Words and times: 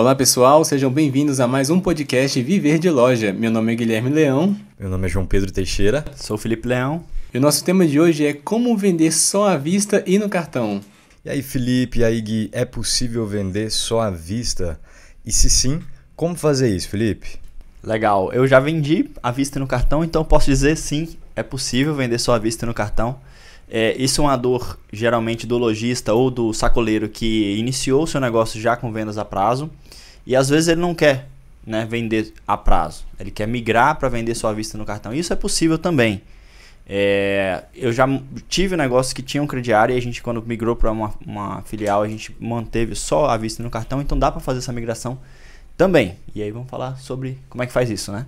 Olá 0.00 0.14
pessoal, 0.14 0.64
sejam 0.64 0.90
bem-vindos 0.90 1.40
a 1.40 1.46
mais 1.46 1.68
um 1.68 1.78
podcast 1.78 2.40
Viver 2.40 2.78
de 2.78 2.88
Loja. 2.88 3.34
Meu 3.34 3.50
nome 3.50 3.74
é 3.74 3.76
Guilherme 3.76 4.08
Leão. 4.08 4.56
Meu 4.78 4.88
nome 4.88 5.06
é 5.06 5.10
João 5.10 5.26
Pedro 5.26 5.52
Teixeira. 5.52 6.02
Sou 6.16 6.38
Felipe 6.38 6.66
Leão. 6.66 7.04
E 7.34 7.36
o 7.36 7.40
nosso 7.40 7.62
tema 7.62 7.86
de 7.86 8.00
hoje 8.00 8.24
é 8.24 8.32
como 8.32 8.74
vender 8.78 9.12
só 9.12 9.50
à 9.50 9.58
vista 9.58 10.02
e 10.06 10.18
no 10.18 10.26
cartão. 10.26 10.80
E 11.22 11.28
aí, 11.28 11.42
Felipe, 11.42 11.98
e 11.98 12.04
aí, 12.04 12.18
Gui, 12.18 12.48
é 12.50 12.64
possível 12.64 13.26
vender 13.26 13.70
só 13.70 14.00
à 14.00 14.10
vista? 14.10 14.80
E 15.22 15.30
se 15.30 15.50
sim, 15.50 15.82
como 16.16 16.34
fazer 16.34 16.74
isso, 16.74 16.88
Felipe? 16.88 17.38
Legal, 17.82 18.32
eu 18.32 18.46
já 18.46 18.58
vendi 18.58 19.10
à 19.22 19.30
vista 19.30 19.60
no 19.60 19.66
cartão, 19.66 20.02
então 20.02 20.24
posso 20.24 20.46
dizer 20.46 20.78
sim, 20.78 21.10
é 21.36 21.42
possível 21.42 21.94
vender 21.94 22.18
só 22.18 22.32
à 22.32 22.38
vista 22.38 22.64
no 22.64 22.72
cartão. 22.72 23.20
É, 23.72 23.96
isso 23.96 24.20
é 24.20 24.24
uma 24.24 24.36
dor 24.36 24.76
geralmente 24.92 25.46
do 25.46 25.56
lojista 25.56 26.12
ou 26.12 26.28
do 26.28 26.52
sacoleiro 26.52 27.08
que 27.08 27.56
iniciou 27.56 28.02
o 28.02 28.06
seu 28.06 28.20
negócio 28.20 28.60
já 28.60 28.76
com 28.76 28.90
vendas 28.90 29.16
a 29.16 29.24
prazo 29.24 29.70
e 30.26 30.34
às 30.34 30.48
vezes 30.48 30.66
ele 30.66 30.80
não 30.80 30.92
quer 30.92 31.28
né, 31.64 31.86
vender 31.88 32.34
a 32.44 32.56
prazo, 32.56 33.04
ele 33.18 33.30
quer 33.30 33.46
migrar 33.46 33.96
para 33.96 34.08
vender 34.08 34.36
à 34.44 34.52
vista 34.52 34.76
no 34.76 34.84
cartão. 34.84 35.14
Isso 35.14 35.32
é 35.32 35.36
possível 35.36 35.78
também. 35.78 36.20
É, 36.92 37.62
eu 37.72 37.92
já 37.92 38.04
tive 38.48 38.76
negócios 38.76 39.12
que 39.12 39.22
tinham 39.22 39.46
crediário 39.46 39.94
e 39.94 39.98
a 39.98 40.02
gente, 40.02 40.20
quando 40.20 40.42
migrou 40.42 40.74
para 40.74 40.90
uma, 40.90 41.14
uma, 41.24 41.62
filial, 41.62 42.02
a 42.02 42.08
gente 42.08 42.34
manteve 42.40 42.96
só 42.96 43.26
a 43.26 43.36
vista 43.36 43.62
no 43.62 43.70
cartão, 43.70 44.00
então 44.00 44.18
dá 44.18 44.32
para 44.32 44.40
fazer 44.40 44.58
essa 44.58 44.72
migração 44.72 45.16
também. 45.76 46.16
E 46.34 46.42
aí 46.42 46.50
vamos 46.50 46.68
falar 46.68 46.96
sobre 46.96 47.38
como 47.48 47.62
é 47.62 47.66
que 47.66 47.72
faz 47.72 47.88
isso, 47.88 48.10
né? 48.10 48.26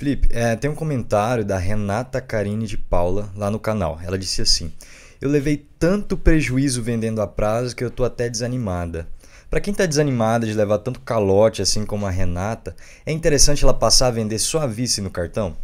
Felipe, 0.00 0.28
é, 0.30 0.56
tem 0.56 0.70
um 0.70 0.74
comentário 0.74 1.44
da 1.44 1.58
Renata 1.58 2.22
Carine 2.22 2.66
de 2.66 2.78
Paula 2.78 3.28
lá 3.36 3.50
no 3.50 3.58
canal. 3.58 4.00
Ela 4.02 4.16
disse 4.16 4.40
assim: 4.40 4.72
Eu 5.20 5.28
levei 5.28 5.66
tanto 5.78 6.16
prejuízo 6.16 6.82
vendendo 6.82 7.20
a 7.20 7.26
prazo 7.26 7.76
que 7.76 7.84
eu 7.84 7.90
tô 7.90 8.02
até 8.02 8.26
desanimada. 8.26 9.06
Para 9.50 9.60
quem 9.60 9.72
está 9.72 9.84
desanimada 9.84 10.46
de 10.46 10.54
levar 10.54 10.78
tanto 10.78 11.00
calote 11.00 11.60
assim 11.60 11.84
como 11.84 12.06
a 12.06 12.10
Renata, 12.10 12.74
é 13.04 13.12
interessante 13.12 13.62
ela 13.62 13.74
passar 13.74 14.06
a 14.06 14.10
vender 14.10 14.38
só 14.38 14.60
a 14.60 14.66
vista 14.66 15.02
no 15.02 15.10
cartão? 15.10 15.54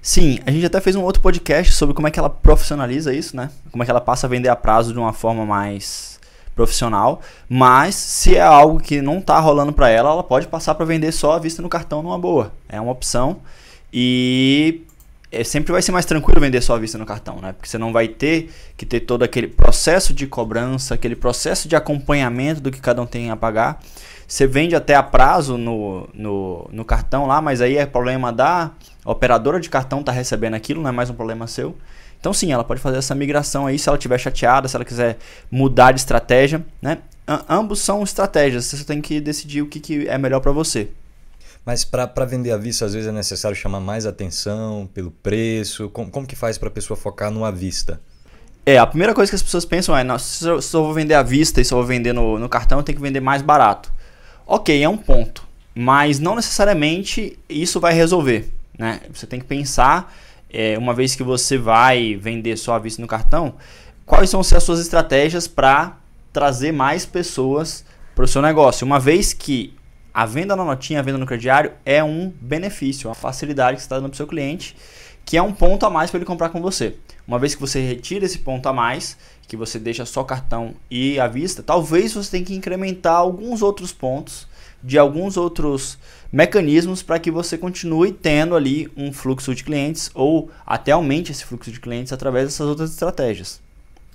Sim, 0.00 0.38
a 0.46 0.52
gente 0.52 0.66
até 0.66 0.80
fez 0.80 0.94
um 0.94 1.02
outro 1.02 1.20
podcast 1.20 1.72
sobre 1.72 1.96
como 1.96 2.06
é 2.06 2.12
que 2.12 2.18
ela 2.20 2.30
profissionaliza 2.30 3.12
isso, 3.12 3.36
né? 3.36 3.50
Como 3.72 3.82
é 3.82 3.84
que 3.84 3.90
ela 3.90 4.00
passa 4.00 4.28
a 4.28 4.30
vender 4.30 4.50
a 4.50 4.54
prazo 4.54 4.92
de 4.92 5.00
uma 5.00 5.12
forma 5.12 5.44
mais 5.44 6.20
profissional. 6.54 7.20
Mas 7.48 7.96
se 7.96 8.36
é 8.36 8.40
algo 8.40 8.78
que 8.78 9.02
não 9.02 9.18
está 9.18 9.40
rolando 9.40 9.72
para 9.72 9.88
ela, 9.88 10.10
ela 10.10 10.22
pode 10.22 10.46
passar 10.46 10.76
para 10.76 10.86
vender 10.86 11.10
só 11.10 11.32
a 11.32 11.40
vista 11.40 11.60
no 11.60 11.68
cartão 11.68 12.04
numa 12.04 12.20
boa. 12.20 12.52
É 12.68 12.80
uma 12.80 12.92
opção 12.92 13.40
e 13.96 14.82
é, 15.30 15.44
sempre 15.44 15.70
vai 15.70 15.80
ser 15.80 15.92
mais 15.92 16.04
tranquilo 16.04 16.40
vender 16.40 16.60
só 16.60 16.74
a 16.74 16.78
vista 16.80 16.98
no 16.98 17.06
cartão, 17.06 17.40
né? 17.40 17.52
Porque 17.52 17.68
você 17.68 17.78
não 17.78 17.92
vai 17.92 18.08
ter 18.08 18.50
que 18.76 18.84
ter 18.84 18.98
todo 18.98 19.22
aquele 19.22 19.46
processo 19.46 20.12
de 20.12 20.26
cobrança, 20.26 20.94
aquele 20.94 21.14
processo 21.14 21.68
de 21.68 21.76
acompanhamento 21.76 22.60
do 22.60 22.72
que 22.72 22.80
cada 22.80 23.00
um 23.00 23.06
tem 23.06 23.30
a 23.30 23.36
pagar. 23.36 23.80
Você 24.26 24.48
vende 24.48 24.74
até 24.74 24.96
a 24.96 25.02
prazo 25.02 25.56
no, 25.56 26.08
no, 26.12 26.68
no 26.72 26.84
cartão 26.84 27.24
lá, 27.24 27.40
mas 27.40 27.60
aí 27.60 27.76
é 27.76 27.86
problema 27.86 28.32
da 28.32 28.72
operadora 29.04 29.60
de 29.60 29.70
cartão 29.70 30.02
tá 30.02 30.10
recebendo 30.10 30.54
aquilo, 30.54 30.82
não 30.82 30.88
é 30.88 30.92
mais 30.92 31.08
um 31.08 31.14
problema 31.14 31.46
seu. 31.46 31.76
Então 32.18 32.32
sim, 32.32 32.50
ela 32.50 32.64
pode 32.64 32.80
fazer 32.80 32.98
essa 32.98 33.14
migração 33.14 33.68
aí 33.68 33.78
se 33.78 33.88
ela 33.88 33.96
estiver 33.96 34.18
chateada, 34.18 34.66
se 34.66 34.74
ela 34.74 34.84
quiser 34.84 35.18
mudar 35.48 35.92
de 35.92 36.00
estratégia, 36.00 36.66
né? 36.82 36.98
ambos 37.48 37.78
são 37.78 38.02
estratégias, 38.02 38.64
você 38.64 38.82
tem 38.82 39.00
que 39.00 39.20
decidir 39.20 39.62
o 39.62 39.66
que, 39.66 39.78
que 39.78 40.08
é 40.08 40.18
melhor 40.18 40.40
para 40.40 40.50
você. 40.50 40.88
Mas 41.64 41.84
para 41.84 42.24
vender 42.26 42.50
à 42.50 42.58
vista, 42.58 42.84
às 42.84 42.92
vezes 42.92 43.08
é 43.08 43.12
necessário 43.12 43.56
chamar 43.56 43.80
mais 43.80 44.04
atenção 44.04 44.88
pelo 44.92 45.10
preço. 45.10 45.88
Como, 45.88 46.10
como 46.10 46.26
que 46.26 46.36
faz 46.36 46.58
para 46.58 46.68
a 46.68 46.70
pessoa 46.70 46.96
focar 46.96 47.30
no 47.30 47.44
à 47.44 47.50
vista? 47.50 48.00
É, 48.66 48.78
a 48.78 48.86
primeira 48.86 49.14
coisa 49.14 49.30
que 49.30 49.36
as 49.36 49.42
pessoas 49.42 49.64
pensam 49.64 49.96
é: 49.96 50.18
se 50.18 50.46
eu, 50.46 50.60
se 50.60 50.74
eu 50.76 50.82
vou 50.82 50.92
vender 50.92 51.14
à 51.14 51.22
vista 51.22 51.60
e 51.60 51.64
eu 51.64 51.70
vou 51.70 51.84
vender 51.84 52.12
no, 52.12 52.38
no 52.38 52.48
cartão, 52.48 52.78
eu 52.78 52.82
tenho 52.82 52.96
que 52.96 53.02
vender 53.02 53.20
mais 53.20 53.40
barato. 53.40 53.92
Ok, 54.46 54.82
é 54.82 54.88
um 54.88 54.96
ponto. 54.96 55.46
Mas 55.74 56.18
não 56.18 56.36
necessariamente 56.36 57.38
isso 57.48 57.80
vai 57.80 57.94
resolver. 57.94 58.52
Né? 58.78 59.00
Você 59.12 59.26
tem 59.26 59.40
que 59.40 59.46
pensar, 59.46 60.14
é, 60.50 60.78
uma 60.78 60.92
vez 60.92 61.14
que 61.14 61.22
você 61.22 61.56
vai 61.56 62.14
vender 62.14 62.56
só 62.56 62.74
à 62.74 62.78
vista 62.78 63.00
no 63.00 63.08
cartão, 63.08 63.54
quais 64.04 64.30
são 64.30 64.40
as 64.40 64.62
suas 64.62 64.80
estratégias 64.80 65.48
para 65.48 65.96
trazer 66.32 66.72
mais 66.72 67.06
pessoas 67.06 67.84
para 68.14 68.24
o 68.24 68.28
seu 68.28 68.42
negócio. 68.42 68.86
Uma 68.86 69.00
vez 69.00 69.32
que 69.32 69.74
a 70.14 70.24
venda 70.24 70.54
na 70.54 70.64
notinha, 70.64 71.00
a 71.00 71.02
venda 71.02 71.18
no 71.18 71.26
crediário 71.26 71.72
é 71.84 72.02
um 72.04 72.32
benefício, 72.40 73.08
uma 73.08 73.16
facilidade 73.16 73.76
que 73.76 73.82
você 73.82 73.86
está 73.86 73.96
dando 73.96 74.10
para 74.10 74.14
o 74.14 74.16
seu 74.16 74.28
cliente, 74.28 74.76
que 75.24 75.36
é 75.36 75.42
um 75.42 75.52
ponto 75.52 75.84
a 75.84 75.90
mais 75.90 76.08
para 76.08 76.18
ele 76.18 76.24
comprar 76.24 76.50
com 76.50 76.62
você. 76.62 76.94
Uma 77.26 77.36
vez 77.36 77.54
que 77.54 77.60
você 77.60 77.80
retira 77.80 78.24
esse 78.24 78.38
ponto 78.38 78.68
a 78.68 78.72
mais, 78.72 79.16
que 79.48 79.56
você 79.56 79.76
deixa 79.76 80.06
só 80.06 80.22
cartão 80.22 80.74
e 80.88 81.18
à 81.18 81.26
vista, 81.26 81.64
talvez 81.64 82.14
você 82.14 82.30
tenha 82.30 82.44
que 82.44 82.54
incrementar 82.54 83.16
alguns 83.16 83.60
outros 83.60 83.92
pontos 83.92 84.46
de 84.82 84.98
alguns 84.98 85.36
outros 85.36 85.98
mecanismos 86.30 87.02
para 87.02 87.18
que 87.18 87.30
você 87.30 87.56
continue 87.58 88.12
tendo 88.12 88.54
ali 88.54 88.88
um 88.96 89.12
fluxo 89.12 89.54
de 89.54 89.64
clientes 89.64 90.10
ou 90.14 90.50
até 90.64 90.92
aumente 90.92 91.32
esse 91.32 91.44
fluxo 91.44 91.72
de 91.72 91.80
clientes 91.80 92.12
através 92.12 92.44
dessas 92.44 92.68
outras 92.68 92.90
estratégias. 92.90 93.60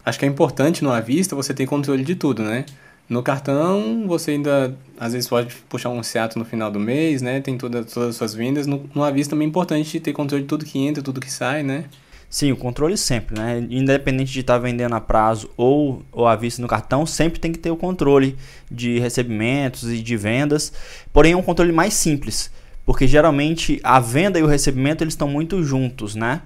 Acho 0.06 0.20
que 0.20 0.26
é 0.26 0.28
importante 0.28 0.84
no 0.84 0.92
à 0.92 1.02
vista 1.02 1.36
você 1.36 1.54
ter 1.54 1.66
controle 1.66 2.04
de 2.04 2.16
tudo, 2.16 2.44
né? 2.44 2.66
No 3.10 3.24
cartão, 3.24 4.06
você 4.08 4.32
ainda 4.32 4.78
às 5.00 5.14
vezes 5.14 5.28
pode 5.28 5.56
puxar 5.68 5.90
um 5.90 6.04
seato 6.04 6.38
no 6.38 6.46
final 6.46 6.70
do 6.70 6.80
mês, 6.80 7.24
né? 7.24 7.42
Tem 7.42 7.58
toda, 7.58 7.84
todas 7.84 8.10
as 8.10 8.16
suas 8.16 8.36
vendas. 8.36 8.68
No, 8.68 8.88
no 8.94 9.04
à 9.04 9.10
vista 9.10 9.32
também 9.32 9.48
é 9.48 9.50
importante 9.50 10.00
ter 10.00 10.14
controle 10.14 10.44
de 10.44 10.48
tudo 10.48 10.64
que 10.64 10.78
entra, 10.78 11.02
tudo 11.02 11.20
que 11.20 11.32
sai, 11.32 11.64
né? 11.64 11.86
Sim, 12.30 12.52
o 12.52 12.58
controle 12.58 12.96
sempre, 12.96 13.36
né? 13.36 13.66
Independente 13.72 14.32
de 14.32 14.42
estar 14.42 14.54
tá 14.54 14.60
vendendo 14.60 14.94
a 14.94 15.02
prazo 15.02 15.50
ou, 15.58 16.04
ou 16.12 16.28
à 16.28 16.36
vista 16.36 16.62
no 16.62 16.68
cartão, 16.68 17.04
sempre 17.04 17.40
tem 17.40 17.52
que 17.52 17.58
ter 17.58 17.72
o 17.72 17.76
controle 17.76 18.38
de 18.70 19.00
recebimentos 19.00 19.92
e 19.92 20.00
de 20.00 20.16
vendas. 20.16 20.72
Porém, 21.12 21.32
é 21.32 21.36
um 21.36 21.42
controle 21.42 21.72
mais 21.72 21.96
simples, 21.96 22.52
porque 22.86 23.08
geralmente 23.08 23.80
a 23.84 24.00
venda 24.00 24.38
e 24.38 24.44
o 24.44 24.48
recebimento 24.48 25.04
eles 25.04 25.14
estão 25.16 25.28
muito 25.28 25.64
juntos, 25.64 26.14
né? 26.14 26.44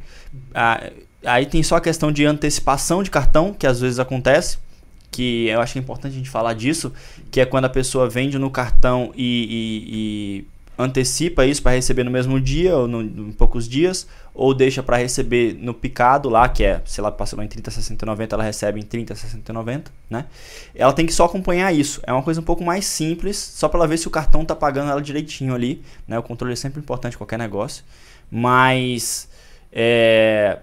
Ah, 0.55 0.89
aí 1.25 1.45
tem 1.45 1.61
só 1.61 1.75
a 1.75 1.81
questão 1.81 2.09
de 2.09 2.25
antecipação 2.25 3.03
de 3.03 3.11
cartão, 3.11 3.53
que 3.53 3.67
às 3.67 3.81
vezes 3.81 3.99
acontece, 3.99 4.59
que 5.13 5.47
eu 5.47 5.61
acho 5.61 5.73
que 5.73 5.79
é 5.79 5.81
importante 5.81 6.13
a 6.13 6.17
gente 6.17 6.29
falar 6.29 6.53
disso, 6.53 6.91
que 7.31 7.39
é 7.39 7.45
quando 7.45 7.65
a 7.65 7.69
pessoa 7.69 8.09
vende 8.09 8.37
no 8.39 8.49
cartão 8.49 9.13
e, 9.15 9.23
e, 9.49 10.43
e 10.43 10.47
antecipa 10.77 11.45
isso 11.45 11.61
para 11.61 11.73
receber 11.73 12.03
no 12.03 12.09
mesmo 12.09 12.41
dia 12.41 12.75
ou 12.75 12.87
no, 12.87 13.01
em 13.01 13.31
poucos 13.31 13.69
dias, 13.69 14.07
ou 14.33 14.55
deixa 14.55 14.81
para 14.81 14.97
receber 14.97 15.53
no 15.53 15.71
picado 15.71 16.29
lá, 16.29 16.49
que 16.49 16.63
é, 16.63 16.81
sei 16.83 17.03
lá, 17.03 17.11
parcelou 17.11 17.45
em 17.45 17.47
30, 17.47 17.69
60, 17.69 18.05
90, 18.05 18.35
ela 18.35 18.43
recebe 18.43 18.79
em 18.79 18.83
30, 18.83 19.13
60, 19.13 19.53
90, 19.53 19.91
né? 20.09 20.25
Ela 20.73 20.91
tem 20.91 21.05
que 21.05 21.13
só 21.13 21.25
acompanhar 21.25 21.71
isso. 21.71 22.01
É 22.07 22.11
uma 22.11 22.23
coisa 22.23 22.41
um 22.41 22.43
pouco 22.43 22.63
mais 22.63 22.85
simples, 22.85 23.37
só 23.37 23.69
para 23.69 23.81
ela 23.81 23.87
ver 23.87 23.97
se 23.97 24.07
o 24.07 24.11
cartão 24.11 24.43
tá 24.43 24.55
pagando 24.55 24.89
ela 24.89 25.01
direitinho 25.01 25.53
ali, 25.53 25.83
né? 26.07 26.17
O 26.17 26.23
controle 26.23 26.53
é 26.53 26.57
sempre 26.57 26.79
importante 26.79 27.13
em 27.13 27.17
qualquer 27.17 27.37
negócio, 27.37 27.83
mas 28.31 29.29
é, 29.71 30.57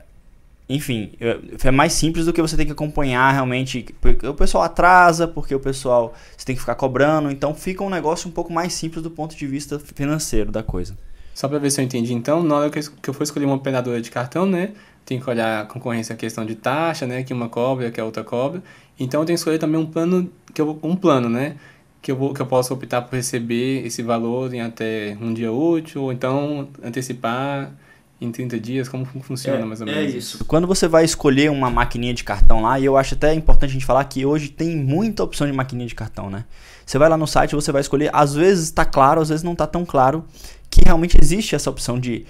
enfim, 0.72 1.10
é 1.18 1.70
mais 1.72 1.92
simples 1.94 2.26
do 2.26 2.32
que 2.32 2.40
você 2.40 2.56
tem 2.56 2.64
que 2.64 2.70
acompanhar 2.70 3.32
realmente. 3.32 3.84
Porque 4.00 4.24
o 4.24 4.34
pessoal 4.34 4.62
atrasa, 4.62 5.26
porque 5.26 5.52
o 5.52 5.58
pessoal 5.58 6.14
você 6.36 6.46
tem 6.46 6.54
que 6.54 6.60
ficar 6.60 6.76
cobrando. 6.76 7.28
Então 7.28 7.52
fica 7.52 7.82
um 7.82 7.90
negócio 7.90 8.28
um 8.28 8.32
pouco 8.32 8.52
mais 8.52 8.72
simples 8.72 9.02
do 9.02 9.10
ponto 9.10 9.36
de 9.36 9.46
vista 9.48 9.80
financeiro 9.80 10.52
da 10.52 10.62
coisa. 10.62 10.96
Só 11.34 11.48
para 11.48 11.58
ver 11.58 11.70
se 11.72 11.80
eu 11.80 11.84
entendi, 11.84 12.14
então, 12.14 12.42
na 12.44 12.54
hora 12.54 12.70
que 12.70 12.78
eu 12.78 13.14
for 13.14 13.24
escolher 13.24 13.46
uma 13.46 13.56
operadora 13.56 14.00
de 14.00 14.10
cartão, 14.12 14.46
né? 14.46 14.70
Tem 15.04 15.18
que 15.18 15.28
olhar 15.28 15.62
a 15.62 15.64
concorrência, 15.64 16.12
a 16.12 16.16
questão 16.16 16.46
de 16.46 16.54
taxa, 16.54 17.04
né? 17.04 17.24
Que 17.24 17.32
uma 17.32 17.48
cobra, 17.48 17.90
que 17.90 18.00
a 18.00 18.04
outra 18.04 18.22
cobra. 18.22 18.62
Então 18.98 19.22
eu 19.22 19.26
tenho 19.26 19.36
que 19.36 19.40
escolher 19.40 19.58
também 19.58 19.80
um 19.80 19.86
plano, 19.86 20.30
que 20.54 20.60
eu, 20.60 20.78
um 20.84 20.94
plano, 20.94 21.28
né? 21.28 21.56
Que 22.00 22.12
eu, 22.12 22.16
vou, 22.16 22.32
que 22.32 22.40
eu 22.40 22.46
posso 22.46 22.72
optar 22.72 23.02
por 23.02 23.16
receber 23.16 23.84
esse 23.84 24.02
valor 24.04 24.54
em 24.54 24.60
até 24.60 25.16
um 25.20 25.34
dia 25.34 25.50
útil, 25.52 26.02
ou 26.02 26.12
então 26.12 26.68
antecipar 26.80 27.72
em 28.20 28.30
30 28.30 28.60
dias? 28.60 28.88
Como 28.88 29.04
funciona 29.04 29.60
é, 29.60 29.64
mais 29.64 29.80
ou 29.80 29.86
menos? 29.86 30.14
É 30.14 30.16
isso. 30.16 30.44
Quando 30.44 30.66
você 30.66 30.86
vai 30.86 31.04
escolher 31.04 31.50
uma 31.50 31.70
maquininha 31.70 32.12
de 32.12 32.22
cartão 32.22 32.62
lá, 32.62 32.78
e 32.78 32.84
eu 32.84 32.96
acho 32.96 33.14
até 33.14 33.32
importante 33.32 33.70
a 33.70 33.72
gente 33.72 33.86
falar 33.86 34.04
que 34.04 34.26
hoje 34.26 34.48
tem 34.48 34.76
muita 34.76 35.22
opção 35.22 35.46
de 35.46 35.52
maquininha 35.52 35.88
de 35.88 35.94
cartão, 35.94 36.28
né? 36.28 36.44
Você 36.84 36.98
vai 36.98 37.08
lá 37.08 37.16
no 37.16 37.26
site, 37.26 37.54
você 37.54 37.72
vai 37.72 37.80
escolher, 37.80 38.10
às 38.12 38.34
vezes 38.34 38.64
está 38.64 38.84
claro, 38.84 39.20
às 39.20 39.28
vezes 39.28 39.42
não 39.42 39.52
está 39.52 39.66
tão 39.66 39.84
claro 39.84 40.24
que 40.68 40.82
realmente 40.84 41.16
existe 41.20 41.54
essa 41.54 41.70
opção 41.70 41.98
de 41.98 42.26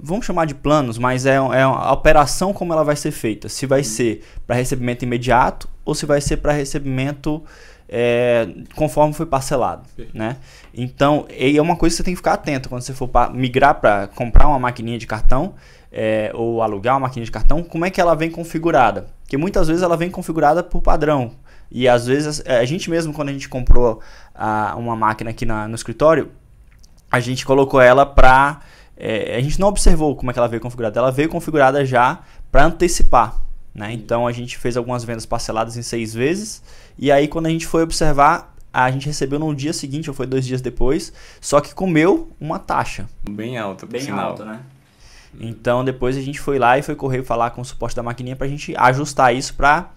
vamos 0.00 0.26
chamar 0.26 0.46
de 0.46 0.54
planos, 0.54 0.98
mas 0.98 1.26
é, 1.26 1.34
é 1.34 1.62
a 1.62 1.92
operação 1.92 2.52
como 2.52 2.72
ela 2.72 2.82
vai 2.82 2.96
ser 2.96 3.10
feita. 3.10 3.48
Se 3.48 3.66
vai 3.66 3.84
ser 3.84 4.24
para 4.46 4.56
recebimento 4.56 5.04
imediato 5.04 5.68
ou 5.84 5.94
se 5.94 6.06
vai 6.06 6.20
ser 6.20 6.38
para 6.38 6.52
recebimento 6.52 7.42
é, 7.88 8.48
conforme 8.74 9.12
foi 9.12 9.26
parcelado, 9.26 9.82
né? 10.12 10.36
Então, 10.72 11.26
é 11.28 11.60
uma 11.60 11.76
coisa 11.76 11.94
que 11.94 11.98
você 11.98 12.02
tem 12.02 12.14
que 12.14 12.18
ficar 12.18 12.34
atento 12.34 12.68
quando 12.68 12.82
você 12.82 12.92
for 12.92 13.08
pra, 13.08 13.28
migrar 13.30 13.80
para 13.80 14.08
comprar 14.08 14.48
uma 14.48 14.58
maquininha 14.58 14.98
de 14.98 15.06
cartão 15.06 15.54
é, 15.92 16.32
ou 16.34 16.60
alugar 16.60 16.94
uma 16.94 17.00
maquininha 17.00 17.24
de 17.24 17.30
cartão, 17.30 17.62
como 17.62 17.84
é 17.84 17.90
que 17.90 18.00
ela 18.00 18.16
vem 18.16 18.30
configurada? 18.30 19.06
Porque 19.22 19.36
muitas 19.36 19.68
vezes 19.68 19.82
ela 19.82 19.96
vem 19.96 20.10
configurada 20.10 20.62
por 20.62 20.82
padrão. 20.82 21.32
E 21.70 21.88
às 21.88 22.06
vezes 22.06 22.42
é, 22.44 22.58
a 22.58 22.64
gente 22.64 22.90
mesmo, 22.90 23.12
quando 23.12 23.28
a 23.28 23.32
gente 23.32 23.48
comprou 23.48 24.00
a, 24.34 24.74
uma 24.76 24.96
máquina 24.96 25.30
aqui 25.30 25.46
na, 25.46 25.68
no 25.68 25.74
escritório, 25.76 26.30
a 27.10 27.20
gente 27.20 27.46
colocou 27.46 27.80
ela 27.80 28.04
para. 28.04 28.60
É, 28.96 29.36
a 29.36 29.40
gente 29.40 29.58
não 29.60 29.68
observou 29.68 30.16
como 30.16 30.30
é 30.30 30.32
que 30.32 30.38
ela 30.38 30.48
veio 30.48 30.60
configurada. 30.60 30.98
Ela 30.98 31.12
veio 31.12 31.28
configurada 31.28 31.84
já 31.84 32.20
para 32.50 32.64
antecipar. 32.64 33.40
Né? 33.72 33.92
Então 33.92 34.26
a 34.26 34.32
gente 34.32 34.58
fez 34.58 34.76
algumas 34.76 35.04
vendas 35.04 35.24
parceladas 35.24 35.76
em 35.76 35.82
seis 35.82 36.12
vezes. 36.12 36.62
E 36.98 37.10
aí, 37.10 37.28
quando 37.28 37.46
a 37.46 37.50
gente 37.50 37.66
foi 37.66 37.82
observar, 37.82 38.54
a 38.72 38.90
gente 38.90 39.06
recebeu 39.06 39.38
no 39.38 39.54
dia 39.54 39.72
seguinte, 39.72 40.10
ou 40.10 40.14
foi 40.14 40.26
dois 40.26 40.44
dias 40.44 40.60
depois, 40.60 41.12
só 41.40 41.60
que 41.60 41.74
comeu 41.74 42.30
uma 42.40 42.58
taxa. 42.58 43.08
Bem 43.28 43.56
alta, 43.56 43.86
Bem 43.86 44.00
sinal. 44.00 44.30
alta, 44.30 44.44
né? 44.44 44.60
Então 45.38 45.84
depois 45.84 46.16
a 46.16 46.20
gente 46.20 46.40
foi 46.40 46.58
lá 46.58 46.78
e 46.78 46.82
foi 46.82 46.94
correr 46.94 47.22
falar 47.24 47.50
com 47.50 47.60
o 47.60 47.64
suporte 47.64 47.96
da 47.96 48.02
maquininha 48.02 48.36
pra 48.36 48.46
gente 48.46 48.72
ajustar 48.76 49.34
isso 49.34 49.54
pra, 49.54 49.90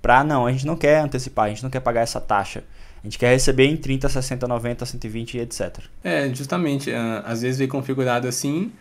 pra 0.00 0.24
não, 0.24 0.46
a 0.46 0.52
gente 0.52 0.66
não 0.66 0.76
quer 0.76 1.00
antecipar, 1.00 1.46
a 1.46 1.48
gente 1.50 1.62
não 1.62 1.70
quer 1.70 1.80
pagar 1.80 2.00
essa 2.00 2.20
taxa. 2.20 2.64
A 3.02 3.06
gente 3.06 3.18
quer 3.18 3.30
receber 3.32 3.66
em 3.66 3.76
30, 3.76 4.08
60, 4.08 4.48
90, 4.48 4.84
120 4.86 5.34
e 5.34 5.40
etc. 5.40 5.78
É, 6.02 6.28
justamente. 6.34 6.90
ah, 6.92 7.22
às 7.26 7.42
vezes 7.42 7.58
vem 7.58 7.68
configurado 7.68 8.26
assim, 8.26 8.72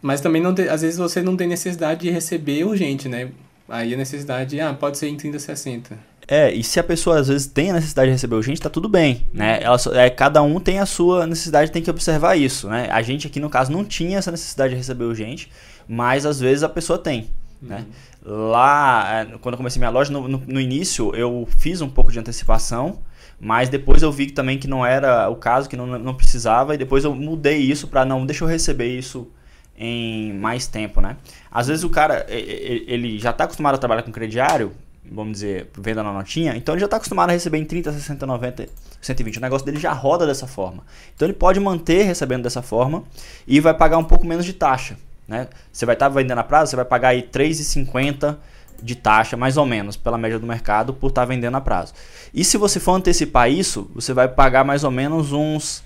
mas 0.00 0.20
também 0.20 0.40
não 0.40 0.54
tem, 0.54 0.68
às 0.68 0.82
vezes 0.82 0.98
você 0.98 1.20
não 1.22 1.36
tem 1.36 1.48
necessidade 1.48 2.00
de 2.02 2.10
receber 2.10 2.64
urgente, 2.64 3.08
né? 3.08 3.30
Aí 3.68 3.92
a 3.94 3.96
necessidade, 3.96 4.60
ah, 4.60 4.72
pode 4.74 4.96
ser 4.98 5.08
em 5.08 5.16
30, 5.16 5.38
60. 5.38 5.98
É, 6.28 6.52
e 6.52 6.62
se 6.62 6.78
a 6.80 6.84
pessoa 6.84 7.18
às 7.20 7.28
vezes 7.28 7.46
tem 7.46 7.70
a 7.70 7.74
necessidade 7.74 8.08
de 8.08 8.12
receber 8.12 8.34
urgente, 8.34 8.60
tá 8.60 8.68
tudo 8.70 8.88
bem, 8.88 9.26
né? 9.32 9.60
Ela 9.62 9.78
só- 9.78 9.94
é, 9.94 10.10
cada 10.10 10.42
um 10.42 10.58
tem 10.58 10.78
a 10.80 10.86
sua 10.86 11.24
necessidade, 11.26 11.70
tem 11.70 11.82
que 11.82 11.90
observar 11.90 12.36
isso, 12.36 12.68
né? 12.68 12.88
A 12.90 13.00
gente 13.02 13.26
aqui 13.28 13.38
no 13.38 13.48
caso 13.50 13.70
não 13.70 13.84
tinha 13.84 14.18
essa 14.18 14.30
necessidade 14.32 14.70
de 14.70 14.76
receber 14.76 15.04
urgente, 15.04 15.50
mas 15.88 16.26
às 16.26 16.40
vezes 16.40 16.62
a 16.64 16.68
pessoa 16.68 16.98
tem, 16.98 17.28
né? 17.62 17.84
Lá, 18.24 19.20
é, 19.20 19.24
quando 19.40 19.54
eu 19.54 19.56
comecei 19.58 19.78
minha 19.78 19.90
loja, 19.90 20.12
no, 20.12 20.26
no- 20.26 20.42
no 20.46 20.60
início 20.60 21.14
eu 21.14 21.46
fiz 21.58 21.80
um 21.80 21.88
pouco 21.88 22.10
de 22.10 22.18
antecipação, 22.18 22.98
mas 23.40 23.68
depois 23.68 24.02
eu 24.02 24.10
vi 24.10 24.26
também 24.30 24.58
que 24.58 24.66
não 24.66 24.84
era 24.84 25.28
o 25.28 25.36
caso, 25.36 25.68
que 25.68 25.76
não, 25.76 25.86
não 25.86 26.14
precisava, 26.14 26.74
e 26.74 26.78
depois 26.78 27.04
eu 27.04 27.14
mudei 27.14 27.58
isso 27.58 27.86
pra 27.86 28.04
não, 28.04 28.26
deixa 28.26 28.42
eu 28.42 28.48
receber 28.48 28.98
isso 28.98 29.28
em 29.76 30.32
mais 30.32 30.66
tempo, 30.66 31.00
né? 31.00 31.16
Às 31.50 31.68
vezes 31.68 31.84
o 31.84 31.90
cara, 31.90 32.26
ele 32.28 33.18
já 33.18 33.30
está 33.30 33.44
acostumado 33.44 33.74
a 33.74 33.78
trabalhar 33.78 34.02
com 34.02 34.12
crediário, 34.12 34.72
vamos 35.10 35.34
dizer, 35.34 35.70
venda 35.78 36.02
na 36.02 36.12
notinha, 36.12 36.56
então 36.56 36.74
ele 36.74 36.80
já 36.80 36.86
está 36.86 36.96
acostumado 36.96 37.30
a 37.30 37.32
receber 37.32 37.58
em 37.58 37.64
30, 37.64 37.92
60, 37.92 38.26
90, 38.26 38.68
120. 39.00 39.38
O 39.38 39.40
negócio 39.40 39.64
dele 39.64 39.78
já 39.78 39.92
roda 39.92 40.26
dessa 40.26 40.46
forma. 40.46 40.82
Então 41.14 41.26
ele 41.26 41.34
pode 41.34 41.60
manter 41.60 42.02
recebendo 42.02 42.42
dessa 42.42 42.62
forma 42.62 43.04
e 43.46 43.60
vai 43.60 43.74
pagar 43.74 43.98
um 43.98 44.04
pouco 44.04 44.26
menos 44.26 44.44
de 44.44 44.52
taxa. 44.52 44.96
Né? 45.28 45.48
Você 45.72 45.84
vai 45.84 45.94
estar 45.94 46.08
vendendo 46.08 46.38
a 46.38 46.44
prazo, 46.44 46.70
você 46.70 46.76
vai 46.76 46.84
pagar 46.84 47.08
aí 47.08 47.22
3,50 47.22 48.36
de 48.82 48.94
taxa, 48.94 49.36
mais 49.36 49.56
ou 49.56 49.64
menos, 49.64 49.96
pela 49.96 50.18
média 50.18 50.38
do 50.38 50.46
mercado, 50.46 50.92
por 50.92 51.08
estar 51.08 51.24
vendendo 51.24 51.56
a 51.56 51.60
prazo. 51.60 51.94
E 52.32 52.44
se 52.44 52.58
você 52.58 52.78
for 52.78 52.92
antecipar 52.92 53.50
isso, 53.50 53.90
você 53.94 54.12
vai 54.12 54.28
pagar 54.28 54.64
mais 54.64 54.84
ou 54.84 54.90
menos 54.90 55.32
uns. 55.32 55.84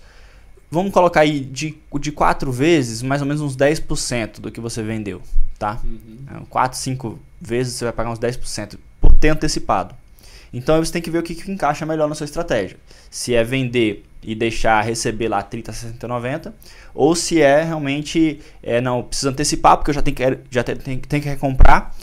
Vamos 0.71 0.93
colocar 0.93 1.21
aí 1.21 1.41
de, 1.41 1.77
de 1.99 2.13
4 2.13 2.53
vezes, 2.53 3.03
mais 3.03 3.21
ou 3.21 3.27
menos 3.27 3.43
uns 3.43 3.57
10% 3.57 4.41
do 4.41 4.53
que 4.53 4.61
você 4.61 4.83
vendeu. 4.83 5.21
Tá? 5.59 5.81
4, 6.49 6.79
5 6.79 7.19
vezes 7.41 7.75
você 7.75 7.85
vai 7.85 7.93
pagar 7.93 8.11
uns 8.11 8.19
10% 8.19 8.79
por 9.01 9.13
ter 9.15 9.31
antecipado. 9.31 9.95
Então 10.53 10.83
você 10.83 10.93
tem 10.93 11.03
que 11.03 11.11
ver 11.11 11.19
o 11.19 11.23
que, 11.23 11.35
que 11.35 11.51
encaixa 11.51 11.87
melhor 11.87 12.09
na 12.09 12.15
sua 12.15 12.25
estratégia. 12.25 12.77
Se 13.11 13.35
é 13.35 13.43
vender 13.43 14.05
e 14.23 14.35
deixar 14.35 14.81
receber 14.83 15.29
lá 15.29 15.43
30, 15.43 15.73
60, 15.73 16.09
90, 16.09 16.55
ou 16.95 17.15
se 17.15 17.41
é 17.41 17.63
realmente 17.63 18.41
é, 18.63 18.81
não 18.81 19.03
precisa 19.03 19.31
antecipar 19.31 19.77
porque 19.77 19.91
eu 19.91 19.95
já 19.95 20.03
tenho 20.03 20.17
que 20.17 20.39
já 20.51 20.63
tenho, 20.63 20.79
tenho, 20.79 21.01
tenho 21.01 21.23
que 21.23 21.29
recomprar. 21.29 21.95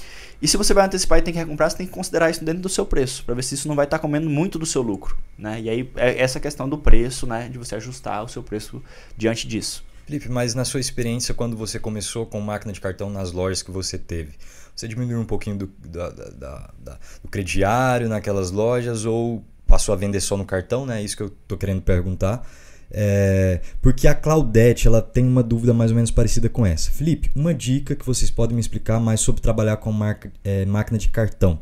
E 0.42 0.48
se 0.48 0.56
você 0.56 0.74
vai 0.74 0.86
antecipar 0.86 1.20
e 1.20 1.22
tem 1.22 1.34
que 1.34 1.40
recomprar, 1.40 1.70
você 1.70 1.78
tem 1.78 1.88
que 1.88 1.92
considerar 1.92 2.30
isso 2.30 2.44
dentro 2.44 2.62
do 2.62 2.70
seu 2.70 2.86
preço, 2.86 3.24
para 3.26 3.34
ver 3.34 3.44
se 3.44 3.56
isso 3.56 3.68
não 3.68 3.76
vai 3.76 3.86
estar 3.86 3.98
comendo 4.00 4.30
muito 4.30 4.60
do 4.60 4.66
seu 4.66 4.82
lucro, 4.82 5.18
né? 5.38 5.60
E 5.60 5.70
aí 5.70 5.92
é 5.96 6.22
essa 6.22 6.40
questão 6.40 6.70
do 6.70 6.78
preço, 6.78 7.26
né, 7.26 7.50
de 7.50 7.58
você 7.58 7.76
ajustar 7.76 8.24
o 8.24 8.28
seu 8.28 8.44
preço 8.44 8.82
diante 9.18 9.48
disso. 9.48 9.84
Felipe, 10.06 10.30
mas 10.30 10.54
na 10.54 10.64
sua 10.64 10.80
experiência, 10.80 11.34
quando 11.34 11.58
você 11.58 11.80
começou 11.80 12.26
com 12.26 12.40
máquina 12.40 12.72
de 12.72 12.80
cartão 12.80 13.10
nas 13.10 13.32
lojas 13.32 13.62
que 13.62 13.72
você 13.72 13.98
teve, 13.98 14.34
você 14.74 14.88
diminuiu 14.88 15.20
um 15.20 15.26
pouquinho 15.26 15.58
do, 15.58 15.68
da, 15.80 16.10
da, 16.10 16.70
da, 16.80 17.00
do 17.22 17.30
crediário 17.30 18.08
naquelas 18.08 18.52
lojas 18.52 19.06
ou 19.06 19.44
passou 19.68 19.92
a 19.92 19.98
vender 19.98 20.22
só 20.22 20.38
no 20.38 20.46
cartão, 20.46 20.86
né? 20.86 21.02
É 21.02 21.04
isso 21.04 21.18
que 21.18 21.24
eu 21.24 21.30
tô 21.48 21.58
querendo 21.58 21.82
perguntar. 21.82 22.48
É, 22.90 23.60
porque 23.82 24.08
a 24.08 24.16
Claudete 24.16 24.88
ela 24.88 25.02
tem 25.02 25.26
uma 25.26 25.44
dúvida 25.44 25.74
mais 25.74 25.92
ou 25.92 25.96
menos 25.96 26.12
parecida 26.12 26.48
com 26.48 26.66
essa. 26.66 26.92
Felipe, 26.92 27.30
uma 27.36 27.54
dica 27.54 27.96
que 27.96 28.06
vocês 28.06 28.32
podem 28.32 28.56
me 28.56 28.62
explicar 28.62 29.00
mais 29.00 29.20
sobre 29.20 29.42
trabalhar 29.42 29.78
com 29.78 29.92
marca, 29.92 30.32
é, 30.44 30.66
máquina 30.66 30.98
de 30.98 31.10
cartão. 31.10 31.60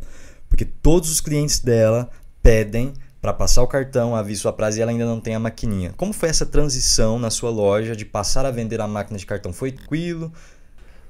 Porque 0.48 0.66
todos 0.66 1.10
os 1.10 1.20
clientes 1.20 1.60
dela 1.60 2.10
pedem 2.44 2.94
para 3.22 3.34
passar 3.34 3.64
o 3.64 3.68
cartão, 3.68 4.16
aviso 4.16 4.48
a 4.48 4.54
prazo 4.54 4.78
e 4.78 4.82
ela 4.82 4.92
ainda 4.92 5.06
não 5.06 5.20
tem 5.20 5.34
a 5.34 5.40
maquininha. 5.40 5.92
Como 5.98 6.14
foi 6.14 6.30
essa 6.30 6.46
transição 6.46 7.18
na 7.18 7.32
sua 7.32 7.50
loja 7.50 7.96
de 7.96 8.06
passar 8.06 8.46
a 8.46 8.52
vender 8.52 8.80
a 8.80 8.88
máquina 8.88 9.18
de 9.18 9.26
cartão? 9.26 9.52
Foi 9.52 9.72
tranquilo? 9.72 10.32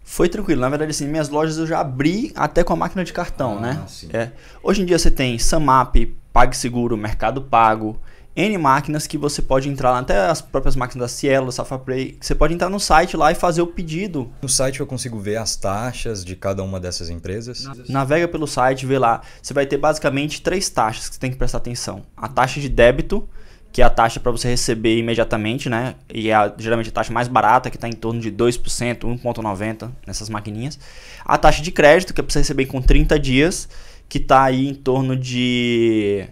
Foi 0.02 0.30
tranquilo. 0.30 0.62
Na 0.62 0.70
verdade, 0.70 0.92
assim, 0.92 1.08
minhas 1.08 1.28
lojas 1.28 1.58
eu 1.58 1.68
já 1.68 1.82
abri 1.82 2.32
até 2.36 2.64
com 2.64 2.72
a 2.72 2.76
máquina 2.76 3.04
de 3.04 3.12
cartão, 3.12 3.58
Ah, 3.58 3.62
né? 3.62 3.86
É. 4.14 4.32
Hoje 4.64 4.82
em 4.82 4.86
dia 4.86 4.98
você 4.98 5.12
tem 5.12 5.38
Samap, 5.38 5.96
PagSeguro, 6.32 6.96
Mercado 6.96 7.42
Pago, 7.42 8.00
N 8.36 8.58
máquinas 8.58 9.08
que 9.08 9.18
você 9.18 9.42
pode 9.42 9.70
entrar 9.70 9.92
lá, 9.92 10.00
até 10.00 10.18
as 10.28 10.42
próprias 10.42 10.76
máquinas 10.76 11.10
da 11.10 11.16
Cielo, 11.16 11.52
Safraplay, 11.52 12.12
que 12.20 12.26
você 12.26 12.36
pode 12.36 12.54
entrar 12.54 12.70
no 12.70 12.80
site 12.80 13.16
lá 13.16 13.32
e 13.32 13.36
fazer 13.36 13.62
o 13.62 13.68
pedido. 13.68 14.30
No 14.42 14.50
site 14.50 14.82
eu 14.82 14.88
consigo 14.88 15.18
ver 15.18 15.38
as 15.38 15.56
taxas 15.56 16.26
de 16.26 16.36
cada 16.36 16.62
uma 16.62 16.80
dessas 16.80 17.10
empresas. 17.10 17.66
Navega 17.88 18.28
pelo 18.28 18.46
site, 18.46 18.86
vê 18.86 19.00
lá. 19.00 19.22
Você 19.42 19.54
vai 19.54 19.66
ter 19.66 19.78
basicamente 19.78 20.42
três 20.42 20.70
taxas 20.70 21.08
que 21.08 21.16
você 21.16 21.20
tem 21.22 21.32
que 21.32 21.38
prestar 21.38 21.60
atenção. 21.60 22.04
A 22.18 22.28
taxa 22.28 22.60
de 22.60 22.68
débito, 22.68 23.28
que 23.72 23.82
é 23.82 23.86
a 23.86 23.90
taxa 23.90 24.20
para 24.20 24.32
você 24.32 24.50
receber 24.50 24.98
imediatamente, 24.98 25.70
né? 25.70 25.96
E 26.14 26.30
é 26.30 26.34
a, 26.34 26.54
geralmente 26.58 26.90
a 26.90 26.92
taxa 26.92 27.14
mais 27.14 27.28
barata, 27.28 27.70
que 27.70 27.78
está 27.78 27.88
em 27.88 27.94
torno 27.94 28.20
de 28.20 28.32
2%, 28.32 29.00
1,90% 29.22 29.92
nessas 30.06 30.30
maquininhas. 30.30 30.78
A 31.24 31.38
taxa 31.38 31.62
de 31.62 31.72
crédito, 31.72 32.14
que 32.14 32.20
é 32.20 32.24
para 32.24 32.32
você 32.32 32.40
receber 32.40 32.66
com 32.68 32.82
30 32.82 33.18
dias, 33.18 33.70
que 34.08 34.18
está 34.18 34.44
aí 34.44 34.68
em 34.68 34.74
torno 34.74 35.16
de, 35.16 36.26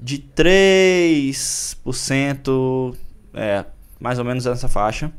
de 0.00 0.18
3%, 0.36 2.94
é, 3.34 3.64
mais 3.98 4.18
ou 4.18 4.24
menos 4.24 4.44
nessa 4.44 4.68
faixa. 4.68 5.12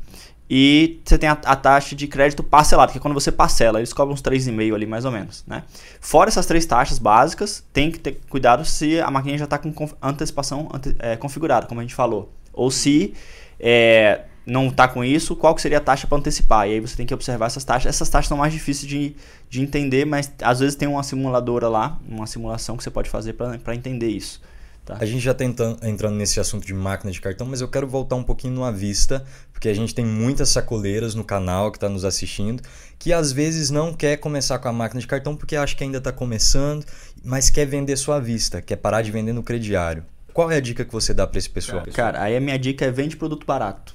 E 0.52 1.00
você 1.04 1.16
tem 1.16 1.28
a, 1.28 1.38
a, 1.44 1.54
taxa 1.54 1.94
de 1.94 2.08
crédito 2.08 2.42
parcelado, 2.42 2.90
que 2.90 2.98
é 2.98 3.00
quando 3.00 3.14
você 3.14 3.30
parcela, 3.30 3.78
eles 3.78 3.92
cobram 3.92 4.14
uns 4.14 4.22
3,5 4.22 4.74
ali 4.74 4.84
mais 4.84 5.04
ou 5.04 5.12
menos, 5.12 5.44
né? 5.46 5.62
Fora 6.00 6.28
essas 6.28 6.44
três 6.44 6.66
taxas 6.66 6.98
básicas, 6.98 7.64
tem 7.72 7.92
que 7.92 8.00
ter 8.00 8.18
cuidado 8.28 8.64
se 8.64 9.00
a 9.00 9.08
máquina 9.12 9.38
já 9.38 9.44
está 9.44 9.58
com 9.58 9.72
antecipação 10.02 10.68
ante, 10.74 10.96
é, 10.98 11.16
configurada, 11.16 11.66
como 11.66 11.78
a 11.78 11.84
gente 11.84 11.94
falou. 11.94 12.32
Ou 12.52 12.68
se 12.68 13.14
é, 13.60 14.22
não 14.44 14.66
está 14.66 14.88
com 14.88 15.04
isso, 15.04 15.36
qual 15.36 15.54
que 15.54 15.62
seria 15.62 15.78
a 15.78 15.80
taxa 15.80 16.08
para 16.08 16.18
antecipar? 16.18 16.66
E 16.66 16.72
aí 16.72 16.80
você 16.80 16.96
tem 16.96 17.06
que 17.06 17.14
observar 17.14 17.46
essas 17.46 17.62
taxas. 17.62 17.88
Essas 17.88 18.08
taxas 18.08 18.26
são 18.26 18.38
mais 18.38 18.52
difíceis 18.52 18.88
de, 18.88 19.14
de 19.48 19.62
entender, 19.62 20.04
mas 20.04 20.32
às 20.42 20.58
vezes 20.58 20.74
tem 20.74 20.88
uma 20.88 21.04
simuladora 21.04 21.68
lá, 21.68 21.96
uma 22.08 22.26
simulação 22.26 22.76
que 22.76 22.82
você 22.82 22.90
pode 22.90 23.08
fazer 23.08 23.34
para 23.34 23.74
entender 23.74 24.08
isso. 24.08 24.42
Tá. 24.90 24.98
A 25.00 25.06
gente 25.06 25.20
já 25.20 25.32
está 25.32 25.44
entrando 25.44 26.16
nesse 26.16 26.40
assunto 26.40 26.66
de 26.66 26.74
máquina 26.74 27.12
de 27.12 27.20
cartão, 27.20 27.46
mas 27.46 27.60
eu 27.60 27.68
quero 27.68 27.86
voltar 27.86 28.16
um 28.16 28.24
pouquinho 28.24 28.54
no 28.54 28.64
à 28.64 28.70
vista, 28.70 29.24
porque 29.52 29.68
a 29.68 29.74
gente 29.74 29.94
tem 29.94 30.04
muitas 30.04 30.48
sacoleiras 30.48 31.14
no 31.14 31.22
canal 31.22 31.70
que 31.70 31.76
está 31.76 31.88
nos 31.88 32.04
assistindo, 32.04 32.62
que 32.98 33.12
às 33.12 33.30
vezes 33.30 33.70
não 33.70 33.92
quer 33.94 34.16
começar 34.16 34.58
com 34.58 34.68
a 34.68 34.72
máquina 34.72 35.00
de 35.00 35.06
cartão 35.06 35.36
porque 35.36 35.54
acha 35.54 35.76
que 35.76 35.84
ainda 35.84 35.98
está 35.98 36.10
começando, 36.10 36.84
mas 37.22 37.50
quer 37.50 37.66
vender 37.66 37.96
sua 37.96 38.18
vista, 38.18 38.60
quer 38.60 38.76
parar 38.76 39.02
de 39.02 39.10
vender 39.10 39.32
no 39.32 39.42
crediário. 39.42 40.04
Qual 40.32 40.50
é 40.50 40.56
a 40.56 40.60
dica 40.60 40.84
que 40.84 40.92
você 40.92 41.14
dá 41.14 41.26
para 41.26 41.38
esse 41.38 41.50
pessoal? 41.50 41.84
Cara, 41.92 42.22
aí 42.22 42.36
a 42.36 42.40
minha 42.40 42.58
dica 42.58 42.84
é 42.84 42.90
vende 42.90 43.16
produto 43.16 43.46
barato, 43.46 43.94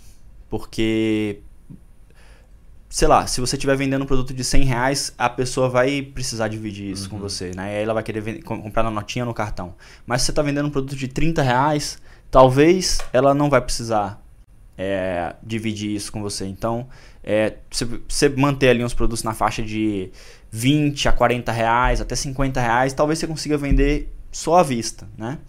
porque 0.50 1.40
sei 2.96 3.10
lá, 3.10 3.28
se 3.28 3.42
você 3.42 3.58
estiver 3.58 3.76
vendendo 3.76 4.04
um 4.04 4.06
produto 4.06 4.34
de 4.34 4.42
100 4.42 4.64
reais, 4.64 5.14
a 5.18 5.30
pessoa 5.30 5.68
vai 5.68 6.02
precisar 6.02 6.48
dividir 6.48 6.90
isso 6.90 7.04
uhum. 7.04 7.10
com 7.10 7.18
você, 7.18 7.52
né? 7.54 7.74
E 7.74 7.76
aí 7.76 7.84
ela 7.84 7.94
vai 7.94 8.02
querer 8.02 8.22
vender, 8.22 8.42
comprar 8.42 8.84
na 8.84 8.90
notinha 8.90 9.26
no 9.26 9.34
cartão. 9.34 9.76
Mas 10.08 10.22
se 10.22 10.28
você 10.28 10.32
está 10.32 10.42
vendendo 10.42 10.68
um 10.68 10.70
produto 10.70 10.96
de 10.96 11.10
30 11.10 11.42
reais, 11.42 11.98
talvez 12.32 13.00
ela 13.12 13.34
não 13.34 13.50
vai 13.50 13.60
precisar 13.60 14.24
é, 14.78 15.36
dividir 15.44 15.94
isso 15.94 16.10
com 16.10 16.22
você. 16.22 16.46
Então, 16.46 16.88
é, 17.22 17.56
você, 18.08 18.30
manter 18.30 18.70
ali 18.70 18.82
uns 18.82 18.94
produtos 18.94 19.24
na 19.24 19.34
faixa 19.34 19.62
de 19.62 20.10
20 20.50 21.10
a 21.10 21.12
40 21.12 21.52
reais, 21.52 22.00
até 22.00 22.16
50 22.16 22.62
reais, 22.62 22.94
talvez 22.94 23.20
você 23.20 23.28
consiga 23.28 23.58
vender 23.58 24.10
só 24.32 24.60
à 24.60 24.64
vista, 24.64 25.06
né? 25.18 25.40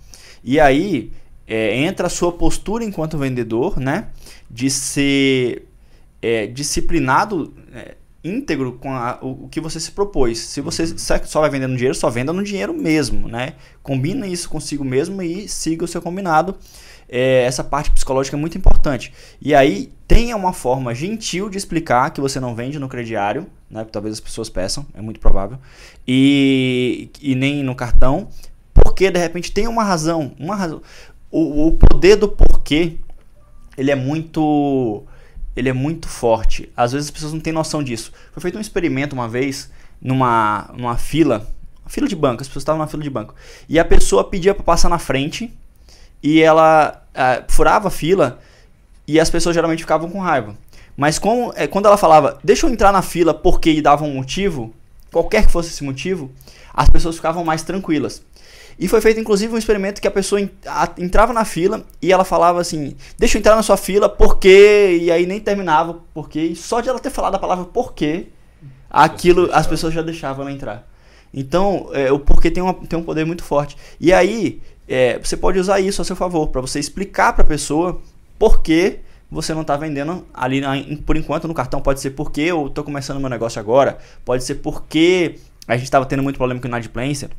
E 0.42 0.58
aí, 0.58 1.12
é, 1.46 1.76
entra 1.76 2.08
a 2.08 2.10
sua 2.10 2.32
postura 2.32 2.82
enquanto 2.82 3.16
vendedor, 3.16 3.78
né? 3.78 4.08
De 4.50 4.68
ser 4.68 5.68
é, 6.20 6.46
disciplinado, 6.46 7.54
é, 7.72 7.96
íntegro 8.26 8.72
com 8.72 8.92
a, 8.92 9.18
o, 9.22 9.44
o, 9.44 9.48
que 9.48 9.60
você 9.60 9.78
se 9.78 9.92
propôs. 9.92 10.38
Se 10.38 10.60
você 10.60 10.82
uhum. 10.84 11.24
só 11.24 11.40
vai 11.40 11.50
vendendo 11.50 11.74
dinheiro, 11.76 11.94
só 11.94 12.10
venda 12.10 12.32
no 12.32 12.42
dinheiro 12.42 12.74
mesmo, 12.74 13.28
né? 13.28 13.54
Combina 13.82 14.26
isso 14.26 14.48
consigo 14.48 14.84
mesmo 14.84 15.22
e 15.22 15.48
siga 15.48 15.84
o 15.84 15.88
seu 15.88 16.02
combinado. 16.02 16.56
É, 17.08 17.44
essa 17.44 17.62
parte 17.62 17.90
psicológica 17.92 18.36
é 18.36 18.40
muito 18.40 18.58
importante. 18.58 19.12
E 19.40 19.54
aí 19.54 19.92
tenha 20.08 20.36
uma 20.36 20.52
forma 20.52 20.94
gentil 20.94 21.48
de 21.48 21.56
explicar 21.56 22.10
que 22.10 22.20
você 22.20 22.40
não 22.40 22.54
vende 22.54 22.78
no 22.78 22.88
crediário, 22.88 23.46
né? 23.70 23.86
Talvez 23.90 24.14
as 24.14 24.20
pessoas 24.20 24.50
peçam, 24.50 24.84
é 24.94 25.00
muito 25.00 25.20
provável. 25.20 25.58
E, 26.06 27.10
e 27.20 27.34
nem 27.34 27.62
no 27.62 27.74
cartão, 27.74 28.28
porque 28.74 29.10
de 29.10 29.18
repente 29.18 29.52
tem 29.52 29.68
uma 29.68 29.84
razão, 29.84 30.32
uma 30.38 30.56
razão. 30.56 30.82
O, 31.30 31.68
o 31.68 31.72
poder 31.72 32.16
do 32.16 32.28
porquê, 32.28 32.96
ele 33.76 33.90
é 33.90 33.96
muito 33.96 35.04
ele 35.56 35.68
é 35.70 35.72
muito 35.72 36.06
forte. 36.06 36.70
Às 36.76 36.92
vezes 36.92 37.08
as 37.08 37.10
pessoas 37.10 37.32
não 37.32 37.40
têm 37.40 37.52
noção 37.52 37.82
disso. 37.82 38.12
Foi 38.32 38.42
feito 38.42 38.58
um 38.58 38.60
experimento 38.60 39.14
uma 39.14 39.26
vez 39.26 39.70
numa, 40.00 40.70
numa 40.76 40.96
fila, 40.98 41.48
fila 41.86 42.06
de 42.06 42.14
banco, 42.14 42.42
as 42.42 42.48
pessoas 42.48 42.62
estavam 42.62 42.80
na 42.80 42.86
fila 42.86 43.02
de 43.02 43.10
banco. 43.10 43.34
E 43.68 43.78
a 43.78 43.84
pessoa 43.84 44.22
pedia 44.24 44.54
para 44.54 44.62
passar 44.62 44.88
na 44.88 44.98
frente 44.98 45.52
e 46.22 46.42
ela 46.42 47.02
uh, 47.14 47.44
furava 47.52 47.88
a 47.88 47.90
fila 47.90 48.38
e 49.08 49.18
as 49.18 49.30
pessoas 49.30 49.54
geralmente 49.54 49.80
ficavam 49.80 50.10
com 50.10 50.20
raiva. 50.20 50.54
Mas 50.96 51.18
como, 51.18 51.52
é, 51.56 51.66
quando 51.66 51.86
ela 51.86 51.96
falava, 51.96 52.38
deixa 52.42 52.66
eu 52.66 52.70
entrar 52.70 52.92
na 52.92 53.02
fila 53.02 53.32
porque 53.34 53.80
dava 53.80 54.04
um 54.04 54.14
motivo, 54.14 54.74
qualquer 55.12 55.46
que 55.46 55.52
fosse 55.52 55.68
esse 55.68 55.84
motivo, 55.84 56.30
as 56.72 56.88
pessoas 56.88 57.16
ficavam 57.16 57.44
mais 57.44 57.62
tranquilas. 57.62 58.22
E 58.78 58.88
foi 58.88 59.00
feito 59.00 59.18
inclusive 59.18 59.54
um 59.54 59.58
experimento 59.58 60.00
que 60.00 60.08
a 60.08 60.10
pessoa 60.10 60.40
entrava 60.98 61.32
na 61.32 61.44
fila 61.44 61.84
e 62.00 62.12
ela 62.12 62.24
falava 62.24 62.60
assim: 62.60 62.94
Deixa 63.18 63.36
eu 63.36 63.40
entrar 63.40 63.56
na 63.56 63.62
sua 63.62 63.76
fila 63.76 64.08
porque. 64.08 64.98
E 65.00 65.10
aí 65.10 65.26
nem 65.26 65.40
terminava 65.40 66.00
porque. 66.12 66.40
E 66.40 66.56
só 66.56 66.80
de 66.80 66.88
ela 66.88 66.98
ter 66.98 67.10
falado 67.10 67.36
a 67.36 67.38
palavra 67.38 67.64
porque, 67.64 68.26
aquilo 68.90 69.48
as 69.52 69.66
pessoas 69.66 69.94
já 69.94 70.02
deixavam 70.02 70.42
ela 70.42 70.52
entrar. 70.54 70.86
Então, 71.32 71.88
é, 71.92 72.10
o 72.12 72.18
porquê 72.18 72.50
tem, 72.50 72.62
uma, 72.62 72.74
tem 72.74 72.98
um 72.98 73.02
poder 73.02 73.24
muito 73.24 73.44
forte. 73.44 73.76
E 74.00 74.12
aí, 74.12 74.60
é, 74.88 75.18
você 75.18 75.36
pode 75.36 75.58
usar 75.58 75.80
isso 75.80 76.00
a 76.00 76.04
seu 76.04 76.16
favor, 76.16 76.48
para 76.48 76.60
você 76.60 76.78
explicar 76.78 77.32
para 77.32 77.44
a 77.44 77.46
pessoa 77.46 78.00
por 78.38 78.62
que 78.62 79.00
você 79.30 79.52
não 79.52 79.62
está 79.62 79.76
vendendo 79.76 80.24
ali 80.32 80.62
por 81.04 81.16
enquanto 81.16 81.48
no 81.48 81.54
cartão. 81.54 81.80
Pode 81.80 82.00
ser 82.00 82.10
porque 82.10 82.42
eu 82.42 82.66
estou 82.68 82.84
começando 82.84 83.20
meu 83.20 83.28
negócio 83.28 83.60
agora, 83.60 83.98
pode 84.24 84.44
ser 84.44 84.56
porque 84.56 85.36
a 85.66 85.76
gente 85.76 85.84
estava 85.84 86.06
tendo 86.06 86.22
muito 86.22 86.36
problema 86.36 86.60
com 86.60 86.68
inadimplência, 86.68 87.30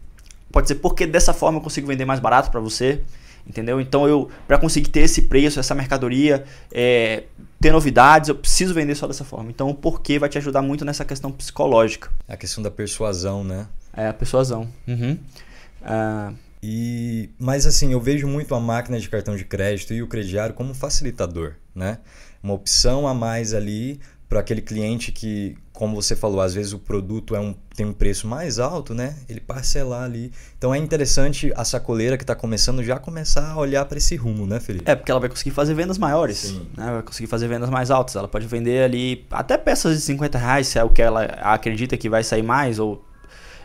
pode 0.52 0.68
ser 0.68 0.76
porque 0.76 1.06
dessa 1.06 1.34
forma 1.34 1.58
eu 1.60 1.62
consigo 1.62 1.88
vender 1.88 2.06
mais 2.06 2.20
barato 2.20 2.52
para 2.52 2.60
você. 2.60 3.02
Entendeu? 3.48 3.80
Então 3.80 4.06
eu, 4.06 4.30
para 4.46 4.58
conseguir 4.58 4.90
ter 4.90 5.02
esse 5.02 5.22
preço, 5.22 5.58
essa 5.58 5.74
mercadoria, 5.74 6.44
é, 6.70 7.24
ter 7.62 7.72
novidades, 7.72 8.28
eu 8.28 8.36
preciso 8.36 8.74
vender 8.74 8.94
só 8.94 9.08
dessa 9.08 9.24
forma. 9.24 9.50
Então 9.50 9.70
o 9.70 9.74
porquê 9.74 10.20
vai 10.20 10.28
te 10.28 10.38
ajudar 10.38 10.62
muito 10.62 10.84
nessa 10.84 11.06
questão 11.06 11.32
psicológica. 11.32 12.12
A 12.28 12.36
questão 12.36 12.62
da 12.62 12.70
persuasão, 12.70 13.46
né? 13.46 13.68
É, 13.96 14.10
a 14.10 14.14
persuasão. 14.14 14.68
Uhum. 14.86 15.18
Uh, 15.82 16.36
e, 16.62 17.30
mas 17.40 17.66
assim, 17.66 17.94
eu 17.94 18.02
vejo 18.02 18.28
muito 18.28 18.54
a 18.54 18.60
máquina 18.60 19.00
de 19.00 19.08
cartão 19.08 19.38
de 19.38 19.46
crédito 19.46 19.94
e 19.94 20.02
o 20.02 20.08
crediário 20.08 20.54
como 20.54 20.72
um 20.72 20.76
facilitador, 20.76 21.54
né? 21.74 22.00
Uma 22.44 22.54
opção 22.54 23.08
a 23.08 23.14
mais 23.14 23.54
ali 23.54 24.02
para 24.28 24.42
aquele 24.42 24.62
cliente 24.62 25.12
que, 25.12 25.58
como 25.78 25.94
você 25.94 26.16
falou, 26.16 26.42
às 26.42 26.56
vezes 26.56 26.74
o 26.74 26.80
produto 26.80 27.36
é 27.36 27.40
um, 27.40 27.54
tem 27.76 27.86
um 27.86 27.94
preço 27.94 28.28
mais 28.28 28.58
alto, 28.58 28.96
né? 28.96 29.16
Ele 29.30 29.40
parcelar 29.40 30.06
ali. 30.06 30.32
Então 30.58 30.74
é 30.74 30.78
interessante 30.80 31.54
a 31.56 31.64
sacoleira 31.64 32.18
que 32.18 32.24
está 32.24 32.34
começando 32.34 32.84
já 32.84 32.98
começar 32.98 33.52
a 33.52 33.58
olhar 33.60 33.86
para 33.86 34.00
esse 34.00 34.16
rumo, 34.16 34.48
né, 34.48 34.60
Felipe? 34.60 34.90
É, 34.90 34.96
porque 34.96 35.12
ela 35.12 35.20
vai 35.20 35.30
conseguir 35.30 35.52
fazer 35.52 35.76
vendas 35.76 36.00
maiores, 36.00 36.56
né? 36.76 36.94
Vai 36.94 37.04
conseguir 37.04 37.28
fazer 37.28 37.48
vendas 37.48 37.70
mais 37.70 37.92
altas. 37.92 38.16
Ela 38.16 38.28
pode 38.28 38.48
vender 38.48 38.86
ali 38.86 39.24
até 39.30 39.56
peças 39.56 39.96
de 39.96 40.02
50 40.02 40.40
reais, 40.40 40.68
se 40.68 40.80
é 40.80 40.84
o 40.84 40.90
que 40.90 41.00
ela 41.00 41.26
acredita 41.26 41.96
que 41.96 42.10
vai 42.10 42.24
sair 42.24 42.42
mais, 42.42 42.80
ou 42.80 43.06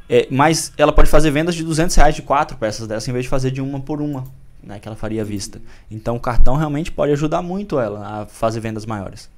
é, 0.07 0.29
mas 0.31 0.71
ela 0.77 0.93
pode 0.93 1.09
fazer 1.09 1.31
vendas 1.31 1.55
de 1.55 1.65
200 1.65 1.97
reais 1.97 2.15
de 2.15 2.21
quatro 2.21 2.59
peças 2.59 2.87
dessa, 2.87 3.09
em 3.09 3.15
vez 3.15 3.25
de 3.25 3.31
fazer 3.31 3.51
de 3.51 3.63
uma 3.63 3.81
por 3.81 4.03
uma, 4.03 4.25
né, 4.63 4.79
que 4.79 4.87
ela 4.87 4.97
faria 4.99 5.23
à 5.23 5.25
vista. 5.25 5.63
Então 5.91 6.17
o 6.17 6.21
cartão 6.21 6.57
realmente 6.57 6.93
pode 6.93 7.11
ajudar 7.13 7.41
muito 7.41 7.81
ela 7.81 8.21
a 8.21 8.27
fazer 8.27 8.61
vendas 8.61 8.85
maiores. 8.85 9.31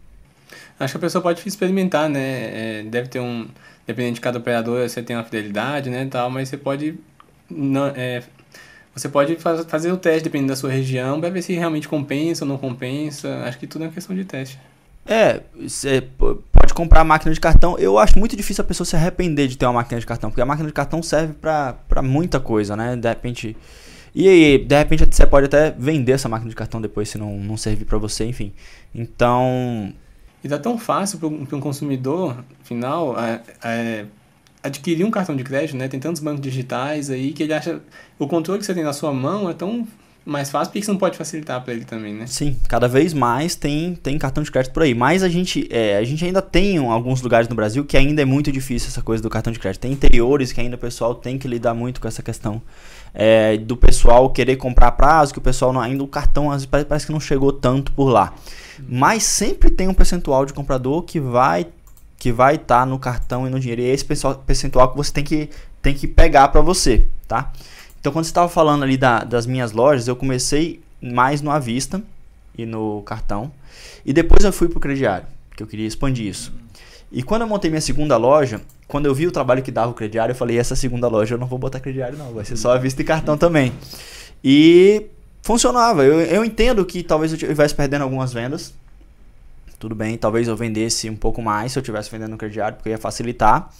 Acho 0.79 0.95
que 0.95 0.99
a 0.99 1.01
pessoa 1.01 1.23
pode 1.23 1.47
experimentar, 1.47 2.09
né? 2.09 2.81
É, 2.81 2.83
deve 2.85 3.09
ter 3.09 3.21
um. 3.21 3.49
Dependendo 3.87 4.15
de 4.15 4.21
cada 4.21 4.39
operador, 4.39 4.89
você 4.89 5.03
tem 5.03 5.15
uma 5.15 5.25
fidelidade, 5.25 5.91
né? 5.91 6.07
Tal, 6.11 6.31
mas 6.31 6.49
você 6.49 6.57
pode. 6.57 6.99
Não, 7.51 7.87
é, 7.95 8.23
você 8.95 9.09
pode 9.09 9.37
faz, 9.37 9.65
fazer 9.67 9.91
o 9.91 9.97
teste 9.97 10.25
dependendo 10.25 10.51
da 10.51 10.57
sua 10.57 10.71
região 10.71 11.21
para 11.21 11.29
ver 11.29 11.43
se 11.43 11.53
realmente 11.53 11.89
compensa 11.89 12.45
ou 12.45 12.49
não 12.49 12.57
compensa. 12.57 13.43
Acho 13.45 13.59
que 13.59 13.67
tudo 13.67 13.85
é 13.85 13.89
uma 13.89 13.93
questão 13.93 14.15
de 14.15 14.25
teste. 14.25 14.59
É, 15.07 15.41
você 15.61 16.01
pode 16.53 16.73
comprar 16.73 17.05
máquina 17.05 17.35
de 17.35 17.41
cartão. 17.41 17.77
Eu 17.79 17.99
acho 17.99 18.19
muito 18.19 18.37
difícil 18.37 18.63
a 18.63 18.67
pessoa 18.67 18.87
se 18.87 18.97
arrepender 18.97 19.49
de 19.49 19.59
ter 19.59 19.67
uma 19.67 19.75
máquina 19.75 20.01
de 20.01 20.07
cartão, 20.07 20.31
porque 20.31 20.41
a 20.41 20.47
máquina 20.47 20.67
de 20.67 20.73
cartão 20.73 21.03
serve 21.03 21.35
para 21.35 22.03
muita 22.03 22.39
coisa, 22.41 22.77
né? 22.77 22.97
De 22.97 23.09
repente. 23.09 23.57
E 24.15 24.29
aí, 24.29 24.59
de 24.59 24.79
repente 24.79 25.05
você 25.11 25.27
pode 25.27 25.47
até 25.47 25.73
vender 25.73 26.13
essa 26.13 26.29
máquina 26.29 26.49
de 26.49 26.55
cartão 26.55 26.81
depois 26.81 27.09
se 27.09 27.19
não, 27.19 27.37
não 27.37 27.57
servir 27.57 27.85
para 27.85 27.99
você, 27.99 28.25
enfim. 28.25 28.53
Então. 28.95 29.93
E 30.45 30.49
tá 30.49 30.59
tão 30.59 30.77
fácil 30.77 31.19
para 31.19 31.57
um 31.57 31.61
consumidor 31.61 32.37
final 32.63 33.19
é, 33.19 33.41
é, 33.65 34.05
adquirir 34.63 35.03
um 35.05 35.11
cartão 35.11 35.35
de 35.35 35.43
crédito, 35.43 35.75
né? 35.75 35.89
Tem 35.89 35.99
tantos 35.99 36.21
bancos 36.21 36.43
digitais 36.43 37.09
aí 37.09 37.33
que 37.33 37.43
ele 37.43 37.55
acha. 37.55 37.81
O 38.19 38.29
controle 38.29 38.61
que 38.61 38.67
você 38.67 38.75
tem 38.75 38.85
na 38.85 38.93
sua 38.93 39.11
mão 39.11 39.49
é 39.49 39.55
tão 39.55 39.89
mais 40.25 40.51
fácil, 40.51 40.71
porque 40.71 40.85
você 40.85 40.91
não 40.91 40.99
pode 40.99 41.17
facilitar 41.19 41.63
para 41.63 41.73
ele 41.73 41.85
também, 41.85 42.15
né? 42.15 42.27
Sim, 42.27 42.57
cada 42.69 42.89
vez 42.89 43.13
mais 43.13 43.55
tem, 43.55 43.95
tem 43.95 44.19
cartão 44.19 44.43
de 44.43 44.51
crédito 44.51 44.73
por 44.73 44.83
aí. 44.83 44.95
Mas 44.95 45.23
a 45.23 45.29
gente, 45.29 45.69
é, 45.71 45.97
a 45.97 46.05
gente 46.05 46.25
ainda 46.25 46.41
tem 46.41 46.79
alguns 46.79 47.21
lugares 47.21 47.49
no 47.49 47.55
Brasil 47.55 47.85
que 47.85 47.97
ainda 47.97 48.23
é 48.23 48.25
muito 48.25 48.51
difícil 48.51 48.89
essa 48.89 49.03
coisa 49.03 49.23
do 49.23 49.29
cartão 49.31 49.53
de 49.53 49.59
crédito. 49.59 49.83
Tem 49.83 49.93
interiores 49.93 50.53
que 50.53 50.61
ainda 50.61 50.77
o 50.77 50.79
pessoal 50.79 51.15
tem 51.15 51.39
que 51.39 51.47
lidar 51.49 51.75
muito 51.75 52.01
com 52.01 52.09
essa 52.09 52.23
questão 52.23 52.61
é, 53.15 53.57
do 53.57 53.77
pessoal 53.77 54.29
querer 54.31 54.57
comprar 54.57 54.91
prazo, 54.93 55.33
que 55.33 55.39
o 55.39 55.43
pessoal 55.43 55.73
não, 55.73 55.81
ainda 55.81 56.03
o 56.03 56.09
cartão 56.09 56.49
parece 56.69 57.07
que 57.07 57.13
não 57.13 57.21
chegou 57.21 57.53
tanto 57.53 57.93
por 57.93 58.09
lá. 58.09 58.35
Mas 58.89 59.23
sempre 59.23 59.71
tem 59.71 59.87
um 59.87 59.95
percentual 59.95 60.45
de 60.45 60.53
comprador 60.53 61.03
que 61.03 61.21
vai 61.21 61.67
que 62.25 62.33
vai 62.33 62.55
estar 62.55 62.81
tá 62.81 62.87
no 62.87 62.99
cartão 62.99 63.47
e 63.47 63.51
no 63.51 63.61
dinheiro. 63.61 63.83
E 63.83 63.85
é 63.85 63.93
esse 63.93 64.05
percentual 64.47 64.91
que 64.91 64.97
você 64.97 65.13
tem 65.13 65.23
que, 65.23 65.51
tem 65.83 65.95
que 65.95 66.09
pegar 66.09 66.49
para 66.49 66.63
você, 66.63 67.07
tá? 67.29 67.53
Então, 68.01 68.11
quando 68.11 68.25
você 68.25 68.31
estava 68.31 68.49
falando 68.49 68.83
ali 68.83 68.97
da, 68.97 69.25
das 69.25 69.45
minhas 69.45 69.73
lojas, 69.73 70.09
eu 70.09 70.17
comecei 70.17 70.81
mais 71.03 71.43
no 71.43 71.51
à 71.51 71.59
vista 71.59 72.03
e 72.57 72.65
no 72.65 73.03
cartão. 73.03 73.53
E 74.07 74.13
depois 74.13 74.43
eu 74.43 74.55
fui 74.55 74.69
para 74.69 74.79
o 74.79 74.81
crediário, 74.81 75.27
que 75.55 75.63
eu 75.63 75.67
queria 75.67 75.87
expandir 75.87 76.27
isso. 76.27 76.51
E 77.13 77.23
quando 77.23 77.43
eu 77.43 77.49
montei 77.49 77.71
minha 77.71 77.81
segunda 77.83 78.17
loja, 78.17 78.63
quando 78.87 79.07
eu 79.07 79.15
vi 79.15 79.27
o 79.27 79.33
trabalho 79.33 79.63
que 79.63 79.71
dava 79.71 79.91
o 79.91 79.95
crediário, 79.95 80.33
eu 80.33 80.37
falei: 80.37 80.59
essa 80.59 80.77
segunda 80.77 81.09
loja 81.09 81.35
eu 81.35 81.39
não 81.39 81.47
vou 81.47 81.59
botar 81.59 81.81
crediário, 81.81 82.19
não, 82.19 82.33
vai 82.33 82.45
ser 82.45 82.57
só 82.57 82.73
à 82.73 82.79
vista 82.79 83.03
e 83.03 83.05
cartão 83.05 83.37
também. 83.37 83.73
E 84.43 85.07
funcionava. 85.43 86.05
Eu, 86.05 86.21
eu 86.21 86.45
entendo 86.45 86.85
que 86.85 87.03
talvez 87.03 87.33
eu 87.33 87.37
estivesse 87.37 87.75
perdendo 87.75 88.03
algumas 88.03 88.33
vendas. 88.33 88.75
Tudo 89.79 89.95
bem, 89.95 90.17
talvez 90.17 90.49
eu 90.49 90.57
vendesse 90.57 91.11
um 91.11 91.17
pouco 91.17 91.43
mais 91.43 91.73
se 91.73 91.79
eu 91.79 91.81
estivesse 91.81 92.11
vendendo 92.11 92.31
no 92.31 92.39
crediário, 92.39 92.77
porque 92.77 92.91
ia 92.91 92.99
facilitar. 92.99 93.71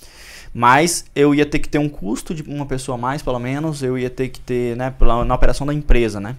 Mas 0.53 1.05
eu 1.17 1.35
ia 1.35 1.45
ter 1.45 1.59
que 1.59 1.69
ter 1.69 1.79
um 1.79 1.89
custo 1.89 2.35
de 2.35 2.43
uma 2.43 2.65
pessoa 2.65 2.97
a 2.97 3.01
mais, 3.01 3.23
pelo 3.23 3.39
menos. 3.39 3.83
Eu 3.83 3.99
ia 3.99 4.11
ter 4.11 4.29
que 4.29 4.39
ter, 4.39 4.77
né, 4.77 4.95
na 5.27 5.35
operação 5.35 5.67
da 5.67 5.75
empresa, 5.75 6.21
né? 6.21 6.37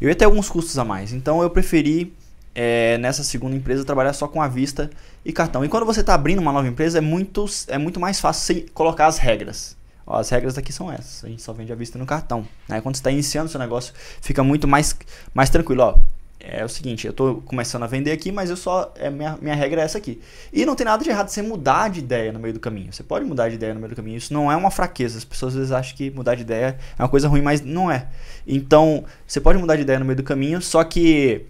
Eu 0.00 0.08
ia 0.08 0.14
ter 0.14 0.26
alguns 0.26 0.48
custos 0.48 0.78
a 0.78 0.84
mais. 0.84 1.12
Então 1.12 1.42
eu 1.42 1.50
preferi, 1.50 2.12
é, 2.60 2.98
nessa 2.98 3.22
segunda 3.22 3.54
empresa, 3.54 3.84
trabalhar 3.84 4.12
só 4.12 4.26
com 4.26 4.42
a 4.42 4.48
vista 4.48 4.90
e 5.24 5.32
cartão. 5.32 5.64
E 5.64 5.68
quando 5.68 5.86
você 5.86 6.00
está 6.00 6.12
abrindo 6.12 6.40
uma 6.40 6.50
nova 6.50 6.66
empresa, 6.66 6.98
é 6.98 7.00
muito, 7.00 7.46
é 7.68 7.78
muito 7.78 8.00
mais 8.00 8.18
fácil 8.18 8.66
colocar 8.74 9.06
as 9.06 9.16
regras. 9.16 9.76
Ó, 10.04 10.18
as 10.18 10.28
regras 10.28 10.54
daqui 10.54 10.72
são 10.72 10.90
essas. 10.90 11.24
A 11.24 11.28
gente 11.28 11.40
só 11.40 11.52
vende 11.52 11.72
a 11.72 11.76
vista 11.76 11.96
no 12.00 12.04
cartão. 12.04 12.44
Né? 12.68 12.80
Quando 12.80 12.96
você 12.96 13.00
está 13.00 13.12
iniciando 13.12 13.48
seu 13.48 13.60
negócio, 13.60 13.94
fica 14.20 14.42
muito 14.42 14.66
mais, 14.66 14.96
mais 15.32 15.50
tranquilo. 15.50 15.84
Ó, 15.84 15.98
é 16.40 16.64
o 16.64 16.68
seguinte, 16.68 17.06
eu 17.06 17.12
estou 17.12 17.40
começando 17.42 17.84
a 17.84 17.86
vender 17.86 18.10
aqui, 18.10 18.32
mas 18.32 18.50
eu 18.50 18.56
só 18.56 18.92
é 18.96 19.08
minha, 19.08 19.38
minha 19.40 19.54
regra 19.54 19.80
é 19.80 19.84
essa 19.84 19.98
aqui. 19.98 20.20
E 20.52 20.66
não 20.66 20.74
tem 20.74 20.84
nada 20.84 21.04
de 21.04 21.08
errado 21.10 21.28
você 21.28 21.42
mudar 21.42 21.88
de 21.88 22.00
ideia 22.00 22.32
no 22.32 22.40
meio 22.40 22.54
do 22.54 22.60
caminho. 22.60 22.92
Você 22.92 23.04
pode 23.04 23.24
mudar 23.24 23.50
de 23.50 23.54
ideia 23.54 23.72
no 23.72 23.78
meio 23.78 23.90
do 23.90 23.96
caminho. 23.96 24.16
Isso 24.16 24.34
não 24.34 24.50
é 24.50 24.56
uma 24.56 24.72
fraqueza. 24.72 25.16
As 25.16 25.24
pessoas 25.24 25.52
às 25.52 25.58
vezes 25.58 25.72
acham 25.72 25.96
que 25.96 26.10
mudar 26.10 26.34
de 26.34 26.42
ideia 26.42 26.76
é 26.98 27.02
uma 27.04 27.08
coisa 27.08 27.28
ruim, 27.28 27.42
mas 27.42 27.60
não 27.60 27.88
é. 27.88 28.08
Então, 28.44 29.04
você 29.24 29.40
pode 29.40 29.60
mudar 29.60 29.76
de 29.76 29.82
ideia 29.82 30.00
no 30.00 30.04
meio 30.04 30.16
do 30.16 30.24
caminho, 30.24 30.60
só 30.60 30.82
que 30.82 31.46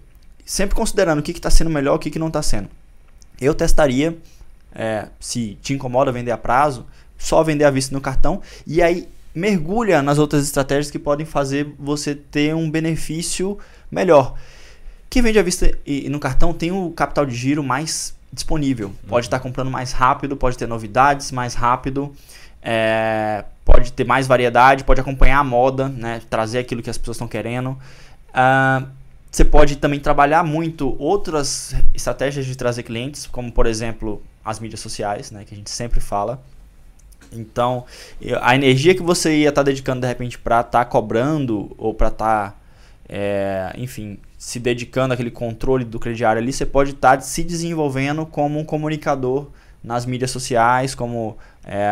sempre 0.49 0.75
considerando 0.75 1.19
o 1.19 1.21
que 1.21 1.29
está 1.29 1.51
sendo 1.51 1.69
melhor, 1.69 1.93
o 1.93 1.99
que, 1.99 2.09
que 2.09 2.17
não 2.17 2.25
está 2.25 2.41
sendo. 2.41 2.67
Eu 3.39 3.53
testaria, 3.53 4.17
é, 4.73 5.07
se 5.19 5.59
te 5.61 5.75
incomoda 5.75 6.11
vender 6.11 6.31
a 6.31 6.39
prazo, 6.39 6.87
só 7.19 7.43
vender 7.43 7.65
à 7.65 7.69
vista 7.69 7.93
no 7.93 8.01
cartão 8.01 8.41
e 8.65 8.81
aí 8.81 9.07
mergulha 9.33 10.01
nas 10.01 10.17
outras 10.17 10.43
estratégias 10.43 10.89
que 10.89 10.97
podem 10.97 11.23
fazer 11.23 11.71
você 11.77 12.15
ter 12.15 12.55
um 12.55 12.67
benefício 12.67 13.59
melhor. 13.91 14.33
Quem 15.07 15.21
vende 15.21 15.37
à 15.37 15.43
vista 15.43 15.71
e, 15.85 16.09
no 16.09 16.19
cartão 16.19 16.51
tem 16.51 16.71
o 16.71 16.89
capital 16.93 17.27
de 17.27 17.35
giro 17.35 17.63
mais 17.63 18.15
disponível. 18.33 18.91
Pode 19.07 19.27
estar 19.27 19.37
uhum. 19.37 19.43
tá 19.43 19.47
comprando 19.47 19.69
mais 19.69 19.91
rápido, 19.91 20.35
pode 20.35 20.57
ter 20.57 20.67
novidades 20.67 21.31
mais 21.31 21.53
rápido, 21.53 22.11
é, 22.63 23.45
pode 23.63 23.93
ter 23.93 24.03
mais 24.03 24.25
variedade, 24.25 24.83
pode 24.83 24.99
acompanhar 24.99 25.37
a 25.37 25.43
moda, 25.43 25.89
né, 25.89 26.23
trazer 26.27 26.57
aquilo 26.57 26.81
que 26.81 26.89
as 26.89 26.97
pessoas 26.97 27.17
estão 27.17 27.27
querendo. 27.27 27.77
Uh, 28.29 28.98
você 29.31 29.45
pode 29.45 29.75
também 29.75 29.99
trabalhar 29.99 30.43
muito 30.43 30.95
outras 30.99 31.75
estratégias 31.93 32.45
de 32.45 32.55
trazer 32.55 32.83
clientes, 32.83 33.27
como 33.27 33.51
por 33.51 33.67
exemplo 33.67 34.21
as 34.43 34.59
mídias 34.59 34.79
sociais, 34.79 35.29
né, 35.29 35.43
que 35.45 35.53
a 35.53 35.57
gente 35.57 35.69
sempre 35.69 35.99
fala. 35.99 36.41
Então, 37.31 37.85
a 38.41 38.55
energia 38.55 38.95
que 38.95 39.03
você 39.03 39.37
ia 39.37 39.49
estar 39.49 39.61
tá 39.61 39.65
dedicando 39.65 40.01
de 40.01 40.07
repente 40.07 40.39
para 40.39 40.61
estar 40.61 40.79
tá 40.79 40.85
cobrando 40.85 41.75
ou 41.77 41.93
para 41.93 42.07
estar, 42.07 42.51
tá, 42.51 42.55
é, 43.07 43.71
enfim, 43.77 44.17
se 44.35 44.59
dedicando 44.59 45.13
àquele 45.13 45.29
controle 45.29 45.85
do 45.85 45.99
crediário 45.99 46.41
ali, 46.41 46.51
você 46.51 46.65
pode 46.65 46.91
estar 46.91 47.17
tá 47.17 47.21
se 47.21 47.43
desenvolvendo 47.43 48.25
como 48.25 48.59
um 48.59 48.65
comunicador 48.65 49.47
nas 49.83 50.07
mídias 50.07 50.31
sociais, 50.31 50.95
como 50.95 51.37
é, 51.63 51.87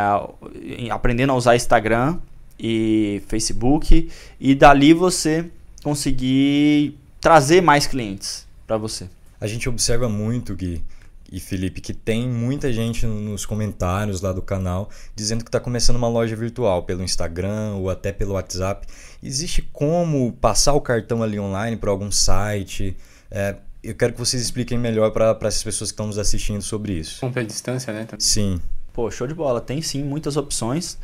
aprendendo 0.89 1.33
a 1.33 1.35
usar 1.35 1.55
Instagram 1.55 2.17
e 2.59 3.21
Facebook, 3.27 4.09
e 4.39 4.55
dali 4.55 4.91
você 4.93 5.45
conseguir 5.83 6.97
trazer 7.27 7.61
mais 7.61 7.85
clientes 7.85 8.47
para 8.65 8.77
você. 8.77 9.09
A 9.41 9.45
gente 9.47 9.67
observa 9.67 10.07
muito 10.07 10.55
que 10.55 10.81
e 11.29 11.41
Felipe, 11.41 11.81
que 11.81 11.93
tem 11.93 12.25
muita 12.25 12.71
gente 12.71 13.05
nos 13.05 13.45
comentários 13.45 14.21
lá 14.21 14.31
do 14.31 14.41
canal 14.41 14.89
dizendo 15.13 15.43
que 15.43 15.49
está 15.49 15.59
começando 15.59 15.97
uma 15.97 16.07
loja 16.07 16.37
virtual 16.37 16.83
pelo 16.83 17.03
Instagram 17.03 17.73
ou 17.75 17.89
até 17.89 18.13
pelo 18.13 18.35
WhatsApp. 18.35 18.87
Existe 19.21 19.61
como 19.73 20.31
passar 20.39 20.71
o 20.71 20.79
cartão 20.79 21.21
ali 21.21 21.37
online 21.37 21.75
para 21.75 21.91
algum 21.91 22.09
site? 22.09 22.95
É, 23.29 23.57
eu 23.83 23.93
quero 23.93 24.13
que 24.13 24.19
vocês 24.19 24.41
expliquem 24.41 24.77
melhor 24.77 25.11
para 25.11 25.37
essas 25.41 25.63
pessoas 25.63 25.91
que 25.91 25.95
estão 25.95 26.07
nos 26.07 26.17
assistindo 26.17 26.61
sobre 26.61 26.93
isso. 26.93 27.19
Compra 27.19 27.41
à 27.41 27.45
distância, 27.45 27.91
né? 27.91 28.07
Sim. 28.19 28.61
Pô, 28.93 29.11
show 29.11 29.27
de 29.27 29.33
bola. 29.33 29.59
Tem 29.59 29.81
sim 29.81 30.01
muitas 30.01 30.37
opções. 30.37 30.97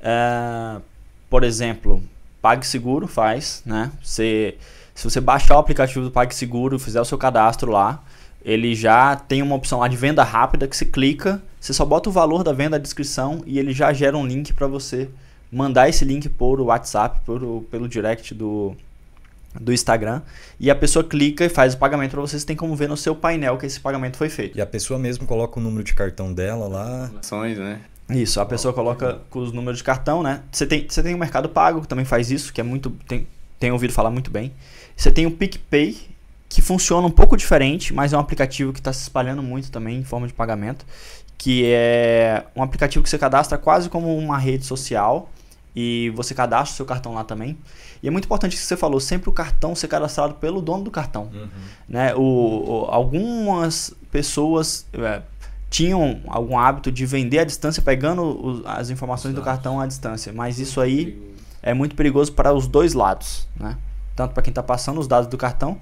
É, 0.00 0.80
por 1.28 1.44
exemplo, 1.44 2.02
PagSeguro 2.40 3.06
faz, 3.06 3.60
né? 3.66 3.92
Você, 4.02 4.56
se 4.98 5.04
você 5.04 5.20
baixar 5.20 5.54
o 5.54 5.60
aplicativo 5.60 6.04
do 6.04 6.10
PagSeguro, 6.10 6.76
fizer 6.76 7.00
o 7.00 7.04
seu 7.04 7.16
cadastro 7.16 7.70
lá, 7.70 8.02
ele 8.44 8.74
já 8.74 9.14
tem 9.14 9.40
uma 9.42 9.54
opção 9.54 9.78
lá 9.78 9.86
de 9.86 9.96
venda 9.96 10.24
rápida 10.24 10.66
que 10.66 10.76
você 10.76 10.84
clica, 10.84 11.40
você 11.60 11.72
só 11.72 11.84
bota 11.84 12.08
o 12.08 12.12
valor 12.12 12.42
da 12.42 12.52
venda, 12.52 12.74
a 12.74 12.80
descrição 12.80 13.40
e 13.46 13.60
ele 13.60 13.72
já 13.72 13.92
gera 13.92 14.16
um 14.16 14.26
link 14.26 14.52
para 14.52 14.66
você 14.66 15.08
mandar 15.52 15.88
esse 15.88 16.04
link 16.04 16.28
por 16.28 16.60
WhatsApp, 16.60 17.20
por, 17.24 17.62
pelo 17.70 17.88
direct 17.88 18.34
do, 18.34 18.74
do 19.54 19.72
Instagram 19.72 20.20
e 20.58 20.68
a 20.68 20.74
pessoa 20.74 21.04
clica 21.04 21.44
e 21.44 21.48
faz 21.48 21.74
o 21.74 21.78
pagamento 21.78 22.10
para 22.10 22.20
você. 22.20 22.36
Você 22.36 22.46
tem 22.46 22.56
como 22.56 22.74
ver 22.74 22.88
no 22.88 22.96
seu 22.96 23.14
painel 23.14 23.56
que 23.56 23.66
esse 23.66 23.78
pagamento 23.78 24.16
foi 24.16 24.28
feito. 24.28 24.58
E 24.58 24.60
a 24.60 24.66
pessoa 24.66 24.98
mesmo 24.98 25.28
coloca 25.28 25.60
o 25.60 25.62
número 25.62 25.84
de 25.84 25.94
cartão 25.94 26.32
dela 26.32 26.66
lá. 26.66 27.08
Ações, 27.20 27.56
né? 27.56 27.82
Isso, 28.10 28.40
a 28.40 28.46
pessoa 28.46 28.74
coloca 28.74 29.20
com 29.30 29.38
os 29.38 29.52
números 29.52 29.78
de 29.78 29.84
cartão, 29.84 30.24
né? 30.24 30.42
Você 30.50 30.66
tem, 30.66 30.88
você 30.88 31.04
tem 31.04 31.14
o 31.14 31.18
Mercado 31.18 31.48
Pago 31.48 31.82
que 31.82 31.86
também 31.86 32.04
faz 32.04 32.32
isso, 32.32 32.52
que 32.52 32.60
é 32.60 32.64
muito. 32.64 32.90
Tem, 33.06 33.28
tem 33.58 33.72
ouvido 33.72 33.92
falar 33.92 34.10
muito 34.10 34.30
bem. 34.30 34.52
Você 34.96 35.10
tem 35.10 35.26
o 35.26 35.30
PicPay, 35.30 35.96
que 36.48 36.62
funciona 36.62 37.06
um 37.06 37.10
pouco 37.10 37.36
diferente, 37.36 37.92
mas 37.92 38.12
é 38.12 38.16
um 38.16 38.20
aplicativo 38.20 38.72
que 38.72 38.80
está 38.80 38.92
se 38.92 39.02
espalhando 39.02 39.42
muito 39.42 39.70
também 39.70 39.98
em 39.98 40.04
forma 40.04 40.26
de 40.26 40.32
pagamento. 40.32 40.86
Que 41.36 41.66
é 41.66 42.44
um 42.56 42.62
aplicativo 42.62 43.02
que 43.02 43.08
você 43.08 43.18
cadastra 43.18 43.56
quase 43.56 43.88
como 43.88 44.16
uma 44.16 44.38
rede 44.38 44.66
social 44.66 45.30
e 45.74 46.10
você 46.16 46.34
cadastra 46.34 46.72
o 46.72 46.76
seu 46.76 46.86
cartão 46.86 47.14
lá 47.14 47.22
também. 47.22 47.56
E 48.02 48.08
é 48.08 48.10
muito 48.10 48.24
importante 48.24 48.56
que 48.56 48.62
você 48.62 48.76
falou, 48.76 48.98
sempre 48.98 49.28
o 49.28 49.32
cartão 49.32 49.74
ser 49.74 49.88
cadastrado 49.88 50.34
pelo 50.34 50.60
dono 50.60 50.84
do 50.84 50.90
cartão. 50.90 51.30
Uhum. 51.32 51.48
Né? 51.88 52.14
O, 52.14 52.20
o, 52.20 52.84
algumas 52.90 53.94
pessoas 54.10 54.86
é, 54.92 55.22
tinham 55.70 56.20
algum 56.26 56.58
hábito 56.58 56.90
de 56.90 57.06
vender 57.06 57.40
à 57.40 57.44
distância, 57.44 57.82
pegando 57.82 58.22
os, 58.22 58.66
as 58.66 58.90
informações 58.90 59.32
Exato. 59.32 59.42
do 59.42 59.44
cartão 59.44 59.80
à 59.80 59.86
distância. 59.86 60.32
Mas 60.32 60.58
isso 60.58 60.80
aí 60.80 61.16
é 61.62 61.74
muito 61.74 61.94
perigoso 61.94 62.32
para 62.32 62.52
os 62.52 62.66
dois 62.66 62.94
lados. 62.94 63.48
Né? 63.58 63.76
Tanto 64.14 64.34
para 64.34 64.42
quem 64.42 64.50
está 64.50 64.62
passando 64.62 65.00
os 65.00 65.06
dados 65.06 65.28
do 65.28 65.36
cartão 65.36 65.80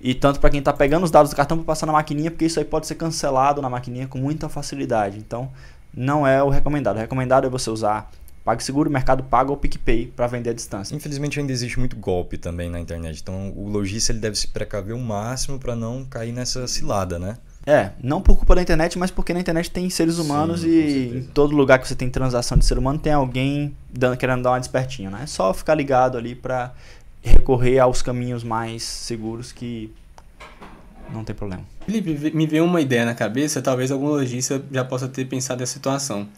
e 0.00 0.14
tanto 0.14 0.40
para 0.40 0.50
quem 0.50 0.58
está 0.58 0.72
pegando 0.72 1.04
os 1.04 1.10
dados 1.10 1.30
do 1.30 1.36
cartão 1.36 1.56
para 1.56 1.66
passar 1.66 1.86
na 1.86 1.92
maquininha, 1.92 2.30
porque 2.30 2.44
isso 2.44 2.58
aí 2.58 2.64
pode 2.64 2.86
ser 2.86 2.96
cancelado 2.96 3.62
na 3.62 3.70
maquininha 3.70 4.06
com 4.06 4.18
muita 4.18 4.48
facilidade. 4.48 5.18
Então, 5.18 5.50
não 5.94 6.26
é 6.26 6.42
o 6.42 6.50
recomendado. 6.50 6.96
O 6.96 7.00
recomendado 7.00 7.46
é 7.46 7.50
você 7.50 7.70
usar 7.70 8.10
PagSeguro, 8.44 8.88
Mercado 8.88 9.24
Pago 9.24 9.50
ou 9.50 9.56
PicPay 9.56 10.06
para 10.14 10.28
vender 10.28 10.50
à 10.50 10.52
distância. 10.52 10.94
Infelizmente 10.94 11.40
ainda 11.40 11.50
existe 11.50 11.80
muito 11.80 11.96
golpe 11.96 12.38
também 12.38 12.70
na 12.70 12.78
internet. 12.78 13.20
Então 13.20 13.52
o 13.56 13.68
lojista 13.68 14.12
ele 14.12 14.20
deve 14.20 14.36
se 14.36 14.46
precaver 14.46 14.94
o 14.94 15.00
máximo 15.00 15.58
para 15.58 15.74
não 15.74 16.04
cair 16.04 16.32
nessa 16.32 16.68
cilada, 16.68 17.18
né? 17.18 17.38
É, 17.66 17.90
não 18.00 18.22
por 18.22 18.36
culpa 18.36 18.54
da 18.54 18.62
internet, 18.62 18.96
mas 18.96 19.10
porque 19.10 19.34
na 19.34 19.40
internet 19.40 19.68
tem 19.68 19.90
seres 19.90 20.18
humanos 20.18 20.60
Sim, 20.60 20.68
e 20.68 21.18
em 21.18 21.22
todo 21.24 21.56
lugar 21.56 21.80
que 21.80 21.88
você 21.88 21.96
tem 21.96 22.08
transação 22.08 22.56
de 22.56 22.64
ser 22.64 22.78
humano 22.78 22.96
tem 22.96 23.12
alguém 23.12 23.74
dando, 23.92 24.16
querendo 24.16 24.42
dar 24.42 24.52
uma 24.52 24.60
despertinho, 24.60 25.10
né? 25.10 25.22
É 25.24 25.26
só 25.26 25.52
ficar 25.52 25.74
ligado 25.74 26.16
ali 26.16 26.36
para 26.36 26.72
recorrer 27.20 27.80
aos 27.80 28.02
caminhos 28.02 28.44
mais 28.44 28.84
seguros 28.84 29.50
que 29.50 29.92
não 31.12 31.24
tem 31.24 31.34
problema. 31.34 31.64
Felipe, 31.84 32.30
me 32.30 32.46
veio 32.46 32.64
uma 32.64 32.80
ideia 32.80 33.04
na 33.04 33.14
cabeça, 33.14 33.60
talvez 33.60 33.90
algum 33.90 34.06
lojista 34.06 34.62
já 34.70 34.84
possa 34.84 35.08
ter 35.08 35.24
pensado 35.24 35.58
nessa 35.58 35.72
situação. 35.72 36.28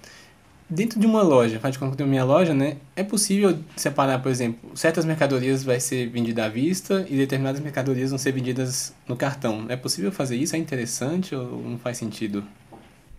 Dentro 0.71 1.01
de 1.01 1.07
uma 1.07 1.23
loja, 1.23 1.59
faz 1.59 1.73
de 1.73 1.79
conta 1.79 1.91
que 1.91 1.95
eu 1.95 1.99
tenho 1.99 2.11
minha 2.11 2.25
loja, 2.25 2.53
né? 2.53 2.77
É 2.95 3.03
possível 3.03 3.59
separar, 3.75 4.19
por 4.19 4.31
exemplo, 4.31 4.71
certas 4.75 5.07
mercadorias 5.07 5.65
vai 5.65 5.81
ser 5.81 6.11
vendida 6.11 6.45
à 6.45 6.49
vista 6.49 7.07
e 7.09 7.17
determinadas 7.17 7.59
mercadorias 7.59 8.11
vão 8.11 8.19
ser 8.19 8.33
vendidas 8.33 8.93
no 9.07 9.17
cartão. 9.17 9.65
É 9.71 9.77
possível 9.77 10.13
fazer 10.13 10.37
isso? 10.37 10.55
É 10.55 10.59
interessante 10.59 11.35
ou 11.35 11.63
não 11.63 11.79
faz 11.79 11.97
sentido? 11.97 12.45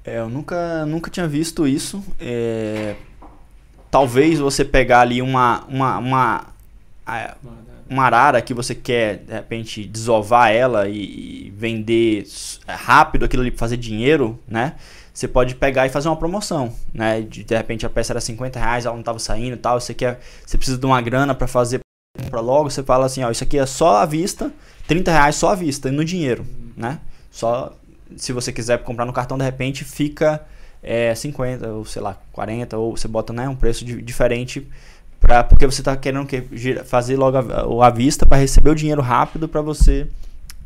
É, 0.06 0.20
eu 0.20 0.30
nunca, 0.30 0.86
nunca 0.86 1.10
tinha 1.10 1.28
visto 1.28 1.68
isso. 1.68 2.04
É... 2.20 2.96
Talvez 3.90 4.38
você 4.38 4.64
pegar 4.64 5.02
ali 5.02 5.20
uma, 5.20 5.66
uma, 5.68 5.98
uma, 5.98 6.48
uma 7.90 8.04
arara 8.04 8.42
que 8.44 8.54
você 8.54 8.76
quer, 8.76 9.18
de 9.18 9.34
repente, 9.34 9.86
desovar 9.86 10.52
ela 10.52 10.88
e 10.88 11.52
vender 11.58 12.28
rápido 12.68 13.26
aquilo 13.26 13.42
ali 13.42 13.50
para 13.50 13.60
fazer 13.60 13.78
dinheiro, 13.78 14.40
né? 14.48 14.76
Você 15.20 15.28
pode 15.28 15.54
pegar 15.56 15.86
e 15.86 15.90
fazer 15.90 16.08
uma 16.08 16.16
promoção, 16.16 16.74
né? 16.94 17.20
De, 17.20 17.44
de 17.44 17.56
repente 17.56 17.86
a 17.86 17.90
peça 17.90 18.14
era 18.14 18.22
50 18.22 18.58
reais, 18.58 18.86
ela 18.86 18.96
não 18.96 19.02
estava 19.02 19.20
saindo 19.20 19.56
e 19.56 19.58
tal, 19.58 19.78
você 19.78 19.94
quer, 19.94 20.18
você 20.46 20.58
precisa 20.58 20.78
de 20.78 20.86
uma 20.86 21.02
grana 21.02 21.36
para 21.36 21.46
fazer 21.46 21.82
para 22.30 22.40
logo, 22.40 22.70
você 22.70 22.82
fala 22.82 23.06
assim, 23.06 23.22
ó, 23.22 23.30
isso 23.30 23.44
aqui 23.44 23.58
é 23.58 23.66
só 23.66 23.98
à 23.98 24.06
vista, 24.06 24.50
30 24.88 25.12
reais 25.12 25.36
só 25.36 25.50
à 25.50 25.56
vista, 25.56 25.90
e 25.90 25.92
no 25.92 26.06
dinheiro, 26.06 26.46
né? 26.76 27.00
Só 27.30 27.76
se 28.16 28.32
você 28.32 28.54
quiser 28.54 28.82
comprar 28.82 29.06
no 29.06 29.12
cartão, 29.12 29.38
de 29.38 29.44
repente 29.44 29.84
fica 29.84 30.42
é, 30.82 31.14
50 31.14 31.68
ou 31.68 31.84
sei 31.84 32.02
lá, 32.02 32.18
40 32.32 32.78
ou 32.78 32.96
você 32.96 33.08
bota 33.08 33.34
né, 33.34 33.50
um 33.50 33.58
preço 33.58 33.84
de, 33.84 34.02
diferente 34.02 34.66
para 35.20 35.44
porque 35.44 35.66
você 35.66 35.82
está 35.82 35.98
querendo 35.98 36.26
que, 36.26 36.42
fazer 36.86 37.18
logo 37.18 37.38
a, 37.38 37.88
à 37.88 37.90
vista 37.90 38.26
para 38.26 38.38
receber 38.38 38.70
o 38.70 38.76
dinheiro 38.76 39.02
rápido 39.02 39.50
para 39.50 39.62
você 39.62 40.08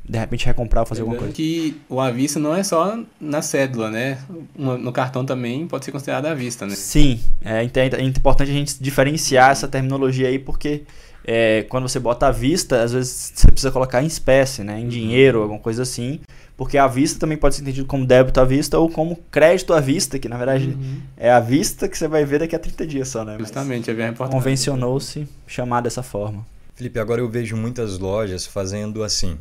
de 0.07 0.19
repente 0.19 0.45
recomprar 0.45 0.81
ou 0.81 0.85
fazer 0.85 1.01
alguma 1.01 1.17
coisa. 1.17 1.33
que 1.33 1.79
o 1.87 1.99
à 1.99 2.11
vista 2.11 2.39
não 2.39 2.53
é 2.53 2.61
só 2.63 2.99
na 3.19 3.41
cédula, 3.41 3.89
né? 3.89 4.17
No 4.55 4.91
cartão 4.91 5.25
também 5.25 5.65
pode 5.65 5.85
ser 5.85 5.91
considerado 5.91 6.25
à 6.25 6.33
vista, 6.33 6.65
né? 6.65 6.75
Sim, 6.75 7.21
é, 7.43 7.63
é 7.63 8.01
importante 8.01 8.51
a 8.51 8.53
gente 8.53 8.81
diferenciar 8.81 9.51
essa 9.51 9.67
terminologia 9.67 10.27
aí, 10.27 10.37
porque 10.37 10.83
é, 11.25 11.63
quando 11.69 11.87
você 11.87 11.99
bota 11.99 12.27
à 12.27 12.31
vista, 12.31 12.83
às 12.83 12.91
vezes 12.91 13.31
você 13.33 13.47
precisa 13.47 13.71
colocar 13.71 14.03
em 14.03 14.07
espécie, 14.07 14.63
né? 14.63 14.77
Em 14.79 14.89
dinheiro, 14.89 15.41
alguma 15.41 15.59
coisa 15.59 15.83
assim. 15.83 16.19
Porque 16.57 16.77
a 16.77 16.85
vista 16.85 17.19
também 17.19 17.37
pode 17.37 17.55
ser 17.55 17.61
entendido 17.61 17.87
como 17.87 18.05
débito 18.05 18.39
à 18.39 18.45
vista 18.45 18.77
ou 18.77 18.89
como 18.89 19.15
crédito 19.31 19.73
à 19.73 19.79
vista, 19.79 20.19
que 20.19 20.29
na 20.29 20.37
verdade 20.37 20.67
uhum. 20.67 21.01
é 21.17 21.31
a 21.31 21.39
vista 21.39 21.87
que 21.87 21.97
você 21.97 22.07
vai 22.07 22.25
ver 22.25 22.39
daqui 22.39 22.55
a 22.55 22.59
30 22.59 22.85
dias 22.85 23.07
só, 23.07 23.23
né? 23.23 23.37
Justamente, 23.39 23.89
é 23.89 23.93
bem 23.93 24.09
importante. 24.09 24.35
Convencionou-se 24.35 25.27
chamar 25.47 25.81
dessa 25.81 26.03
forma. 26.03 26.45
Felipe, 26.75 26.99
agora 26.99 27.21
eu 27.21 27.29
vejo 27.29 27.55
muitas 27.55 27.97
lojas 27.97 28.45
fazendo 28.45 29.03
assim. 29.03 29.37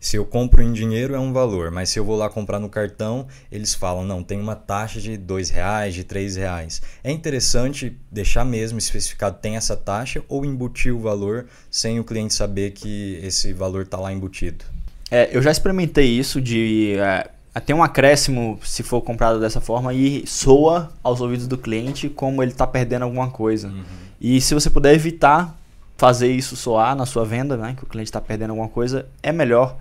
Se 0.00 0.16
eu 0.16 0.24
compro 0.24 0.62
em 0.62 0.72
dinheiro 0.72 1.14
é 1.14 1.18
um 1.18 1.32
valor, 1.32 1.70
mas 1.70 1.88
se 1.88 1.98
eu 1.98 2.04
vou 2.04 2.16
lá 2.16 2.28
comprar 2.28 2.58
no 2.58 2.68
cartão, 2.68 3.26
eles 3.50 3.74
falam, 3.74 4.04
não, 4.04 4.22
tem 4.22 4.38
uma 4.38 4.54
taxa 4.54 5.00
de 5.00 5.16
dois 5.16 5.50
reais, 5.50 5.94
de 5.94 6.04
três 6.04 6.36
reais. 6.36 6.82
É 7.02 7.10
interessante 7.10 7.96
deixar 8.10 8.44
mesmo 8.44 8.78
especificado 8.78 9.38
tem 9.40 9.56
essa 9.56 9.76
taxa 9.76 10.22
ou 10.28 10.44
embutir 10.44 10.94
o 10.94 11.00
valor 11.00 11.46
sem 11.70 11.98
o 11.98 12.04
cliente 12.04 12.34
saber 12.34 12.72
que 12.72 13.18
esse 13.22 13.52
valor 13.52 13.82
está 13.82 13.98
lá 13.98 14.12
embutido. 14.12 14.64
É, 15.10 15.28
eu 15.32 15.40
já 15.40 15.50
experimentei 15.50 16.06
isso 16.06 16.40
de 16.40 16.96
é, 16.98 17.30
até 17.54 17.74
um 17.74 17.82
acréscimo 17.82 18.58
se 18.62 18.82
for 18.82 19.00
comprado 19.00 19.40
dessa 19.40 19.60
forma 19.60 19.94
e 19.94 20.26
soa 20.26 20.92
aos 21.02 21.20
ouvidos 21.20 21.46
do 21.46 21.56
cliente 21.56 22.08
como 22.08 22.42
ele 22.42 22.52
está 22.52 22.66
perdendo 22.66 23.04
alguma 23.04 23.30
coisa. 23.30 23.68
Uhum. 23.68 23.82
E 24.20 24.40
se 24.40 24.52
você 24.52 24.68
puder 24.68 24.94
evitar 24.94 25.56
fazer 25.96 26.30
isso 26.30 26.56
soar 26.56 26.94
na 26.94 27.06
sua 27.06 27.24
venda, 27.24 27.56
né, 27.56 27.74
que 27.76 27.84
o 27.84 27.86
cliente 27.86 28.08
está 28.08 28.20
perdendo 28.20 28.50
alguma 28.50 28.68
coisa, 28.68 29.06
é 29.22 29.32
melhor. 29.32 29.76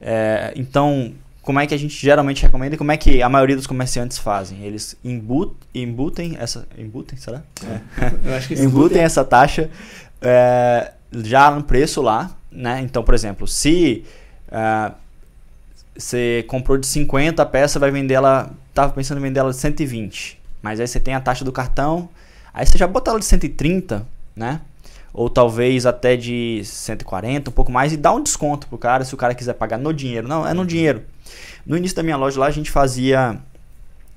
É, 0.00 0.52
então, 0.56 1.12
como 1.42 1.60
é 1.60 1.66
que 1.66 1.74
a 1.74 1.78
gente 1.78 1.94
geralmente 1.94 2.42
recomenda 2.42 2.74
e 2.74 2.78
como 2.78 2.90
é 2.92 2.96
que 2.96 3.22
a 3.22 3.28
maioria 3.28 3.56
dos 3.56 3.66
comerciantes 3.66 4.18
fazem? 4.18 4.64
Eles 4.64 4.96
embut, 5.04 5.54
embutem 5.74 6.36
essa. 6.38 6.66
Embutem, 6.76 7.16
será? 7.16 7.42
É. 7.64 7.80
Eu 8.28 8.34
acho 8.34 8.48
que 8.48 8.54
embutem 8.54 9.00
essa 9.00 9.24
taxa 9.24 9.70
é, 10.20 10.92
já 11.12 11.50
no 11.50 11.62
preço 11.62 12.02
lá. 12.02 12.36
Né? 12.50 12.80
Então, 12.82 13.04
por 13.04 13.14
exemplo, 13.14 13.46
se 13.46 14.04
uh, 14.48 14.92
você 15.96 16.44
comprou 16.48 16.78
de 16.78 16.86
50 16.86 17.42
a 17.42 17.46
peça, 17.46 17.78
vai 17.78 17.90
vender 17.90 18.14
ela. 18.14 18.50
Estava 18.70 18.92
pensando 18.92 19.18
em 19.18 19.22
vender 19.22 19.40
ela 19.40 19.50
de 19.50 19.56
120. 19.56 20.40
Mas 20.60 20.80
aí 20.80 20.86
você 20.86 20.98
tem 20.98 21.14
a 21.14 21.20
taxa 21.20 21.44
do 21.44 21.52
cartão. 21.52 22.08
Aí 22.52 22.66
você 22.66 22.76
já 22.76 22.86
bota 22.86 23.10
ela 23.10 23.20
de 23.20 23.24
130, 23.24 24.06
né? 24.34 24.60
Ou 25.16 25.30
talvez 25.30 25.86
até 25.86 26.14
de 26.14 26.60
140, 26.62 27.48
um 27.48 27.52
pouco 27.52 27.72
mais, 27.72 27.90
e 27.90 27.96
dá 27.96 28.12
um 28.12 28.22
desconto 28.22 28.66
pro 28.66 28.76
cara 28.76 29.02
se 29.02 29.14
o 29.14 29.16
cara 29.16 29.34
quiser 29.34 29.54
pagar 29.54 29.78
no 29.78 29.90
dinheiro. 29.90 30.28
Não, 30.28 30.46
é 30.46 30.52
no 30.52 30.66
dinheiro. 30.66 31.02
No 31.64 31.74
início 31.74 31.96
da 31.96 32.02
minha 32.02 32.18
loja 32.18 32.38
lá 32.38 32.46
a 32.46 32.50
gente 32.50 32.70
fazia. 32.70 33.40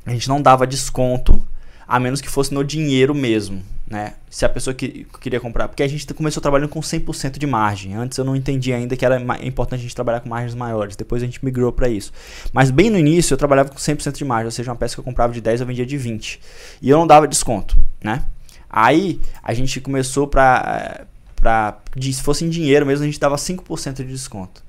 A 0.05 0.11
gente 0.11 0.27
não 0.27 0.41
dava 0.41 0.67
desconto, 0.67 1.41
a 1.87 2.01
menos 2.01 2.19
que 2.19 2.27
fosse 2.27 2.53
no 2.53 2.65
dinheiro 2.65 3.15
mesmo. 3.15 3.63
Né? 3.87 4.15
Se 4.29 4.43
a 4.43 4.49
pessoa 4.49 4.73
que 4.73 5.07
queria 5.21 5.39
comprar. 5.39 5.69
Porque 5.69 5.83
a 5.83 5.87
gente 5.87 6.05
começou 6.13 6.41
trabalhando 6.41 6.67
com 6.67 6.81
100% 6.81 7.37
de 7.37 7.47
margem. 7.47 7.95
Antes 7.95 8.17
eu 8.17 8.25
não 8.25 8.35
entendia 8.35 8.75
ainda 8.75 8.97
que 8.97 9.05
era 9.05 9.21
importante 9.41 9.79
a 9.79 9.83
gente 9.83 9.95
trabalhar 9.95 10.19
com 10.19 10.27
margens 10.27 10.53
maiores. 10.53 10.97
Depois 10.97 11.23
a 11.23 11.25
gente 11.25 11.43
migrou 11.45 11.71
para 11.71 11.87
isso. 11.87 12.11
Mas 12.51 12.71
bem 12.71 12.89
no 12.89 12.97
início 12.97 13.33
eu 13.33 13.37
trabalhava 13.37 13.69
com 13.69 13.77
100% 13.77 14.17
de 14.17 14.25
margem. 14.25 14.45
Ou 14.47 14.51
seja, 14.51 14.69
uma 14.69 14.75
peça 14.75 14.95
que 14.95 14.99
eu 14.99 15.03
comprava 15.05 15.31
de 15.31 15.39
10 15.39 15.61
eu 15.61 15.67
vendia 15.67 15.85
de 15.85 15.97
20. 15.97 16.41
E 16.81 16.89
eu 16.89 16.97
não 16.97 17.07
dava 17.07 17.25
desconto. 17.25 17.77
Né? 18.03 18.21
Aí 18.69 19.19
a 19.43 19.53
gente 19.53 19.81
começou 19.81 20.27
para 20.27 21.05
para 21.35 21.77
se 21.99 22.21
fosse 22.21 22.43
em 22.43 22.49
dinheiro 22.49 22.85
mesmo, 22.85 23.03
a 23.03 23.07
gente 23.07 23.19
dava 23.19 23.35
5% 23.35 23.95
de 23.95 24.03
desconto. 24.03 24.61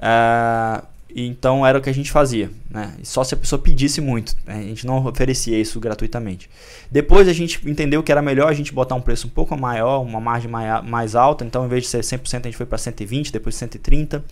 Uh, 0.00 0.84
então 1.14 1.66
era 1.66 1.78
o 1.78 1.82
que 1.82 1.90
a 1.90 1.94
gente 1.94 2.10
fazia, 2.10 2.50
né? 2.70 2.94
Só 3.02 3.24
se 3.24 3.34
a 3.34 3.36
pessoa 3.36 3.60
pedisse 3.60 4.00
muito, 4.00 4.36
né? 4.46 4.58
a 4.58 4.62
gente 4.62 4.86
não 4.86 5.04
oferecia 5.04 5.58
isso 5.58 5.80
gratuitamente. 5.80 6.48
Depois 6.90 7.28
a 7.28 7.32
gente 7.32 7.60
entendeu 7.68 8.02
que 8.02 8.12
era 8.12 8.22
melhor 8.22 8.48
a 8.48 8.52
gente 8.52 8.72
botar 8.72 8.94
um 8.94 9.00
preço 9.00 9.26
um 9.26 9.30
pouco 9.30 9.56
maior, 9.56 10.00
uma 10.00 10.20
margem 10.20 10.50
mais 10.84 11.14
alta, 11.14 11.44
então 11.44 11.64
em 11.64 11.68
vez 11.68 11.84
de 11.84 11.88
ser 11.88 12.00
100% 12.00 12.40
a 12.40 12.42
gente 12.44 12.56
foi 12.56 12.66
para 12.66 12.78
120, 12.78 13.32
depois 13.32 13.56
130, 13.56 14.24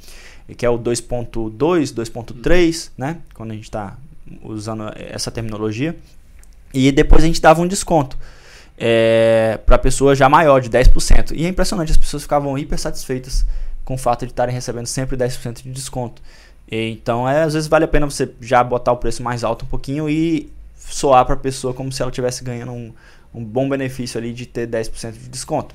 que 0.57 0.64
é 0.64 0.71
o 0.71 0.79
2.2, 0.79 1.51
2.3, 1.51 2.90
né? 2.97 3.18
Quando 3.35 3.51
a 3.51 3.55
gente 3.55 3.64
está 3.64 3.97
usando 4.42 4.92
essa 4.94 5.31
terminologia. 5.31 5.97
E 6.73 6.92
depois 6.92 7.25
a 7.25 7.27
gente 7.27 7.40
dava 7.40 7.61
um 7.61 7.66
desconto 7.66 8.16
é, 8.79 9.59
para 9.67 9.77
pessoa 9.79 10.14
já 10.14 10.29
maior, 10.29 10.61
de 10.61 10.71
10%. 10.71 11.33
E 11.35 11.45
é 11.45 11.49
impressionante, 11.49 11.91
as 11.91 11.97
pessoas 11.97 12.23
ficavam 12.23 12.57
hiper 12.57 12.79
satisfeitas 12.79 13.45
com 13.85 13.95
o 13.95 13.99
fato 13.99 14.25
de 14.25 14.33
estarem 14.33 14.55
recebendo 14.55 14.87
sempre 14.87 15.17
10% 15.17 15.62
de 15.62 15.71
desconto. 15.71 16.23
E, 16.71 16.91
então, 16.91 17.29
é, 17.29 17.43
às 17.43 17.55
vezes 17.55 17.69
vale 17.69 17.85
a 17.85 17.88
pena 17.88 18.07
você 18.07 18.31
já 18.41 18.62
botar 18.62 18.93
o 18.93 18.97
preço 18.97 19.23
mais 19.23 19.43
alto 19.43 19.64
um 19.64 19.69
pouquinho 19.69 20.09
e 20.09 20.53
soar 20.77 21.25
para 21.25 21.35
a 21.35 21.38
pessoa 21.38 21.75
como 21.75 21.91
se 21.91 22.01
ela 22.03 22.11
estivesse 22.11 22.45
ganhando 22.45 22.73
um, 22.73 22.93
um 23.35 23.45
bom 23.45 23.69
benefício 23.69 24.19
ali 24.19 24.33
de 24.33 24.47
ter 24.47 24.69
10% 24.69 25.12
de 25.12 25.29
desconto. 25.29 25.75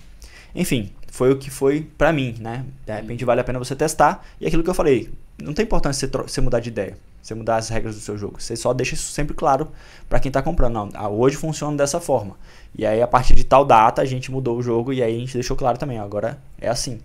Enfim, 0.56 0.92
foi 1.12 1.32
o 1.32 1.38
que 1.38 1.50
foi 1.50 1.82
para 1.98 2.14
mim, 2.14 2.36
né? 2.40 2.66
De 2.86 2.94
repente 2.94 3.26
vale 3.26 3.42
a 3.42 3.44
pena 3.44 3.60
você 3.60 3.76
testar. 3.76 4.26
E 4.40 4.46
aquilo 4.46 4.64
que 4.64 4.70
eu 4.70 4.74
falei, 4.74 5.12
não 5.42 5.54
tem 5.54 5.64
importância 5.64 6.08
você, 6.08 6.18
você 6.18 6.42
mudar 6.42 6.60
de 6.60 6.70
ideia, 6.70 6.98
você 7.22 7.34
mudar 7.34 7.58
as 7.58 7.70
regras 7.70 7.96
do 7.96 8.02
seu 8.02 8.18
jogo. 8.18 8.42
Você 8.42 8.56
só 8.56 8.74
deixa 8.74 8.94
isso 8.94 9.12
sempre 9.12 9.36
claro 9.36 9.70
para 10.08 10.20
quem 10.20 10.30
está 10.30 10.42
comprando. 10.42 10.74
Não, 10.74 10.90
ah, 10.94 11.10
hoje 11.10 11.36
funciona 11.36 11.76
dessa 11.76 12.00
forma. 12.00 12.36
E 12.76 12.86
aí, 12.86 13.02
a 13.02 13.08
partir 13.08 13.36
de 13.36 13.44
tal 13.44 13.64
data, 13.64 14.02
a 14.02 14.06
gente 14.06 14.32
mudou 14.32 14.58
o 14.58 14.64
jogo 14.64 14.92
e 14.92 15.04
aí 15.04 15.16
a 15.16 15.20
gente 15.20 15.34
deixou 15.34 15.56
claro 15.56 15.78
também. 15.78 16.00
Agora 16.00 16.40
é 16.60 16.70
assim. 16.70 17.00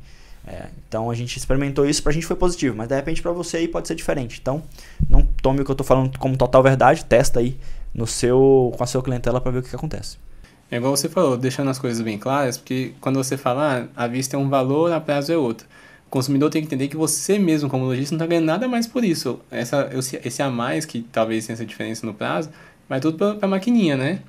É, 0.47 0.69
então 0.89 1.11
a 1.11 1.15
gente 1.15 1.37
experimentou 1.37 1.85
isso, 1.85 2.03
pra 2.03 2.11
gente 2.11 2.25
foi 2.25 2.35
positivo, 2.35 2.75
mas 2.75 2.89
de 2.89 2.95
repente 2.95 3.21
para 3.21 3.33
você 3.33 3.59
aí 3.59 3.69
pode 3.69 3.87
ser 3.87 3.95
diferente. 3.95 4.39
Então, 4.41 4.63
não 5.09 5.23
tome 5.43 5.61
o 5.61 5.65
que 5.65 5.71
eu 5.71 5.75
tô 5.75 5.85
falando 5.85 6.19
como 6.19 6.37
total 6.39 6.63
verdade, 6.63 7.05
testa 7.05 7.41
aí 7.41 7.59
no 7.95 8.07
seu 8.07 8.73
com 8.77 8.83
a 8.83 8.87
sua 8.87 9.03
clientela 9.03 9.41
para 9.41 9.51
ver 9.53 9.59
o 9.59 9.63
que, 9.63 9.69
que, 9.69 9.77
acontece. 9.77 10.17
É 10.71 10.77
igual 10.77 10.97
você 10.97 11.09
falou, 11.09 11.37
deixando 11.37 11.71
as 11.71 11.79
coisas 11.79 12.01
bem 12.01 12.19
claras, 12.19 12.57
porque 12.57 12.95
quando 13.01 13.17
você 13.17 13.37
fala, 13.37 13.89
ah, 13.95 14.05
a 14.05 14.07
vista 14.07 14.37
é 14.37 14.39
um 14.39 14.49
valor, 14.49 14.93
a 14.93 15.01
prazo 15.01 15.33
é 15.33 15.37
outro. 15.37 15.67
O 16.07 16.11
consumidor 16.11 16.49
tem 16.49 16.63
que 16.63 16.67
entender 16.67 16.89
que 16.89 16.97
você 16.97 17.39
mesmo, 17.39 17.69
como 17.69 17.85
lojista, 17.85 18.15
não 18.15 18.17
está 18.17 18.27
ganhando 18.27 18.47
nada 18.47 18.67
mais 18.67 18.87
por 18.87 19.05
isso. 19.05 19.41
Essa, 19.51 19.91
esse 20.25 20.43
a 20.43 20.49
mais, 20.49 20.87
que 20.87 21.03
talvez 21.03 21.47
tenha 21.47 21.55
essa 21.55 21.67
diferença 21.67 22.07
no 22.07 22.15
prazo, 22.15 22.49
vai 22.89 23.01
tudo 23.01 23.19
para 23.19 23.47
a 23.47 23.49
maquininha, 23.49 23.97
né? 23.97 24.21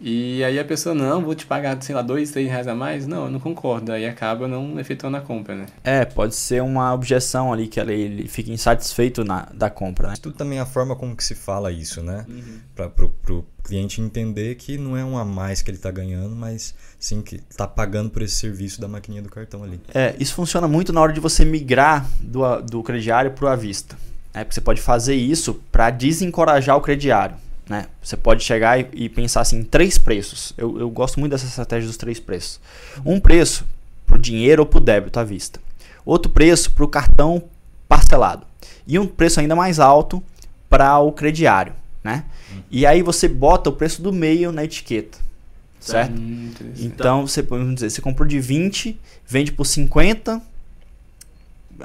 E 0.00 0.42
aí 0.42 0.58
a 0.58 0.64
pessoa, 0.64 0.94
não, 0.94 1.22
vou 1.22 1.34
te 1.34 1.44
pagar, 1.44 1.80
sei 1.82 1.94
lá, 1.94 2.00
dois, 2.00 2.30
três 2.30 2.48
reais 2.48 2.66
a 2.66 2.74
mais. 2.74 3.06
Não, 3.06 3.26
eu 3.26 3.30
não 3.30 3.38
concordo. 3.38 3.92
Aí 3.92 4.06
acaba 4.06 4.48
não 4.48 4.80
efetuando 4.80 5.18
a 5.18 5.20
compra, 5.20 5.54
né? 5.54 5.66
É, 5.84 6.04
pode 6.04 6.34
ser 6.34 6.62
uma 6.62 6.94
objeção 6.94 7.52
ali 7.52 7.68
que 7.68 7.78
ele 7.78 8.26
fica 8.26 8.50
insatisfeito 8.50 9.22
na, 9.24 9.46
da 9.52 9.68
compra, 9.68 10.08
né? 10.08 10.14
Tudo 10.20 10.34
também 10.36 10.58
é 10.58 10.62
a 10.62 10.66
forma 10.66 10.96
como 10.96 11.14
que 11.14 11.22
se 11.22 11.34
fala 11.34 11.70
isso, 11.70 12.02
né? 12.02 12.24
Uhum. 12.28 12.58
Para 12.74 12.88
pro, 12.88 13.10
pro 13.10 13.46
cliente 13.62 14.00
entender 14.00 14.54
que 14.54 14.78
não 14.78 14.96
é 14.96 15.04
um 15.04 15.18
a 15.18 15.24
mais 15.24 15.60
que 15.60 15.70
ele 15.70 15.76
está 15.76 15.90
ganhando, 15.90 16.34
mas 16.34 16.74
sim 16.98 17.20
que 17.20 17.36
está 17.48 17.68
pagando 17.68 18.08
por 18.10 18.22
esse 18.22 18.36
serviço 18.36 18.80
da 18.80 18.88
maquininha 18.88 19.22
do 19.22 19.28
cartão 19.28 19.62
ali. 19.62 19.78
É, 19.92 20.14
isso 20.18 20.34
funciona 20.34 20.66
muito 20.66 20.92
na 20.92 21.00
hora 21.00 21.12
de 21.12 21.20
você 21.20 21.44
migrar 21.44 22.08
do, 22.20 22.60
do 22.62 22.82
crediário 22.82 23.32
para 23.32 23.44
o 23.44 23.48
à 23.48 23.56
vista. 23.56 23.96
É, 24.32 24.44
porque 24.44 24.54
você 24.54 24.60
pode 24.60 24.80
fazer 24.80 25.14
isso 25.14 25.54
para 25.70 25.90
desencorajar 25.90 26.76
o 26.76 26.80
crediário. 26.80 27.36
Né? 27.70 27.86
Você 28.02 28.16
pode 28.16 28.42
chegar 28.42 28.80
e, 28.80 28.88
e 28.92 29.08
pensar 29.08 29.42
assim, 29.42 29.62
três 29.62 29.96
preços. 29.96 30.52
Eu, 30.58 30.80
eu 30.80 30.90
gosto 30.90 31.20
muito 31.20 31.30
dessa 31.30 31.46
estratégia 31.46 31.86
dos 31.86 31.96
três 31.96 32.18
preços. 32.18 32.58
Um 33.06 33.20
preço 33.20 33.64
para 34.04 34.16
o 34.16 34.20
dinheiro 34.20 34.62
ou 34.62 34.66
para 34.66 34.78
o 34.78 34.80
débito 34.80 35.20
à 35.20 35.22
vista. 35.22 35.60
Outro 36.04 36.32
preço 36.32 36.72
para 36.72 36.84
o 36.84 36.88
cartão 36.88 37.44
parcelado. 37.88 38.44
E 38.88 38.98
um 38.98 39.06
preço 39.06 39.38
ainda 39.38 39.54
mais 39.54 39.78
alto 39.78 40.20
para 40.68 40.98
o 40.98 41.12
crediário. 41.12 41.72
Né? 42.02 42.24
Hum. 42.52 42.62
E 42.72 42.84
aí 42.84 43.02
você 43.02 43.28
bota 43.28 43.70
o 43.70 43.72
preço 43.72 44.02
do 44.02 44.12
meio 44.12 44.50
na 44.50 44.64
etiqueta. 44.64 45.18
Certo? 45.78 46.12
Hum, 46.20 46.50
então 46.76 47.24
você 47.24 47.40
vamos 47.40 47.76
dizer, 47.76 47.90
você 47.90 48.02
comprou 48.02 48.26
de 48.26 48.40
20, 48.40 49.00
vende 49.24 49.52
por 49.52 49.64
50. 49.64 50.42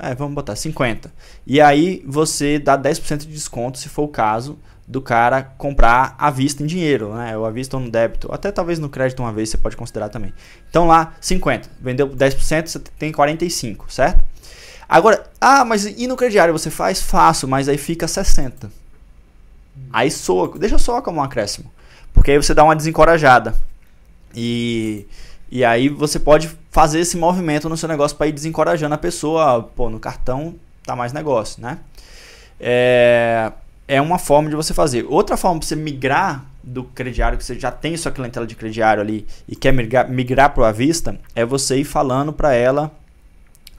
É, 0.02 0.16
vamos 0.16 0.34
botar 0.34 0.56
50. 0.56 1.14
E 1.46 1.62
aí 1.62 2.04
você 2.08 2.58
dá 2.58 2.76
10% 2.76 3.20
de 3.20 3.28
desconto, 3.28 3.78
se 3.78 3.88
for 3.88 4.04
o 4.04 4.08
caso, 4.08 4.58
do 4.88 5.02
cara 5.02 5.44
comprar 5.58 6.16
à 6.18 6.30
vista 6.30 6.62
em 6.62 6.66
dinheiro, 6.66 7.14
né? 7.16 7.36
Ou 7.38 7.46
à 7.46 7.52
vista 7.52 7.76
ou 7.76 7.84
no 7.84 7.90
débito. 7.90 8.32
Até 8.32 8.52
talvez 8.52 8.78
no 8.78 8.88
crédito 8.88 9.22
uma 9.22 9.34
vez 9.34 9.50
você 9.50 9.58
pode 9.58 9.76
considerar 9.76 10.10
também. 10.10 10.34
Então 10.70 10.86
lá, 10.86 11.16
50. 11.20 11.70
Vendeu 11.82 12.08
10%, 12.08 12.68
você 12.68 12.80
tem 12.80 13.12
45, 13.12 13.92
certo? 13.92 14.24
Agora, 14.88 15.26
ah, 15.42 15.66
mas 15.66 15.86
e 15.86 16.06
no 16.08 16.16
crediário 16.16 16.54
você 16.54 16.70
faz? 16.70 17.02
Faço, 17.02 17.48
mas 17.48 17.68
aí 17.68 17.78
fica 17.78 18.08
60. 18.08 18.70
Aí 19.92 20.12
soa, 20.12 20.58
deixa 20.58 20.78
só 20.78 21.02
como 21.02 21.20
um 21.20 21.24
acréscimo. 21.24 21.72
Porque 22.14 22.32
aí 22.32 22.38
você 22.38 22.54
dá 22.54 22.64
uma 22.64 22.76
desencorajada. 22.76 23.56
E, 24.34 25.08
e 25.50 25.66
aí 25.66 25.90
você 25.90 26.20
pode 26.20 26.56
fazer 26.70 27.00
esse 27.00 27.18
movimento 27.18 27.68
no 27.68 27.76
seu 27.76 27.90
negócio 27.90 28.16
para 28.16 28.28
ir 28.28 28.32
desencorajando 28.32 28.94
a 28.94 29.00
pessoa. 29.00 29.64
Pô, 29.76 29.90
no 29.90 30.00
cartão 30.00 30.56
tá 30.84 30.96
mais 30.96 31.12
negócio, 31.12 31.62
né? 31.62 31.80
É, 32.60 33.52
é 33.88 34.02
uma 34.02 34.18
forma 34.18 34.50
de 34.50 34.56
você 34.56 34.74
fazer. 34.74 35.06
Outra 35.08 35.38
forma 35.38 35.60
de 35.60 35.66
você 35.66 35.76
migrar 35.76 36.46
do 36.64 36.84
crediário, 36.84 37.38
que 37.38 37.44
você 37.44 37.60
já 37.60 37.72
tem 37.72 37.96
sua 37.96 38.12
clientela 38.12 38.48
de 38.48 38.56
crediário 38.56 39.02
ali 39.02 39.28
e 39.48 39.56
quer 39.56 39.72
migrar, 39.72 40.10
migrar 40.10 40.54
para 40.54 40.70
o 40.70 40.74
vista, 40.74 41.20
é 41.36 41.46
você 41.46 41.78
ir 41.78 41.84
falando 41.84 42.34
para 42.34 42.54
ela 42.54 42.92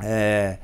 é, 0.01 0.59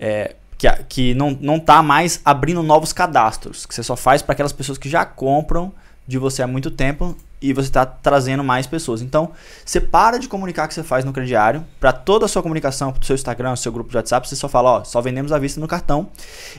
é, 0.00 0.36
que, 0.56 0.70
que 0.88 1.14
não, 1.14 1.36
não 1.40 1.60
tá 1.60 1.82
mais 1.82 2.20
abrindo 2.24 2.62
novos 2.62 2.92
cadastros, 2.92 3.66
que 3.66 3.74
você 3.74 3.82
só 3.82 3.96
faz 3.96 4.22
para 4.22 4.32
aquelas 4.32 4.52
pessoas 4.52 4.78
que 4.78 4.88
já 4.88 5.04
compram 5.04 5.72
de 6.06 6.18
você 6.18 6.42
há 6.42 6.46
muito 6.46 6.70
tempo 6.70 7.16
e 7.40 7.52
você 7.52 7.68
está 7.68 7.84
trazendo 7.84 8.42
mais 8.42 8.66
pessoas. 8.66 9.02
Então, 9.02 9.30
você 9.64 9.80
para 9.80 10.18
de 10.18 10.28
comunicar 10.28 10.64
o 10.64 10.68
que 10.68 10.74
você 10.74 10.82
faz 10.82 11.04
no 11.04 11.12
crediário, 11.12 11.64
para 11.78 11.92
toda 11.92 12.24
a 12.24 12.28
sua 12.28 12.42
comunicação, 12.42 12.92
para 12.92 13.02
o 13.02 13.04
seu 13.04 13.14
Instagram, 13.14 13.54
seu 13.56 13.70
grupo 13.70 13.90
de 13.90 13.96
WhatsApp, 13.96 14.28
você 14.28 14.36
só 14.36 14.48
fala, 14.48 14.78
ó, 14.78 14.84
só 14.84 15.00
vendemos 15.00 15.32
à 15.32 15.38
vista 15.38 15.60
no 15.60 15.68
cartão. 15.68 16.08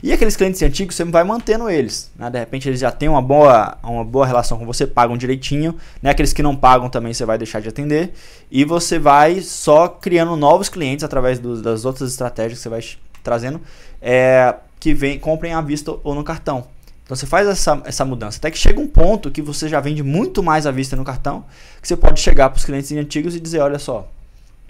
E 0.02 0.12
aqueles 0.12 0.36
clientes 0.36 0.62
antigos, 0.62 0.94
você 0.94 1.04
vai 1.04 1.24
mantendo 1.24 1.68
eles. 1.68 2.10
Né? 2.16 2.30
De 2.30 2.38
repente, 2.38 2.68
eles 2.68 2.80
já 2.80 2.92
têm 2.92 3.08
uma 3.08 3.22
boa, 3.22 3.76
uma 3.82 4.04
boa 4.04 4.26
relação 4.26 4.58
com 4.58 4.64
você, 4.64 4.86
pagam 4.86 5.16
direitinho. 5.16 5.74
Né? 6.00 6.10
Aqueles 6.10 6.32
que 6.32 6.42
não 6.42 6.54
pagam 6.54 6.88
também, 6.88 7.12
você 7.12 7.24
vai 7.24 7.36
deixar 7.36 7.60
de 7.60 7.68
atender. 7.68 8.12
E 8.50 8.64
você 8.64 8.98
vai 8.98 9.40
só 9.40 9.88
criando 9.88 10.36
novos 10.36 10.68
clientes 10.68 11.04
através 11.04 11.38
do, 11.38 11.60
das 11.60 11.84
outras 11.84 12.10
estratégias 12.10 12.58
que 12.58 12.62
você 12.62 12.68
vai 12.68 12.80
trazendo, 13.22 13.60
é, 14.00 14.54
que 14.78 14.94
vem, 14.94 15.18
comprem 15.18 15.52
à 15.52 15.60
vista 15.60 15.94
ou 16.04 16.14
no 16.14 16.22
cartão. 16.22 16.77
Então 17.08 17.16
você 17.16 17.24
faz 17.24 17.48
essa, 17.48 17.80
essa 17.86 18.04
mudança. 18.04 18.36
Até 18.36 18.50
que 18.50 18.58
chega 18.58 18.78
um 18.78 18.86
ponto 18.86 19.30
que 19.30 19.40
você 19.40 19.66
já 19.66 19.80
vende 19.80 20.02
muito 20.02 20.42
mais 20.42 20.66
à 20.66 20.70
vista 20.70 20.94
no 20.94 21.02
cartão, 21.02 21.42
que 21.80 21.88
você 21.88 21.96
pode 21.96 22.20
chegar 22.20 22.50
para 22.50 22.58
os 22.58 22.66
clientes 22.66 22.92
antigos 22.92 23.34
e 23.34 23.40
dizer, 23.40 23.60
olha 23.60 23.78
só, 23.78 24.06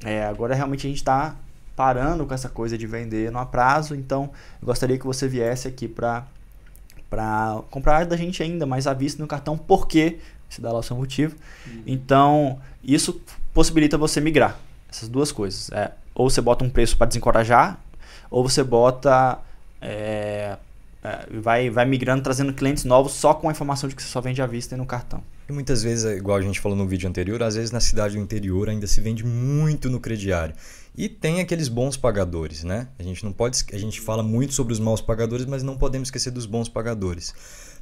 é, 0.05 0.25
agora 0.25 0.55
realmente 0.55 0.87
a 0.87 0.89
gente 0.89 0.99
está 0.99 1.35
parando 1.75 2.25
com 2.25 2.33
essa 2.33 2.49
coisa 2.49 2.79
de 2.79 2.87
vender 2.87 3.33
no 3.33 3.45
prazo, 3.45 3.93
então 3.97 4.31
eu 4.63 4.67
gostaria 4.67 4.97
que 4.97 5.05
você 5.05 5.27
viesse 5.27 5.67
aqui 5.67 5.89
para 5.89 6.27
para 7.11 7.61
comprar 7.71 8.07
da 8.07 8.17
gente 8.17 8.41
ainda 8.41 8.67
mais 8.67 8.87
à 8.87 8.95
vista 8.95 9.21
no 9.21 9.27
cartão, 9.27 9.59
porque 9.59 10.19
se 10.49 10.61
dá 10.61 10.71
lá 10.71 10.79
o 10.79 10.83
seu 10.83 10.95
motivo. 10.95 11.35
Uhum. 11.67 11.83
Então, 11.87 12.61
isso 12.85 13.21
possibilita 13.53 13.99
você 13.99 14.21
migrar. 14.21 14.61
Essas 14.89 15.09
duas 15.09 15.33
coisas. 15.33 15.73
É, 15.73 15.91
ou 16.15 16.31
você 16.31 16.41
bota 16.41 16.65
um 16.65 16.71
preço 16.71 16.97
para 16.97 17.09
desencorajar, 17.09 17.81
ou 18.31 18.47
você 18.47 18.63
bota 18.63 19.41
é, 19.81 19.89
é, 19.91 20.59
vai, 21.31 21.71
vai 21.71 21.85
migrando, 21.85 22.23
trazendo 22.23 22.53
clientes 22.53 22.85
novos 22.85 23.13
só 23.13 23.35
com 23.35 23.49
a 23.49 23.53
informação 23.53 23.89
de 23.89 23.95
que 23.95 24.03
você 24.03 24.09
só 24.09 24.21
vende 24.21 24.41
à 24.43 24.47
vista 24.47 24.75
e 24.75 24.79
no 24.79 24.87
cartão. 24.87 25.23
E 25.49 25.53
muitas 25.53 25.83
vezes, 25.83 26.05
é 26.05 26.17
igual 26.17 26.37
a 26.37 26.43
gente 26.43 26.61
falou 26.61 26.77
no 26.77 26.87
vídeo 26.87 27.09
anterior, 27.09 27.43
às 27.43 27.55
vezes 27.55 27.71
na 27.71 27.81
cidade 27.81 28.17
do 28.17 28.21
interior 28.21 28.69
ainda 28.69 28.87
se 28.87 29.01
vende 29.01 29.25
muito 29.25 29.89
no 29.89 29.99
crediário. 29.99 30.55
E 30.97 31.09
tem 31.09 31.41
aqueles 31.41 31.69
bons 31.69 31.97
pagadores, 31.97 32.65
né? 32.65 32.89
A 32.99 33.03
gente 33.03 33.25
não 33.25 33.33
pode, 33.33 33.65
a 33.73 33.79
gente 33.79 34.01
fala 34.01 34.23
muito 34.23 34.53
sobre 34.53 34.73
os 34.73 34.81
maus 34.81 35.01
pagadores, 35.01 35.47
mas 35.47 35.63
não 35.63 35.79
podemos 35.79 36.09
esquecer 36.09 36.31
dos 36.31 36.45
bons 36.45 36.69
pagadores. 36.69 37.33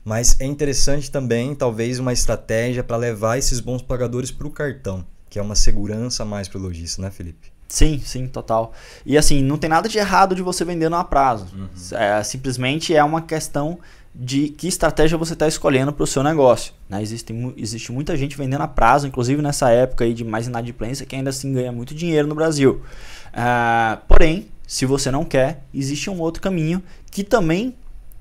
Mas 0.05 0.39
é 0.39 0.45
interessante 0.45 1.11
também, 1.11 1.55
talvez, 1.55 1.99
uma 1.99 2.13
estratégia 2.13 2.85
para 2.85 2.97
levar 2.97 3.39
esses 3.39 3.59
bons 3.59 3.83
pagadores 3.83 4.31
para 4.31 4.47
o 4.47 4.51
cartão, 4.51 5.05
que 5.29 5.39
é 5.39 5.43
uma 5.43 5.57
segurança 5.57 6.25
mais 6.25 6.47
para 6.47 6.59
o 6.59 6.63
lojista, 6.63 7.03
né, 7.03 7.11
Felipe? 7.11 7.56
Sim, 7.69 8.01
sim, 8.05 8.29
total. 8.29 8.73
E 9.05 9.19
assim, 9.19 9.43
não 9.43 9.59
tem 9.59 9.69
nada 9.69 9.89
de 9.89 9.99
errado 9.99 10.35
de 10.35 10.43
você 10.43 10.65
vender 10.65 10.89
no 10.89 11.05
prazo. 11.05 11.47
Uhum. 11.55 11.69
É, 11.97 12.23
simplesmente 12.23 12.95
é 12.95 13.03
uma 13.03 13.23
questão 13.23 13.79
de 14.19 14.49
que 14.49 14.67
estratégia 14.67 15.19
você 15.19 15.35
está 15.35 15.47
escolhendo 15.47 15.93
para 15.93 16.05
o 16.05 16.07
seu 16.07 16.23
negócio. 16.23 16.73
Né? 16.89 17.03
Existe, 17.03 17.35
existe 17.57 17.93
muita 17.93 18.17
gente 18.17 18.37
vendendo 18.37 18.63
a 18.63 18.69
prazo, 18.69 19.07
inclusive 19.07 19.43
nessa 19.43 19.71
época 19.71 20.05
aí 20.05 20.15
de 20.15 20.25
mais 20.25 20.47
inadimplência, 20.47 21.05
que 21.05 21.15
ainda 21.15 21.31
assim 21.31 21.53
ganha 21.53 21.71
muito 21.71 21.95
dinheiro 21.95 22.27
no 22.27 22.35
Brasil. 22.35 22.81
Uh, 23.29 23.99
porém, 24.09 24.49
se 24.67 24.87
você 24.87 25.11
não 25.11 25.25
quer, 25.25 25.65
existe 25.75 26.09
um 26.09 26.19
outro 26.19 26.41
caminho 26.41 26.83
que 27.11 27.23
também 27.23 27.75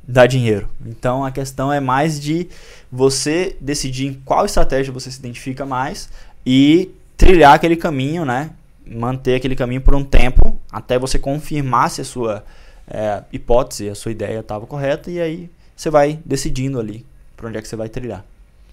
dá 0.08 0.26
dinheiro. 0.26 0.70
Então 0.86 1.24
a 1.24 1.32
questão 1.32 1.72
é 1.72 1.80
mais 1.80 2.20
de 2.20 2.50
você 2.92 3.56
decidir 3.62 4.08
em 4.08 4.14
qual 4.14 4.46
estratégia 4.46 4.92
você 4.92 5.10
se 5.10 5.20
identifica 5.20 5.66
mais 5.66 6.10
e 6.46 6.92
trilhar 7.16 7.54
aquele 7.54 7.76
caminho, 7.76 8.26
né? 8.26 8.52
Manter 8.86 9.36
aquele 9.36 9.56
caminho 9.56 9.82
por 9.82 9.96
um 9.96 10.04
tempo 10.04 10.60
até 10.72 10.98
você 10.98 11.18
confirmar 11.18 11.90
se 11.90 12.02
a 12.02 12.06
sua 12.06 12.44
é, 12.88 13.24
hipótese, 13.32 13.90
a 13.90 13.96
sua 13.96 14.12
ideia 14.12 14.40
estava 14.40 14.66
correta 14.66 15.10
e 15.10 15.20
aí 15.20 15.50
você 15.76 15.90
vai 15.90 16.20
decidindo 16.26 16.80
ali 16.80 17.06
para 17.36 17.50
onde 17.50 17.58
é 17.58 17.62
que 17.62 17.68
você 17.68 17.76
vai 17.76 17.90
trilhar. 17.90 18.24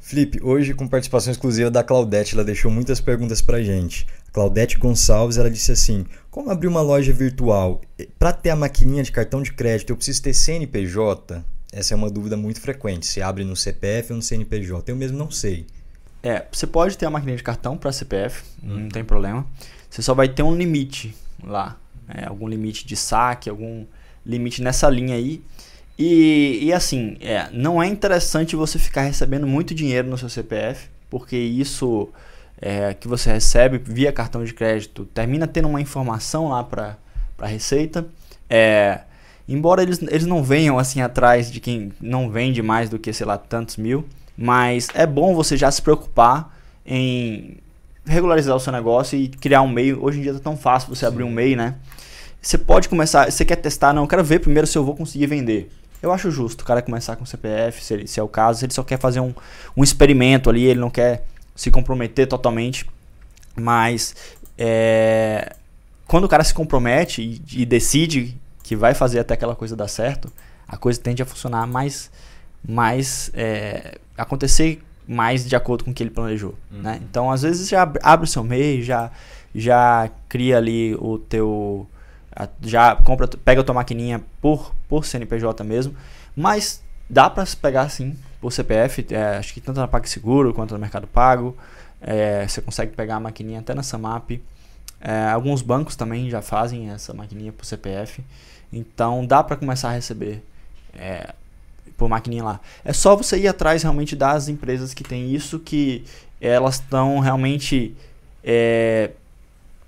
Felipe, 0.01 0.41
hoje 0.43 0.75
com 0.75 0.89
participação 0.89 1.31
exclusiva 1.31 1.71
da 1.71 1.85
Claudete, 1.85 2.35
ela 2.35 2.45
deixou 2.45 2.71
muitas 2.71 3.01
perguntas 3.01 3.41
pra 3.41 3.63
gente. 3.63 4.07
A 4.29 4.33
Claudete 4.33 4.77
Gonçalves, 4.77 5.39
ela 5.39 5.51
disse 5.51 5.71
assim: 5.71 6.05
"Como 6.31 6.51
abrir 6.51 6.67
uma 6.67 6.83
loja 6.83 7.13
virtual? 7.13 7.81
Para 8.19 8.33
ter 8.33 8.51
a 8.51 8.57
maquininha 8.57 9.03
de 9.03 9.13
cartão 9.13 9.41
de 9.41 9.53
crédito, 9.53 9.91
eu 9.91 9.97
preciso 9.97 10.23
ter 10.23 10.35
CNPJ?" 10.35 11.43
Essa 11.73 11.95
é 11.95 11.97
uma 11.97 12.11
dúvida 12.11 12.37
muito 12.37 12.61
frequente. 12.61 13.07
Se 13.07 13.23
abre 13.23 13.45
no 13.45 13.57
CPF 13.57 14.13
ou 14.13 14.17
no 14.17 14.23
CNPJ? 14.23 14.93
Eu 14.93 14.97
mesmo 14.97 15.17
não 15.17 15.31
sei. 15.31 15.67
É, 16.23 16.45
você 16.53 16.67
pode 16.67 16.99
ter 16.99 17.07
a 17.07 17.11
maquininha 17.11 17.37
de 17.37 17.43
cartão 17.43 17.77
para 17.79 17.91
CPF, 17.91 18.43
hum. 18.63 18.81
não 18.81 18.89
tem 18.89 19.03
problema. 19.03 19.47
Você 19.93 20.01
só 20.01 20.15
vai 20.15 20.27
ter 20.27 20.43
um 20.43 20.57
limite 20.57 21.15
lá, 21.45 21.77
é, 22.09 22.25
algum 22.25 22.49
limite 22.49 22.87
de 22.87 22.97
saque, 22.97 23.51
algum 23.51 23.85
limite 24.25 24.63
nessa 24.63 24.89
linha 24.89 25.15
aí. 25.17 25.43
E, 25.99 26.61
e 26.63 26.73
assim, 26.73 27.19
é, 27.21 27.51
não 27.53 27.83
é 27.83 27.87
interessante 27.87 28.57
você 28.57 28.79
ficar 28.79 29.03
recebendo 29.03 29.47
muito 29.47 29.75
dinheiro 29.75 30.09
no 30.09 30.17
seu 30.17 30.31
CPF, 30.31 30.89
porque 31.11 31.37
isso 31.37 32.09
é, 32.59 32.95
que 32.95 33.07
você 33.07 33.31
recebe 33.35 33.77
via 33.77 34.11
cartão 34.11 34.43
de 34.43 34.55
crédito 34.55 35.05
termina 35.05 35.47
tendo 35.47 35.69
uma 35.69 35.81
informação 35.81 36.49
lá 36.49 36.65
para 36.65 36.97
a 37.39 37.47
Receita. 37.47 38.07
É, 38.49 39.03
embora 39.47 39.83
eles, 39.83 40.01
eles 40.01 40.25
não 40.25 40.43
venham 40.43 40.79
assim 40.79 41.03
atrás 41.03 41.53
de 41.53 41.61
quem 41.61 41.93
não 42.01 42.31
vende 42.31 42.63
mais 42.63 42.89
do 42.89 42.99
que, 42.99 43.13
sei 43.13 43.27
lá, 43.27 43.37
tantos 43.37 43.77
mil, 43.77 44.09
mas 44.39 44.89
é 44.95 45.07
bom 45.07 45.35
você 45.35 45.55
já 45.55 45.71
se 45.71 45.83
preocupar 45.83 46.59
em 46.87 47.59
regularizar 48.05 48.57
o 48.57 48.61
seu 48.61 48.73
negócio 48.73 49.19
e 49.19 49.29
criar 49.29 49.63
um 49.63 49.69
meio. 49.69 50.03
Hoje 50.03 50.19
em 50.19 50.23
dia 50.23 50.35
tá 50.35 50.41
tão 50.41 50.57
fácil 50.57 50.89
você 50.89 51.01
Sim. 51.01 51.07
abrir 51.07 51.25
um 51.25 51.31
meio, 51.31 51.57
né? 51.57 51.77
Você 52.41 52.59
pode 52.59 52.89
começar, 52.89 53.31
você 53.31 53.45
quer 53.45 53.57
testar, 53.57 53.93
não, 53.93 54.03
eu 54.03 54.09
quero 54.09 54.25
ver 54.25 54.41
primeiro 54.41 54.67
se 54.67 54.77
eu 54.77 54.85
vou 54.85 54.97
conseguir 54.97 55.27
vender. 55.27 55.71
Eu 56.03 56.11
acho 56.11 56.31
justo 56.31 56.63
o 56.63 56.65
cara 56.65 56.83
começar 56.83 57.15
com 57.15 57.25
CPF, 57.25 57.85
se, 57.85 57.95
ele, 57.95 58.07
se 58.09 58.19
é 58.19 58.23
o 58.23 58.27
caso, 58.27 58.59
se 58.59 58.65
ele 58.65 58.73
só 58.73 58.83
quer 58.83 58.99
fazer 58.99 59.21
um, 59.21 59.33
um 59.77 59.85
experimento 59.85 60.51
ali, 60.51 60.65
ele 60.65 60.81
não 60.81 60.91
quer 60.91 61.25
se 61.55 61.71
comprometer 61.71 62.27
totalmente. 62.27 62.85
Mas 63.55 64.17
é, 64.59 65.55
quando 66.09 66.25
o 66.25 66.29
cara 66.29 66.43
se 66.43 66.53
compromete 66.53 67.23
e, 67.23 67.63
e, 67.63 67.65
decide 67.65 68.37
que 68.65 68.75
vai 68.75 68.95
fazer 68.95 69.21
até 69.21 69.35
aquela 69.35 69.55
coisa 69.55 69.77
dar 69.77 69.87
certo, 69.87 70.33
a 70.67 70.77
coisa 70.77 71.01
tende 71.01 71.23
a 71.23 71.27
funcionar 71.27 71.67
mais, 71.69 72.11
mais 72.67 73.31
é, 73.35 73.99
acontecer 74.17 74.83
mais 75.07 75.49
de 75.49 75.55
acordo 75.57 75.85
com 75.85 75.91
o 75.91 75.95
que 75.95 76.03
ele 76.03 76.11
planejou. 76.11 76.55
Uhum. 76.71 76.83
Né? 76.83 77.01
Então, 77.03 77.31
às 77.31 77.43
vezes, 77.43 77.69
já 77.69 77.83
abre 78.03 78.25
o 78.25 78.29
seu 78.29 78.43
MEI, 78.45 78.83
já, 78.83 79.11
já 79.55 80.11
cria 80.29 80.57
ali 80.57 80.95
o 80.97 81.19
teu 81.19 81.87
já 82.63 82.97
compra, 82.97 83.29
pega 83.29 83.61
a 83.61 83.65
tua 83.65 83.75
maquininha 83.75 84.23
por, 84.41 84.75
por 84.89 85.05
CNPJ 85.05 85.63
mesmo, 85.65 85.95
mas 86.35 86.83
dá 87.09 87.29
para 87.29 87.45
se 87.45 87.57
pegar 87.57 87.89
sim 87.89 88.17
por 88.41 88.53
CPF, 88.53 89.07
é, 89.11 89.37
acho 89.37 89.55
que 89.55 89.61
tanto 89.61 89.79
na 89.79 89.87
PagSeguro 89.87 90.53
quanto 90.53 90.75
no 90.75 90.81
Mercado 90.81 91.07
Pago, 91.07 91.57
é, 92.01 92.47
você 92.47 92.61
consegue 92.61 92.97
pegar 92.97 93.17
a 93.17 93.21
maquininha 93.21 93.61
até 93.61 93.75
na 93.75 93.83
Samap, 93.83 94.31
é, 95.01 95.29
alguns 95.31 95.63
bancos 95.63 95.95
também 95.95 96.31
já 96.31 96.41
fazem 96.41 96.91
essa 96.91 97.13
maquininha 97.13 97.53
por 97.53 97.65
CPF, 97.65 98.25
então 98.73 99.27
dá 99.27 99.43
para 99.43 99.57
começar 99.57 99.91
a 99.91 99.93
receber 99.93 100.43
é, 100.95 101.35
por 101.97 102.09
maquininha 102.09 102.45
lá. 102.45 102.61
É 102.85 102.93
só 102.93 103.17
você 103.17 103.39
ir 103.39 103.49
atrás 103.49 103.83
realmente 103.83 104.17
das 104.17 104.49
empresas 104.49 104.95
que 104.95 105.05
tem 105.05 105.35
isso, 105.35 105.59
que 105.59 106.05
elas 106.41 106.75
estão 106.75 107.19
realmente 107.21 107.95
é, 108.43 109.11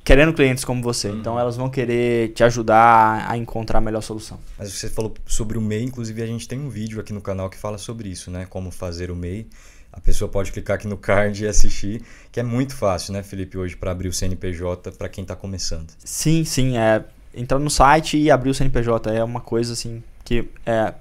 querendo 0.04 0.32
clientes 0.32 0.64
como 0.64 0.82
você. 0.82 1.08
Uhum. 1.08 1.18
Então 1.18 1.40
elas 1.40 1.56
vão 1.56 1.68
querer 1.68 2.32
te 2.32 2.44
ajudar 2.44 3.28
a 3.28 3.36
encontrar 3.36 3.78
a 3.78 3.80
melhor 3.80 4.02
solução. 4.02 4.38
Mas 4.58 4.72
você 4.72 4.88
falou 4.88 5.14
sobre 5.26 5.56
o 5.58 5.60
MEI, 5.60 5.84
inclusive 5.84 6.22
a 6.22 6.26
gente 6.26 6.46
tem 6.46 6.60
um 6.60 6.68
vídeo 6.68 7.00
aqui 7.00 7.12
no 7.12 7.20
canal 7.20 7.48
que 7.48 7.56
fala 7.56 7.78
sobre 7.78 8.08
isso, 8.08 8.30
né? 8.30 8.46
Como 8.48 8.70
fazer 8.70 9.10
o 9.10 9.16
MEI. 9.16 9.46
A 9.92 10.00
pessoa 10.00 10.28
pode 10.28 10.50
clicar 10.50 10.74
aqui 10.74 10.88
no 10.88 10.96
card 10.96 11.44
e 11.44 11.46
assistir, 11.46 12.02
que 12.32 12.40
é 12.40 12.42
muito 12.42 12.74
fácil, 12.74 13.12
né, 13.12 13.22
Felipe, 13.22 13.56
hoje 13.56 13.76
para 13.76 13.92
abrir 13.92 14.08
o 14.08 14.12
CNPJ 14.12 14.90
para 14.90 15.08
quem 15.08 15.22
está 15.22 15.36
começando. 15.36 15.92
Sim, 16.04 16.44
sim, 16.44 16.76
é 16.76 17.04
entrar 17.32 17.60
no 17.60 17.70
site 17.70 18.18
e 18.18 18.28
abrir 18.28 18.50
o 18.50 18.54
CNPJ 18.54 19.12
é 19.12 19.22
uma 19.22 19.40
coisa 19.40 19.72
assim 19.72 20.02
que 20.24 20.48
é 20.66 20.94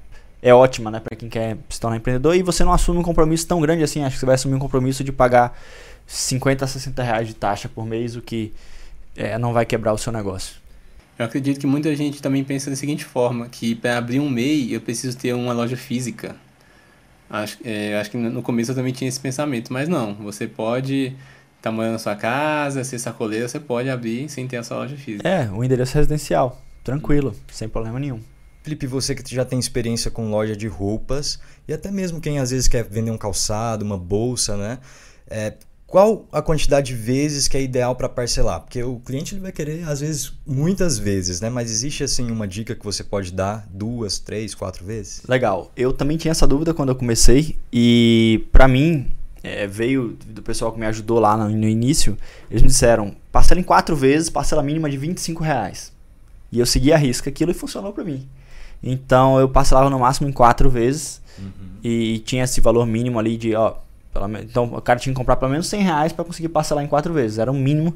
é 0.43 0.53
ótima, 0.53 0.91
né, 0.91 0.99
para 0.99 1.15
quem 1.15 1.29
quer 1.29 1.57
se 1.69 1.79
tornar 1.79 1.95
empreendedor 1.95 2.35
e 2.35 2.43
você 2.43 2.65
não 2.65 2.73
assume 2.73 2.99
um 2.99 3.03
compromisso 3.03 3.47
tão 3.47 3.61
grande 3.61 3.81
assim, 3.81 4.03
acho 4.03 4.15
que 4.15 4.19
você 4.19 4.25
vai 4.25 4.35
assumir 4.35 4.55
um 4.55 4.59
compromisso 4.59 5.01
de 5.01 5.11
pagar 5.11 5.57
50 6.05 6.65
a 6.65 6.67
60 6.67 7.01
reais 7.01 7.27
de 7.29 7.33
taxa 7.33 7.69
por 7.69 7.85
mês, 7.85 8.17
o 8.17 8.21
que 8.21 8.51
é, 9.15 9.37
não 9.37 9.53
vai 9.53 9.65
quebrar 9.65 9.93
o 9.93 9.97
seu 9.97 10.11
negócio. 10.11 10.57
Eu 11.17 11.25
acredito 11.25 11.61
que 11.61 11.65
muita 11.65 11.95
gente 11.95 12.21
também 12.21 12.43
pensa 12.43 12.69
da 12.69 12.75
seguinte 12.75 13.05
forma, 13.05 13.47
que 13.47 13.73
para 13.73 13.97
abrir 13.97 14.19
um 14.19 14.29
MEI 14.29 14.73
eu 14.73 14.81
preciso 14.81 15.17
ter 15.17 15.33
uma 15.33 15.53
loja 15.53 15.77
física. 15.77 16.35
Acho, 17.29 17.57
é, 17.63 17.97
acho 17.97 18.11
que 18.11 18.17
no 18.17 18.41
começo 18.41 18.71
eu 18.71 18.75
também 18.75 18.91
tinha 18.91 19.07
esse 19.07 19.21
pensamento, 19.21 19.71
mas 19.71 19.87
não, 19.87 20.13
você 20.15 20.45
pode 20.45 21.05
estar 21.05 21.15
tá 21.61 21.71
morando 21.71 21.93
na 21.93 21.99
sua 21.99 22.17
casa, 22.17 22.83
ser 22.83 22.99
sacoleiro, 22.99 23.47
você 23.47 23.61
pode 23.61 23.89
abrir 23.89 24.27
sem 24.27 24.45
ter 24.45 24.57
a 24.57 24.63
sua 24.63 24.77
loja 24.77 24.97
física. 24.97 25.27
É, 25.27 25.49
o 25.49 25.63
endereço 25.63 25.95
residencial, 25.95 26.61
tranquilo, 26.83 27.33
sem 27.49 27.69
problema 27.69 27.97
nenhum. 27.97 28.19
Felipe, 28.63 28.87
você 28.87 29.13
que 29.13 29.35
já 29.35 29.43
tem 29.43 29.59
experiência 29.59 30.09
com 30.09 30.31
loja 30.31 30.55
de 30.55 30.67
roupas 30.67 31.37
e 31.67 31.73
até 31.73 31.91
mesmo 31.91 32.21
quem 32.21 32.39
às 32.39 32.49
vezes 32.51 32.67
quer 32.67 32.83
vender 32.83 33.11
um 33.11 33.17
calçado, 33.17 33.83
uma 33.83 33.97
bolsa, 33.97 34.55
né? 34.55 34.79
É, 35.27 35.53
qual 35.85 36.25
a 36.31 36.41
quantidade 36.41 36.87
de 36.87 36.95
vezes 36.95 37.47
que 37.47 37.55
é 37.55 37.61
ideal 37.61 37.95
para 37.95 38.09
parcelar? 38.09 38.61
Porque 38.61 38.81
o 38.81 38.99
cliente 38.99 39.35
ele 39.35 39.41
vai 39.41 39.51
querer, 39.51 39.87
às 39.87 39.99
vezes, 39.99 40.33
muitas 40.43 40.97
vezes, 40.97 41.39
né? 41.39 41.51
Mas 41.51 41.69
existe, 41.69 42.03
assim, 42.03 42.31
uma 42.31 42.47
dica 42.47 42.73
que 42.73 42.83
você 42.83 43.03
pode 43.03 43.31
dar 43.31 43.67
duas, 43.69 44.17
três, 44.17 44.55
quatro 44.55 44.83
vezes? 44.83 45.21
Legal. 45.27 45.71
Eu 45.75 45.93
também 45.93 46.17
tinha 46.17 46.31
essa 46.31 46.47
dúvida 46.47 46.73
quando 46.73 46.89
eu 46.89 46.95
comecei 46.95 47.57
e, 47.71 48.47
para 48.51 48.67
mim, 48.67 49.11
é, 49.43 49.67
veio 49.67 50.17
do 50.25 50.41
pessoal 50.41 50.71
que 50.71 50.79
me 50.79 50.85
ajudou 50.87 51.19
lá 51.19 51.37
no, 51.37 51.49
no, 51.49 51.67
início, 51.67 52.17
eles 52.49 52.63
me 52.63 52.69
disseram, 52.69 53.15
parcela 53.31 53.59
em 53.59 53.63
quatro 53.63 53.95
vezes, 53.95 54.29
parcela 54.29 54.63
mínima 54.63 54.89
de 54.89 54.97
25 54.97 55.43
reais. 55.43 55.91
E 56.51 56.59
eu 56.59 56.65
segui 56.65 56.91
a 56.93 56.97
risca 56.97 57.29
aquilo 57.29 57.51
e 57.51 57.53
funcionou 57.53 57.93
para 57.93 58.03
mim. 58.03 58.27
Então, 58.83 59.39
eu 59.39 59.47
parcelava 59.47 59.89
no 59.89 59.99
máximo 59.99 60.27
em 60.27 60.31
quatro 60.31 60.69
vezes 60.69 61.21
uhum. 61.39 61.51
e 61.83 62.19
tinha 62.19 62.43
esse 62.43 62.59
valor 62.59 62.85
mínimo 62.85 63.17
ali 63.17 63.37
de, 63.37 63.55
ó, 63.55 63.75
então 64.41 64.65
o 64.65 64.81
cara 64.81 64.99
tinha 64.99 65.13
que 65.13 65.17
comprar 65.17 65.35
pelo 65.37 65.51
menos 65.51 65.67
100 65.67 65.81
reais 65.81 66.13
para 66.13 66.23
conseguir 66.23 66.49
parcelar 66.49 66.83
em 66.83 66.87
quatro 66.87 67.13
vezes. 67.13 67.39
Era 67.39 67.51
o 67.51 67.55
um 67.55 67.59
mínimo. 67.59 67.95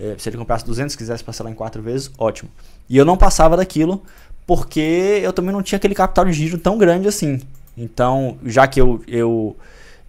É, 0.00 0.14
se 0.16 0.28
ele 0.28 0.38
comprasse 0.38 0.64
200, 0.64 0.96
quisesse 0.96 1.22
parcelar 1.22 1.52
em 1.52 1.56
quatro 1.56 1.82
vezes, 1.82 2.10
ótimo. 2.16 2.50
E 2.88 2.96
eu 2.96 3.04
não 3.04 3.16
passava 3.16 3.56
daquilo 3.56 4.02
porque 4.46 5.20
eu 5.22 5.32
também 5.32 5.52
não 5.52 5.62
tinha 5.62 5.76
aquele 5.76 5.94
capital 5.94 6.24
de 6.24 6.32
giro 6.32 6.56
tão 6.56 6.78
grande 6.78 7.06
assim. 7.06 7.40
Então, 7.76 8.38
já 8.44 8.66
que 8.66 8.80
eu. 8.80 9.02
eu 9.06 9.56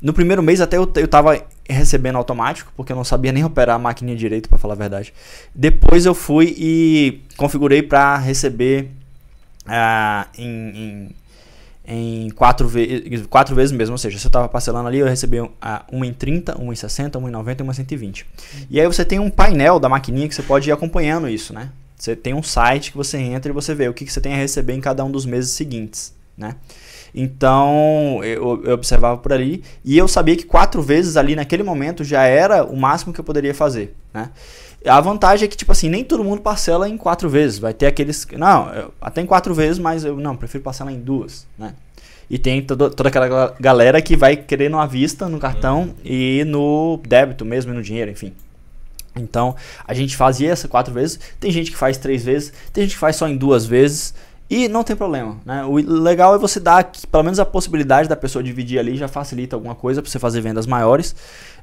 no 0.02 0.14
primeiro 0.14 0.42
mês 0.42 0.62
até 0.62 0.78
eu, 0.78 0.90
eu 0.96 1.08
tava 1.10 1.44
recebendo 1.70 2.16
automático, 2.16 2.72
porque 2.76 2.92
eu 2.92 2.96
não 2.96 3.04
sabia 3.04 3.34
nem 3.34 3.44
operar 3.44 3.76
a 3.76 3.80
máquina 3.80 4.16
direito, 4.16 4.48
para 4.48 4.58
falar 4.58 4.76
a 4.76 4.78
verdade. 4.78 5.14
Depois 5.54 6.06
eu 6.06 6.16
fui 6.16 6.56
e 6.58 7.22
configurei 7.36 7.84
para 7.84 8.18
receber 8.18 8.90
uh, 9.70 10.28
em, 10.38 10.48
em 10.48 11.16
em 11.92 12.30
quatro, 12.30 12.68
ve 12.68 13.26
quatro 13.32 13.56
vezes 13.56 13.72
mesmo, 13.72 13.94
ou 13.94 13.98
seja, 13.98 14.20
se 14.20 14.26
eu 14.26 14.30
estava 14.30 14.48
parcelando 14.48 14.88
ali, 14.88 15.00
eu 15.00 15.08
recebi 15.08 15.38
uma 15.92 16.06
em 16.06 16.14
30, 16.14 16.56
uma 16.62 16.72
em 16.72 16.76
60, 16.76 17.18
uma 17.18 17.28
em 17.28 17.32
90 17.32 17.62
e 17.62 17.64
uma 17.64 17.72
em 17.72 17.76
120. 17.76 18.28
E 18.70 18.80
aí 18.80 18.86
você 18.86 19.04
tem 19.04 19.18
um 19.18 19.30
painel 19.30 19.80
da 19.80 19.90
maquininha 19.90 20.28
que 20.28 20.36
você 20.36 20.44
pode 20.44 20.70
ir 20.70 20.72
acompanhando 20.72 21.28
isso, 21.28 21.52
né? 21.52 21.72
Você 21.98 22.16
tem 22.16 22.36
um 22.36 22.44
site 22.44 22.92
que 22.92 22.98
você 22.98 23.18
entra 23.18 23.52
e 23.52 23.54
você 23.54 23.74
vê 23.74 23.90
o 23.90 23.94
que, 23.94 24.06
que 24.06 24.14
você 24.14 24.22
tem 24.22 24.34
a 24.34 24.38
receber 24.38 24.74
em 24.74 24.80
cada 24.80 25.04
um 25.04 25.10
dos 25.10 25.26
meses 25.26 25.52
seguintes, 25.52 26.14
né? 26.38 26.56
Então 27.14 28.24
eu, 28.24 28.64
eu, 28.64 28.74
observava 28.76 29.18
por 29.18 29.34
ali 29.34 29.64
e 29.84 29.98
eu 29.98 30.08
sabia 30.08 30.36
que 30.36 30.46
quatro 30.46 30.84
vezes 30.84 31.18
ali 31.18 31.36
naquele 31.36 31.64
momento 31.64 32.04
já 32.04 32.24
era 32.24 32.64
o 32.64 32.78
máximo 32.78 33.12
que 33.12 33.20
eu 33.20 33.26
poderia 33.26 33.54
fazer, 33.56 33.96
né? 34.14 34.30
A 34.86 35.02
vantagem 35.02 35.46
é 35.46 35.48
que, 35.48 35.58
tipo 35.58 35.72
assim, 35.72 35.90
nem 35.90 36.04
todo 36.04 36.24
mundo 36.24 36.42
parcela 36.42 36.88
em 36.88 36.98
quatro 36.98 37.30
vezes. 37.30 37.60
Vai 37.60 37.74
ter 37.74 37.88
aqueles. 37.88 38.26
Não, 38.38 38.70
eu, 38.74 38.94
até 39.02 39.22
em 39.22 39.26
quatro 39.26 39.54
vezes, 39.54 39.78
mas 39.78 40.06
eu 40.06 40.16
não, 40.18 40.36
prefiro 40.36 40.64
parcelar 40.64 40.94
em 40.94 41.00
duas, 41.00 41.46
né? 41.58 41.74
E 42.30 42.38
tem 42.38 42.62
todo, 42.62 42.90
toda 42.92 43.10
aquela 43.10 43.56
galera 43.60 44.02
que 44.02 44.16
vai 44.16 44.38
querer 44.38 44.70
no 44.70 44.80
à 44.80 44.86
vista, 44.86 45.28
no 45.28 45.40
cartão 45.40 45.82
uhum. 45.82 45.96
e 46.06 46.44
no 46.46 47.00
débito 47.08 47.44
mesmo, 47.44 47.74
e 47.74 47.76
no 47.76 47.82
dinheiro, 47.82 48.12
enfim. 48.12 48.34
Então, 49.16 49.56
a 49.86 49.94
gente 49.94 50.16
fazia 50.16 50.52
essa 50.52 50.68
quatro 50.68 50.94
vezes. 50.94 51.20
Tem 51.40 51.52
gente 51.52 51.72
que 51.72 51.78
faz 51.78 51.98
três 51.98 52.24
vezes, 52.24 52.54
tem 52.72 52.84
gente 52.84 52.94
que 52.94 53.00
faz 53.00 53.16
só 53.16 53.28
em 53.28 53.36
duas 53.36 53.66
vezes. 53.66 54.14
E 54.50 54.68
não 54.68 54.84
tem 54.84 54.96
problema, 54.96 55.38
né? 55.46 55.64
O 55.64 55.76
legal 55.76 56.34
é 56.34 56.40
você 56.40 56.60
dar 56.60 56.92
pelo 57.12 57.24
menos 57.24 57.40
a 57.40 57.46
possibilidade 57.46 58.10
da 58.10 58.16
pessoa 58.16 58.42
dividir 58.42 58.80
ali, 58.80 58.98
já 58.98 59.08
facilita 59.08 59.56
alguma 59.56 59.76
coisa 59.76 60.02
para 60.02 60.10
você 60.10 60.18
fazer 60.18 60.42
vendas 60.42 60.66
maiores. 60.66 61.16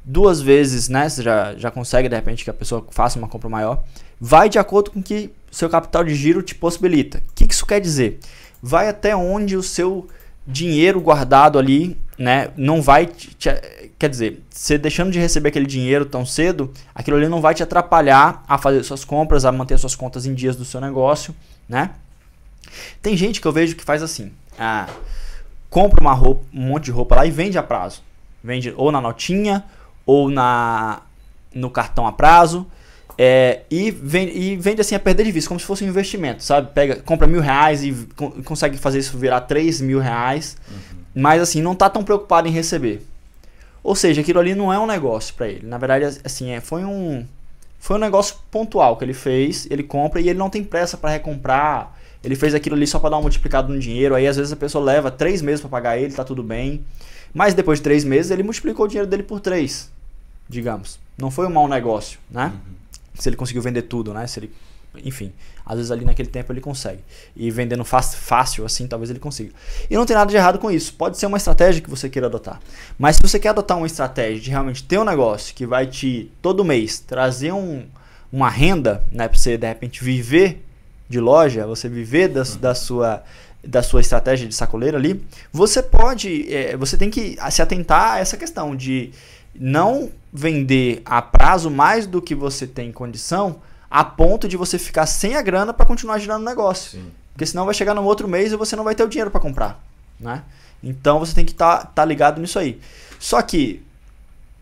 Duas 0.05 0.40
vezes, 0.40 0.88
né? 0.88 1.09
Você 1.09 1.20
já, 1.20 1.57
já 1.57 1.68
consegue, 1.68 2.09
de 2.09 2.14
repente, 2.14 2.44
que 2.44 2.51
a 2.51 2.55
pessoa 2.55 2.87
faça 2.90 3.18
uma 3.18 3.27
compra 3.27 3.49
maior. 3.49 3.83
Vai 4.20 4.49
de 4.49 4.57
acordo 4.57 4.92
com 4.92 5.03
que 5.03 5.33
seu 5.51 5.68
capital 5.68 6.05
de 6.05 6.14
giro 6.14 6.42
te 6.42 6.55
possibilita. 6.55 7.18
O 7.18 7.35
que, 7.35 7.49
que 7.49 7.55
isso 7.55 7.66
quer 7.66 7.81
dizer? 7.81 8.20
Vai 8.62 8.88
até 8.88 9.16
onde 9.16 9.57
o 9.57 9.64
seu 9.64 10.07
dinheiro 10.46 11.01
guardado 11.01 11.59
ali, 11.59 11.99
né? 12.16 12.51
Não 12.57 12.81
vai. 12.81 13.07
Te, 13.07 13.35
te, 13.35 13.51
quer 13.99 14.09
dizer, 14.09 14.44
você 14.49 14.79
deixando 14.79 15.11
de 15.11 15.18
receber 15.18 15.49
aquele 15.49 15.66
dinheiro 15.66 16.07
tão 16.07 16.25
cedo, 16.25 16.72
aquilo 16.94 17.16
ali 17.16 17.29
não 17.29 17.40
vai 17.40 17.53
te 17.53 17.64
atrapalhar 17.64 18.44
a 18.46 18.57
fazer 18.57 18.85
suas 18.85 19.05
compras, 19.05 19.44
a 19.44 19.51
manter 19.51 19.77
suas 19.77 19.96
contas 19.96 20.25
em 20.25 20.35
dias 20.35 20.55
do 20.55 20.64
seu 20.64 20.81
negócio, 20.81 21.35
né? 21.68 21.90
Tem 23.02 23.16
gente 23.16 23.40
que 23.40 23.46
eu 23.46 23.52
vejo 23.52 23.76
que 23.76 23.85
faz 23.85 24.02
assim: 24.02 24.33
ah, 24.59 24.88
compra 25.70 26.00
uma 26.00 26.12
roupa, 26.12 26.44
um 26.52 26.62
monte 26.62 26.85
de 26.85 26.90
roupa 26.90 27.16
lá 27.16 27.26
e 27.26 27.31
vende 27.31 27.59
a 27.59 27.62
prazo. 27.62 28.02
Vende 28.42 28.72
ou 28.76 28.92
na 28.92 29.00
notinha, 29.00 29.64
ou 30.05 30.31
na 30.31 31.02
no 31.55 31.70
cartão 31.70 32.07
a 32.07 32.12
prazo. 32.12 32.66
É, 33.18 33.62
e, 33.70 33.90
vende, 33.90 34.33
e 34.33 34.57
vende 34.57 34.83
assim 34.83 34.94
a 34.94 34.98
perder 34.98 35.24
de 35.24 35.33
vista, 35.33 35.48
como 35.48 35.59
se 35.59 35.64
fosse 35.64 35.83
um 35.83 35.88
investimento, 35.88 36.42
sabe? 36.44 36.70
Pega, 36.74 36.96
compra 36.96 37.26
mil 37.26 37.40
reais 37.40 37.83
e 37.83 38.07
consegue 38.44 38.76
fazer 38.76 38.98
isso 38.98 39.16
virar 39.16 39.40
três 39.40 39.81
mil 39.81 39.98
reais, 39.98 40.59
uhum. 40.68 40.98
mas 41.14 41.40
assim, 41.40 41.62
não 41.62 41.74
tá 41.74 41.88
tão 41.88 42.05
preocupado 42.05 42.46
em 42.46 42.50
receber. 42.50 43.02
Ou 43.83 43.94
seja, 43.94 44.20
aquilo 44.20 44.38
ali 44.38 44.55
não 44.55 44.70
é 44.70 44.79
um 44.79 44.87
negócio 44.87 45.33
para 45.35 45.48
ele. 45.48 45.66
Na 45.66 45.79
verdade, 45.79 46.20
assim, 46.24 46.50
é, 46.50 46.61
foi 46.61 46.85
um 46.85 47.24
foi 47.79 47.96
um 47.96 48.00
negócio 48.00 48.37
pontual 48.50 48.96
que 48.96 49.05
ele 49.05 49.14
fez, 49.14 49.66
ele 49.70 49.83
compra 49.83 50.20
e 50.20 50.29
ele 50.29 50.38
não 50.38 50.50
tem 50.50 50.64
pressa 50.64 50.96
para 50.96 51.11
recomprar. 51.11 51.95
Ele 52.27 52.35
fez 52.35 52.57
aquilo 52.57 52.75
ali 52.75 52.89
só 52.89 52.99
para 52.99 53.11
dar 53.11 53.19
um 53.19 53.23
multiplicado 53.23 53.73
no 53.73 53.79
dinheiro. 53.79 54.17
Aí 54.17 54.27
às 54.27 54.37
vezes 54.37 54.53
a 54.53 54.57
pessoa 54.57 54.85
leva 54.85 55.12
três 55.12 55.41
meses 55.41 55.61
para 55.61 55.71
pagar 55.71 55.97
ele, 55.97 56.12
tá 56.12 56.25
tudo 56.25 56.43
bem. 56.43 56.85
Mas 57.33 57.55
depois 57.55 57.79
de 57.79 57.85
três 57.85 58.05
meses 58.05 58.33
ele 58.33 58.43
multiplicou 58.43 58.85
o 58.85 58.89
dinheiro 58.89 59.09
dele 59.09 59.23
por 59.23 59.39
três, 59.39 59.93
digamos. 60.49 60.99
Não 61.17 61.31
foi 61.31 61.47
um 61.47 61.51
mau 61.51 61.69
negócio, 61.69 62.19
né? 62.29 62.47
Uhum. 62.47 62.75
Se 63.15 63.29
ele 63.29 63.37
conseguiu 63.37 63.62
vender 63.62 63.83
tudo, 63.83 64.12
né? 64.12 64.27
Se 64.27 64.41
ele 64.41 64.53
enfim, 65.05 65.33
às 65.65 65.77
vezes 65.77 65.91
ali 65.91 66.05
naquele 66.05 66.29
tempo 66.29 66.53
ele 66.53 66.61
consegue. 66.61 67.01
E 67.37 67.51
vendendo 67.51 67.85
fácil, 67.85 68.65
assim, 68.65 68.87
talvez 68.87 69.11
ele 69.11 69.19
consiga. 69.19 69.53
E 69.89 69.95
não 69.95 70.07
tem 70.07 70.17
nada 70.17 70.29
de 70.29 70.37
errado 70.37 70.59
com 70.59 70.71
isso. 70.71 70.95
Pode 70.95 71.19
ser 71.19 71.27
uma 71.27 71.37
estratégia 71.37 71.81
que 71.81 71.91
você 71.91 72.09
queira 72.09 72.27
adotar. 72.27 72.61
Mas 72.99 73.17
se 73.17 73.23
você 73.23 73.39
quer 73.39 73.51
adotar 73.51 73.77
uma 73.77 73.87
estratégia 73.87 74.41
de 74.41 74.51
realmente 74.51 74.83
ter 74.83 74.99
um 74.99 75.05
negócio 75.05 75.55
que 75.55 75.67
vai 75.67 75.87
te, 75.87 76.33
todo 76.43 76.65
mês, 76.65 76.99
trazer 76.99 77.53
um, 77.53 77.85
uma 78.33 78.49
renda, 78.49 79.05
né, 79.12 79.29
para 79.29 79.39
você 79.39 79.57
de 79.57 79.67
repente 79.69 80.03
viver 80.03 80.65
de 81.09 81.21
loja, 81.21 81.66
você 81.66 81.88
viver 81.88 82.29
da, 82.29 82.42
da 82.61 82.75
sua 82.75 83.23
da 83.66 83.83
sua 83.83 84.01
estratégia 84.01 84.47
de 84.47 84.55
sacoleiro 84.55 84.97
ali, 84.97 85.27
você 85.53 85.83
pode, 85.83 86.53
é, 86.55 86.77
você 86.77 86.97
tem 86.97 87.11
que 87.11 87.37
se 87.51 87.61
atentar 87.61 88.12
a 88.12 88.19
essa 88.21 88.37
questão 88.37 88.77
de 88.77 89.11
não 89.59 90.11
vender 90.33 91.03
a 91.05 91.21
prazo 91.21 91.71
mais 91.71 92.07
do 92.07 92.23
que 92.23 92.35
você 92.35 92.66
tem 92.66 92.92
condição, 92.92 93.61
a 93.90 94.05
ponto 94.05 94.47
de 94.47 94.57
você 94.57 94.79
ficar 94.79 95.07
sem 95.07 95.37
a 95.37 95.42
grana 95.42 95.73
para 95.73 95.87
continuar 95.87 96.19
girando 96.19 96.42
o 96.42 96.45
negócio. 96.45 96.92
Sim. 96.92 97.11
Porque 97.33 97.47
senão 97.47 97.64
vai 97.64 97.75
chegar 97.75 97.95
no 97.95 98.05
outro 98.05 98.29
mês 98.29 98.53
e 98.53 98.57
você 98.57 98.77
não 98.77 98.85
vai 98.85 98.95
ter 98.95 99.03
o 99.03 99.09
dinheiro 99.09 99.31
para 99.31 99.40
comprar, 99.40 99.83
né? 100.19 100.42
Então 100.83 101.19
você 101.19 101.35
tem 101.35 101.45
que 101.45 101.53
estar 101.53 101.79
tá, 101.79 101.85
tá 101.87 102.05
ligado 102.05 102.40
nisso 102.40 102.59
aí. 102.59 102.81
Só 103.19 103.40
que, 103.42 103.83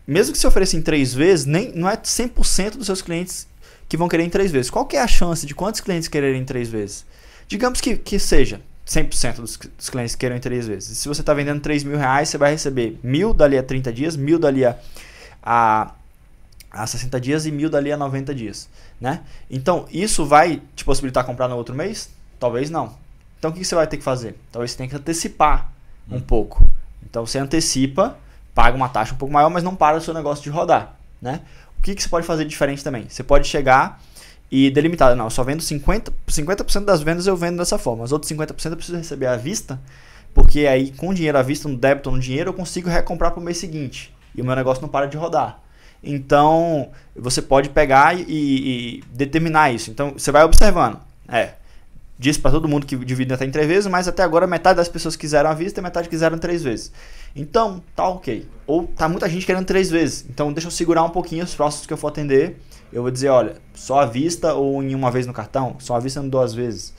mesmo 0.07 0.33
que 0.33 0.39
você 0.39 0.47
ofereça 0.47 0.75
em 0.75 0.81
três 0.81 1.13
vezes, 1.13 1.45
nem, 1.45 1.71
não 1.73 1.89
é 1.89 1.95
100% 1.95 2.77
dos 2.77 2.85
seus 2.85 3.01
clientes 3.01 3.47
que 3.87 3.97
vão 3.97 4.07
querer 4.07 4.23
em 4.23 4.29
três 4.29 4.51
vezes. 4.51 4.69
Qual 4.69 4.85
que 4.85 4.97
é 4.97 5.01
a 5.01 5.07
chance 5.07 5.45
de 5.45 5.53
quantos 5.53 5.81
clientes 5.81 6.07
quererem 6.07 6.41
em 6.41 6.45
três 6.45 6.69
vezes? 6.69 7.05
Digamos 7.47 7.79
que, 7.81 7.95
que 7.95 8.17
seja 8.17 8.61
100% 8.87 9.35
dos, 9.35 9.57
dos 9.57 9.89
clientes 9.89 10.15
queiram 10.15 10.35
em 10.35 10.39
três 10.39 10.67
vezes. 10.67 10.97
Se 10.97 11.07
você 11.07 11.21
está 11.21 11.33
vendendo 11.33 11.59
3 11.59 11.83
mil 11.83 11.97
reais, 11.97 12.29
você 12.29 12.37
vai 12.37 12.51
receber 12.51 12.99
mil 13.03 13.33
dali 13.33 13.57
a 13.57 13.63
30 13.63 13.91
dias, 13.91 14.15
mil 14.15 14.37
dali 14.37 14.65
a, 14.65 14.77
a 15.41 15.91
a 16.75 16.85
60 16.85 17.21
dias 17.21 17.45
e 17.45 17.51
mil 17.51 17.69
dali 17.69 17.89
a 17.89 17.95
90 17.95 18.35
dias, 18.35 18.67
né? 18.99 19.21
Então, 19.49 19.85
isso 19.89 20.25
vai 20.25 20.61
te 20.75 20.83
possibilitar 20.83 21.25
comprar 21.25 21.47
no 21.47 21.55
outro 21.55 21.73
mês? 21.73 22.09
Talvez 22.37 22.69
não. 22.69 22.93
Então, 23.39 23.49
o 23.49 23.53
que 23.53 23.63
você 23.63 23.73
vai 23.73 23.87
ter 23.87 23.95
que 23.95 24.03
fazer? 24.03 24.35
Talvez 24.51 24.71
você 24.71 24.77
tenha 24.77 24.89
que 24.89 24.95
antecipar 24.95 25.71
um 26.11 26.17
hum. 26.17 26.19
pouco. 26.21 26.61
Então, 27.01 27.25
você 27.25 27.39
antecipa, 27.39 28.17
paga 28.53 28.75
uma 28.75 28.89
taxa 28.89 29.13
um 29.13 29.17
pouco 29.17 29.33
maior, 29.33 29.49
mas 29.49 29.63
não 29.63 29.73
para 29.73 29.95
o 29.97 30.01
seu 30.01 30.13
negócio 30.13 30.43
de 30.43 30.49
rodar, 30.49 30.97
né? 31.21 31.41
Que, 31.85 31.93
que 31.93 32.01
você 32.01 32.09
pode 32.09 32.25
fazer 32.25 32.45
diferente 32.45 32.83
também? 32.83 33.05
Você 33.07 33.21
pode 33.21 33.47
chegar 33.47 34.01
e 34.49 34.71
delimitar, 34.71 35.15
não, 35.15 35.25
eu 35.25 35.29
só 35.29 35.43
vendo 35.43 35.59
50%, 35.59 36.11
50 36.27 36.81
das 36.81 37.03
vendas 37.03 37.27
eu 37.27 37.37
vendo 37.37 37.57
dessa 37.57 37.77
forma, 37.77 38.03
os 38.03 38.11
outros 38.11 38.31
50% 38.31 38.71
eu 38.71 38.75
preciso 38.75 38.97
receber 38.97 39.27
à 39.27 39.37
vista, 39.37 39.79
porque 40.33 40.65
aí 40.65 40.89
com 40.97 41.13
dinheiro 41.13 41.37
à 41.37 41.43
vista, 41.43 41.69
no 41.69 41.77
débito 41.77 42.09
no 42.09 42.19
dinheiro, 42.19 42.49
eu 42.49 42.53
consigo 42.55 42.89
recomprar 42.89 43.29
para 43.29 43.39
o 43.39 43.43
mês 43.43 43.59
seguinte. 43.59 44.11
E 44.33 44.41
o 44.41 44.45
meu 44.45 44.55
negócio 44.55 44.81
não 44.81 44.89
para 44.89 45.05
de 45.05 45.15
rodar. 45.15 45.59
Então, 46.03 46.89
você 47.15 47.39
pode 47.39 47.69
pegar 47.69 48.19
e, 48.19 48.25
e 48.27 49.03
determinar 49.11 49.71
isso. 49.71 49.91
Então, 49.91 50.13
você 50.13 50.31
vai 50.31 50.43
observando. 50.43 50.99
É, 51.27 51.53
disse 52.17 52.39
para 52.39 52.51
todo 52.51 52.67
mundo 52.67 52.85
que 52.85 52.95
divide 52.95 53.33
até 53.33 53.45
em 53.45 53.51
três 53.51 53.67
vezes, 53.67 53.87
mas 53.87 54.07
até 54.07 54.23
agora 54.23 54.47
metade 54.47 54.77
das 54.77 54.87
pessoas 54.87 55.15
quiseram 55.15 55.49
a 55.49 55.53
vista 55.53 55.79
e 55.79 55.83
metade 55.83 56.07
quiseram 56.07 56.37
três 56.37 56.63
vezes. 56.63 56.91
Então, 57.35 57.83
tá 57.95 58.07
ok. 58.07 58.47
Ou 58.65 58.87
tá 58.87 59.09
muita 59.09 59.27
gente 59.29 59.45
querendo 59.45 59.65
três 59.65 59.89
vezes. 59.89 60.25
Então, 60.29 60.53
deixa 60.53 60.67
eu 60.67 60.71
segurar 60.71 61.03
um 61.03 61.09
pouquinho 61.09 61.43
os 61.43 61.53
próximos 61.53 61.85
que 61.85 61.93
eu 61.93 61.97
for 61.97 62.07
atender. 62.07 62.57
Eu 62.91 63.01
vou 63.01 63.11
dizer, 63.11 63.29
olha, 63.29 63.57
só 63.73 63.99
a 63.99 64.05
vista 64.05 64.53
ou 64.53 64.81
em 64.81 64.95
uma 64.95 65.11
vez 65.11 65.27
no 65.27 65.33
cartão? 65.33 65.75
Só 65.79 65.95
a 65.95 65.99
vista 65.99 66.21
em 66.21 66.29
duas 66.29 66.53
vezes. 66.53 66.93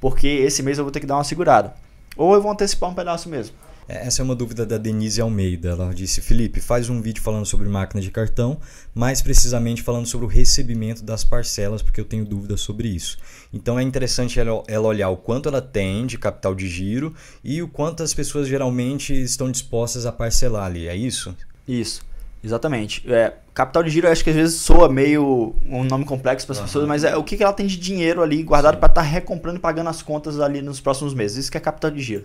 Porque 0.00 0.26
esse 0.26 0.62
mês 0.62 0.78
eu 0.78 0.84
vou 0.84 0.90
ter 0.90 1.00
que 1.00 1.06
dar 1.06 1.16
uma 1.16 1.24
segurada. 1.24 1.74
Ou 2.16 2.34
eu 2.34 2.42
vou 2.42 2.50
antecipar 2.50 2.90
um 2.90 2.94
pedaço 2.94 3.28
mesmo. 3.28 3.54
É, 3.88 4.06
essa 4.06 4.22
é 4.22 4.24
uma 4.24 4.34
dúvida 4.34 4.66
da 4.66 4.78
Denise 4.78 5.20
Almeida. 5.20 5.70
Ela 5.70 5.94
disse: 5.94 6.20
Felipe, 6.20 6.60
faz 6.60 6.88
um 6.88 7.00
vídeo 7.00 7.22
falando 7.22 7.46
sobre 7.46 7.68
máquina 7.68 8.00
de 8.00 8.10
cartão, 8.10 8.58
mais 8.94 9.22
precisamente 9.22 9.82
falando 9.82 10.06
sobre 10.06 10.26
o 10.26 10.28
recebimento 10.28 11.02
das 11.02 11.24
parcelas, 11.24 11.82
porque 11.82 12.00
eu 12.00 12.04
tenho 12.04 12.24
dúvidas 12.24 12.60
sobre 12.60 12.88
isso. 12.88 13.16
Então 13.52 13.78
é 13.78 13.82
interessante 13.82 14.38
ela, 14.38 14.62
ela 14.66 14.88
olhar 14.88 15.08
o 15.08 15.16
quanto 15.16 15.48
ela 15.48 15.62
tem 15.62 16.06
de 16.06 16.18
capital 16.18 16.54
de 16.54 16.68
giro 16.68 17.14
e 17.42 17.62
o 17.62 17.68
quanto 17.68 18.02
as 18.02 18.12
pessoas 18.12 18.48
geralmente 18.48 19.12
estão 19.14 19.50
dispostas 19.50 20.06
a 20.06 20.12
parcelar 20.12 20.64
ali. 20.64 20.88
É 20.88 20.96
isso? 20.96 21.34
Isso. 21.66 22.04
Exatamente. 22.44 23.02
É, 23.12 23.32
capital 23.52 23.82
de 23.82 23.90
giro, 23.90 24.06
eu 24.06 24.12
acho 24.12 24.22
que 24.22 24.30
às 24.30 24.36
vezes 24.36 24.60
soa 24.60 24.88
meio 24.88 25.52
um 25.68 25.82
nome 25.82 26.04
complexo 26.04 26.46
para 26.46 26.52
as 26.52 26.58
uhum. 26.58 26.64
pessoas, 26.66 26.86
mas 26.86 27.02
é 27.02 27.16
o 27.16 27.24
que, 27.24 27.36
que 27.36 27.42
ela 27.42 27.52
tem 27.52 27.66
de 27.66 27.76
dinheiro 27.76 28.22
ali 28.22 28.40
guardado 28.42 28.76
para 28.76 28.86
estar 28.86 29.00
tá 29.00 29.06
recomprando 29.06 29.58
e 29.58 29.60
pagando 29.60 29.88
as 29.88 30.00
contas 30.00 30.38
ali 30.38 30.62
nos 30.62 30.78
próximos 30.78 31.12
meses. 31.12 31.38
Isso 31.38 31.50
que 31.50 31.56
é 31.56 31.60
capital 31.60 31.90
de 31.90 32.00
giro. 32.00 32.24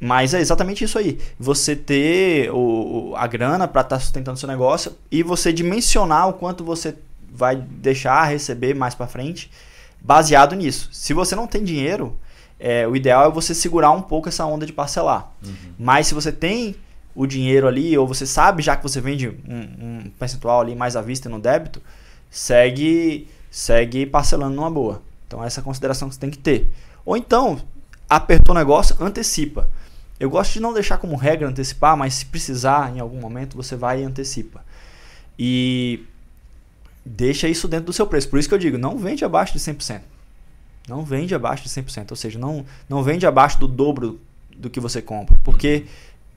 Mas 0.00 0.32
é 0.32 0.40
exatamente 0.40 0.82
isso 0.82 0.98
aí. 0.98 1.18
Você 1.38 1.76
ter 1.76 2.50
o, 2.50 3.12
a 3.16 3.26
grana 3.26 3.68
para 3.68 3.82
estar 3.82 3.96
tá 3.96 4.00
sustentando 4.00 4.38
seu 4.38 4.48
negócio 4.48 4.96
e 5.10 5.22
você 5.22 5.52
dimensionar 5.52 6.28
o 6.28 6.32
quanto 6.32 6.64
você 6.64 6.96
vai 7.30 7.56
deixar 7.56 8.24
receber 8.24 8.74
mais 8.74 8.94
para 8.94 9.06
frente 9.06 9.50
baseado 10.00 10.56
nisso. 10.56 10.88
Se 10.90 11.12
você 11.12 11.36
não 11.36 11.46
tem 11.46 11.62
dinheiro, 11.62 12.16
é, 12.58 12.88
o 12.88 12.96
ideal 12.96 13.28
é 13.28 13.30
você 13.30 13.54
segurar 13.54 13.90
um 13.90 14.00
pouco 14.00 14.28
essa 14.28 14.44
onda 14.46 14.64
de 14.64 14.72
parcelar. 14.72 15.30
Uhum. 15.44 15.54
Mas 15.78 16.06
se 16.06 16.14
você 16.14 16.32
tem 16.32 16.74
o 17.14 17.26
dinheiro 17.26 17.66
ali, 17.68 17.96
ou 17.98 18.06
você 18.06 18.24
sabe 18.24 18.62
já 18.62 18.76
que 18.76 18.82
você 18.82 19.00
vende 19.00 19.28
um, 19.28 20.04
um 20.06 20.10
percentual 20.18 20.62
ali 20.62 20.74
mais 20.74 20.96
à 20.96 21.02
vista 21.02 21.28
no 21.28 21.38
débito, 21.38 21.82
segue, 22.30 23.28
segue 23.50 24.06
parcelando 24.06 24.54
numa 24.54 24.70
boa. 24.70 25.02
Então 25.26 25.44
essa 25.44 25.60
é 25.60 25.62
a 25.62 25.64
consideração 25.64 26.08
que 26.08 26.14
você 26.14 26.20
tem 26.20 26.30
que 26.30 26.38
ter. 26.38 26.72
Ou 27.04 27.16
então, 27.16 27.60
apertou 28.08 28.54
o 28.54 28.58
negócio, 28.58 28.96
antecipa. 29.00 29.68
Eu 30.20 30.28
gosto 30.28 30.52
de 30.52 30.60
não 30.60 30.74
deixar 30.74 30.98
como 30.98 31.16
regra 31.16 31.48
antecipar, 31.48 31.96
mas 31.96 32.14
se 32.14 32.26
precisar 32.26 32.94
em 32.94 33.00
algum 33.00 33.18
momento, 33.18 33.56
você 33.56 33.74
vai 33.74 34.02
e 34.02 34.04
antecipa. 34.04 34.62
E 35.38 36.04
deixa 37.04 37.48
isso 37.48 37.66
dentro 37.66 37.86
do 37.86 37.92
seu 37.94 38.06
preço. 38.06 38.28
Por 38.28 38.38
isso 38.38 38.46
que 38.46 38.54
eu 38.54 38.58
digo, 38.58 38.76
não 38.76 38.98
vende 38.98 39.24
abaixo 39.24 39.54
de 39.54 39.58
100%. 39.58 40.02
Não 40.86 41.02
vende 41.02 41.34
abaixo 41.34 41.62
de 41.62 41.70
100%, 41.70 42.10
ou 42.10 42.16
seja, 42.16 42.38
não, 42.38 42.66
não 42.86 43.02
vende 43.02 43.24
abaixo 43.24 43.58
do 43.58 43.66
dobro 43.66 44.20
do 44.54 44.68
que 44.68 44.78
você 44.78 45.00
compra. 45.00 45.38
Porque 45.42 45.86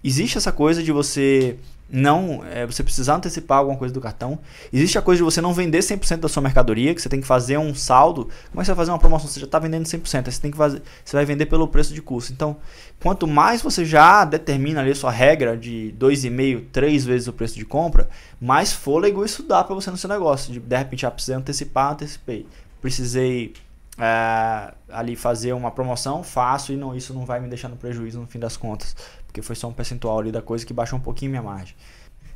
existe 0.01 0.37
essa 0.37 0.51
coisa 0.51 0.81
de 0.81 0.91
você 0.91 1.57
não 1.93 2.43
é, 2.43 2.65
você 2.65 2.83
precisar 2.83 3.17
antecipar 3.17 3.59
alguma 3.59 3.77
coisa 3.77 3.93
do 3.93 4.01
cartão. 4.01 4.39
Existe 4.73 4.97
a 4.97 5.01
coisa 5.01 5.19
de 5.19 5.23
você 5.23 5.39
não 5.39 5.53
vender 5.53 5.77
100% 5.77 6.21
da 6.21 6.27
sua 6.27 6.41
mercadoria, 6.41 6.93
que 6.95 6.99
você 6.99 7.07
tem 7.07 7.21
que 7.21 7.27
fazer 7.27 7.59
um 7.59 7.75
saldo. 7.75 8.23
Como 8.49 8.59
é 8.59 8.61
que 8.61 8.65
você 8.65 8.71
vai 8.71 8.75
fazer 8.77 8.91
uma 8.91 8.97
promoção? 8.97 9.27
Você 9.27 9.39
já 9.39 9.45
está 9.45 9.59
vendendo 9.59 9.85
100%, 9.85 10.25
aí 10.25 10.31
você 10.31 10.41
tem 10.41 10.49
que 10.49 10.57
fazer, 10.57 10.81
você 11.05 11.15
vai 11.15 11.23
vender 11.23 11.45
pelo 11.45 11.67
preço 11.67 11.93
de 11.93 12.01
custo. 12.01 12.33
Então, 12.33 12.57
quanto 12.99 13.27
mais 13.27 13.61
você 13.61 13.85
já 13.85 14.25
determina 14.25 14.81
ali 14.81 14.89
a 14.89 14.95
sua 14.95 15.11
regra 15.11 15.55
de 15.55 15.93
2,5, 15.99 16.63
3 16.71 17.05
vezes 17.05 17.27
o 17.27 17.33
preço 17.33 17.59
de 17.59 17.65
compra, 17.65 18.09
mais 18.41 18.73
fôlego 18.73 19.23
isso 19.23 19.43
dá 19.43 19.63
para 19.63 19.75
você 19.75 19.91
no 19.91 19.97
seu 19.97 20.09
negócio. 20.09 20.51
De, 20.51 20.59
de 20.59 20.75
repente, 20.75 21.05
ah, 21.05 21.11
precisei 21.11 21.35
antecipar, 21.35 21.91
antecipei. 21.91 22.47
Precisei 22.81 23.53
é, 23.99 24.73
ali 24.89 25.15
fazer 25.15 25.53
uma 25.53 25.69
promoção, 25.69 26.23
faço 26.23 26.73
e 26.73 26.75
não, 26.75 26.95
isso 26.95 27.13
não 27.13 27.23
vai 27.23 27.39
me 27.39 27.47
deixar 27.47 27.69
no 27.69 27.75
prejuízo 27.75 28.19
no 28.19 28.25
fim 28.25 28.39
das 28.39 28.57
contas 28.57 28.95
porque 29.33 29.41
foi 29.41 29.55
só 29.55 29.67
um 29.67 29.73
percentual 29.73 30.19
ali 30.19 30.31
da 30.31 30.43
coisa 30.43 30.63
que 30.63 30.71
baixou 30.71 30.99
um 30.99 31.01
pouquinho 31.01 31.31
minha 31.31 31.41
margem. 31.41 31.75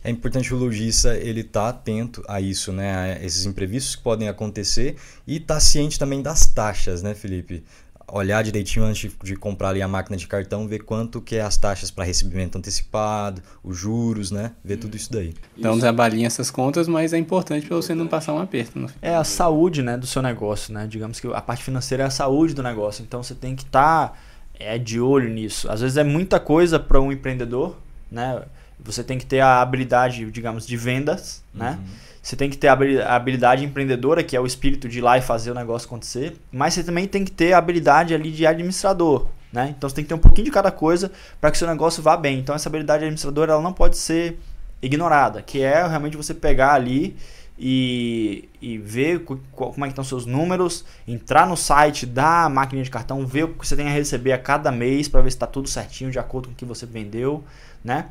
É 0.03 0.09
importante 0.09 0.51
o 0.53 0.57
lojista 0.57 1.15
ele 1.15 1.41
estar 1.41 1.61
tá 1.61 1.69
atento 1.69 2.23
a 2.27 2.41
isso, 2.41 2.71
né? 2.71 3.13
A 3.19 3.23
esses 3.23 3.45
imprevistos 3.45 3.95
que 3.95 4.01
podem 4.01 4.27
acontecer 4.27 4.95
e 5.27 5.37
estar 5.37 5.55
tá 5.55 5.59
ciente 5.59 5.99
também 5.99 6.23
das 6.23 6.47
taxas, 6.47 7.03
né, 7.03 7.13
Felipe? 7.13 7.63
Olhar 8.09 8.41
direitinho 8.41 8.85
antes 8.85 9.11
de 9.21 9.35
comprar 9.35 9.69
ali 9.69 9.81
a 9.81 9.87
máquina 9.87 10.15
de 10.15 10.25
cartão, 10.27 10.65
ver 10.65 10.83
quanto 10.83 11.21
que 11.21 11.35
é 11.35 11.41
as 11.41 11.57
taxas 11.57 11.91
para 11.91 12.05
recebimento 12.05 12.57
antecipado, 12.57 13.43
os 13.61 13.77
juros, 13.77 14.31
né? 14.31 14.53
Ver 14.63 14.77
tudo 14.77 14.95
isso 14.95 15.11
daí. 15.11 15.35
Dá 15.57 15.73
um 15.73 15.79
trabalhinho 15.79 16.25
essas 16.25 16.49
contas, 16.49 16.87
mas 16.87 17.11
é 17.11 17.17
importante 17.17 17.67
para 17.67 17.75
você 17.75 17.93
não 17.93 18.07
passar 18.07 18.33
um 18.33 18.39
aperto. 18.39 18.79
No 18.79 18.89
é 19.01 19.13
a 19.13 19.25
saúde, 19.25 19.83
né, 19.83 19.97
do 19.97 20.07
seu 20.07 20.21
negócio, 20.21 20.73
né? 20.73 20.87
Digamos 20.87 21.19
que 21.19 21.27
a 21.27 21.41
parte 21.41 21.63
financeira 21.63 22.03
é 22.03 22.07
a 22.07 22.11
saúde 22.11 22.53
do 22.53 22.63
negócio. 22.63 23.03
Então 23.03 23.21
você 23.21 23.35
tem 23.35 23.55
que 23.55 23.63
estar 23.63 24.07
tá 24.09 24.17
é 24.59 24.77
de 24.77 24.99
olho 24.99 25.29
nisso. 25.29 25.69
Às 25.69 25.81
vezes 25.81 25.97
é 25.97 26.03
muita 26.03 26.39
coisa 26.39 26.79
para 26.79 26.99
um 26.99 27.11
empreendedor, 27.11 27.77
né? 28.11 28.41
Você 28.79 29.03
tem 29.03 29.17
que 29.17 29.25
ter 29.25 29.39
a 29.39 29.61
habilidade, 29.61 30.29
digamos, 30.31 30.65
de 30.65 30.77
vendas, 30.77 31.43
né? 31.53 31.79
Você 32.21 32.35
tem 32.35 32.49
que 32.49 32.57
ter 32.57 32.67
a 32.67 33.15
habilidade 33.15 33.63
empreendedora, 33.63 34.21
que 34.21 34.35
é 34.35 34.39
o 34.39 34.45
espírito 34.45 34.89
de 34.89 34.99
ir 34.99 35.01
lá 35.01 35.17
e 35.17 35.21
fazer 35.21 35.51
o 35.51 35.55
negócio 35.55 35.85
acontecer. 35.85 36.35
Mas 36.51 36.73
você 36.73 36.83
também 36.83 37.07
tem 37.07 37.23
que 37.23 37.31
ter 37.31 37.53
a 37.53 37.57
habilidade 37.57 38.13
ali 38.13 38.31
de 38.31 38.45
administrador, 38.45 39.27
né? 39.51 39.73
Então 39.75 39.89
você 39.89 39.95
tem 39.95 40.03
que 40.03 40.09
ter 40.09 40.13
um 40.15 40.19
pouquinho 40.19 40.45
de 40.45 40.51
cada 40.51 40.69
coisa 40.69 41.11
para 41.39 41.49
que 41.49 41.55
o 41.55 41.59
seu 41.59 41.67
negócio 41.67 42.03
vá 42.03 42.17
bem. 42.17 42.39
Então 42.39 42.53
essa 42.53 42.67
habilidade 42.67 43.03
administradora 43.03 43.53
ela 43.53 43.61
não 43.61 43.73
pode 43.73 43.97
ser 43.97 44.37
ignorada, 44.81 45.41
que 45.41 45.61
é 45.61 45.87
realmente 45.87 46.17
você 46.17 46.33
pegar 46.33 46.73
ali 46.73 47.15
e, 47.57 48.47
e 48.61 48.77
ver 48.77 49.23
como 49.23 49.85
é 49.85 49.87
que 49.87 49.93
estão 49.93 50.03
seus 50.03 50.25
números, 50.25 50.85
entrar 51.07 51.47
no 51.47 51.57
site 51.57 52.05
da 52.05 52.47
máquina 52.49 52.83
de 52.83 52.89
cartão, 52.89 53.25
ver 53.25 53.45
o 53.45 53.53
que 53.53 53.67
você 53.67 53.75
tem 53.75 53.87
a 53.87 53.91
receber 53.91 54.31
a 54.31 54.37
cada 54.37 54.71
mês 54.71 55.07
para 55.07 55.21
ver 55.21 55.31
se 55.31 55.35
está 55.35 55.47
tudo 55.47 55.67
certinho 55.67 56.11
de 56.11 56.19
acordo 56.19 56.47
com 56.49 56.53
o 56.53 56.57
que 56.57 56.65
você 56.65 56.85
vendeu, 56.85 57.43
né? 57.83 58.07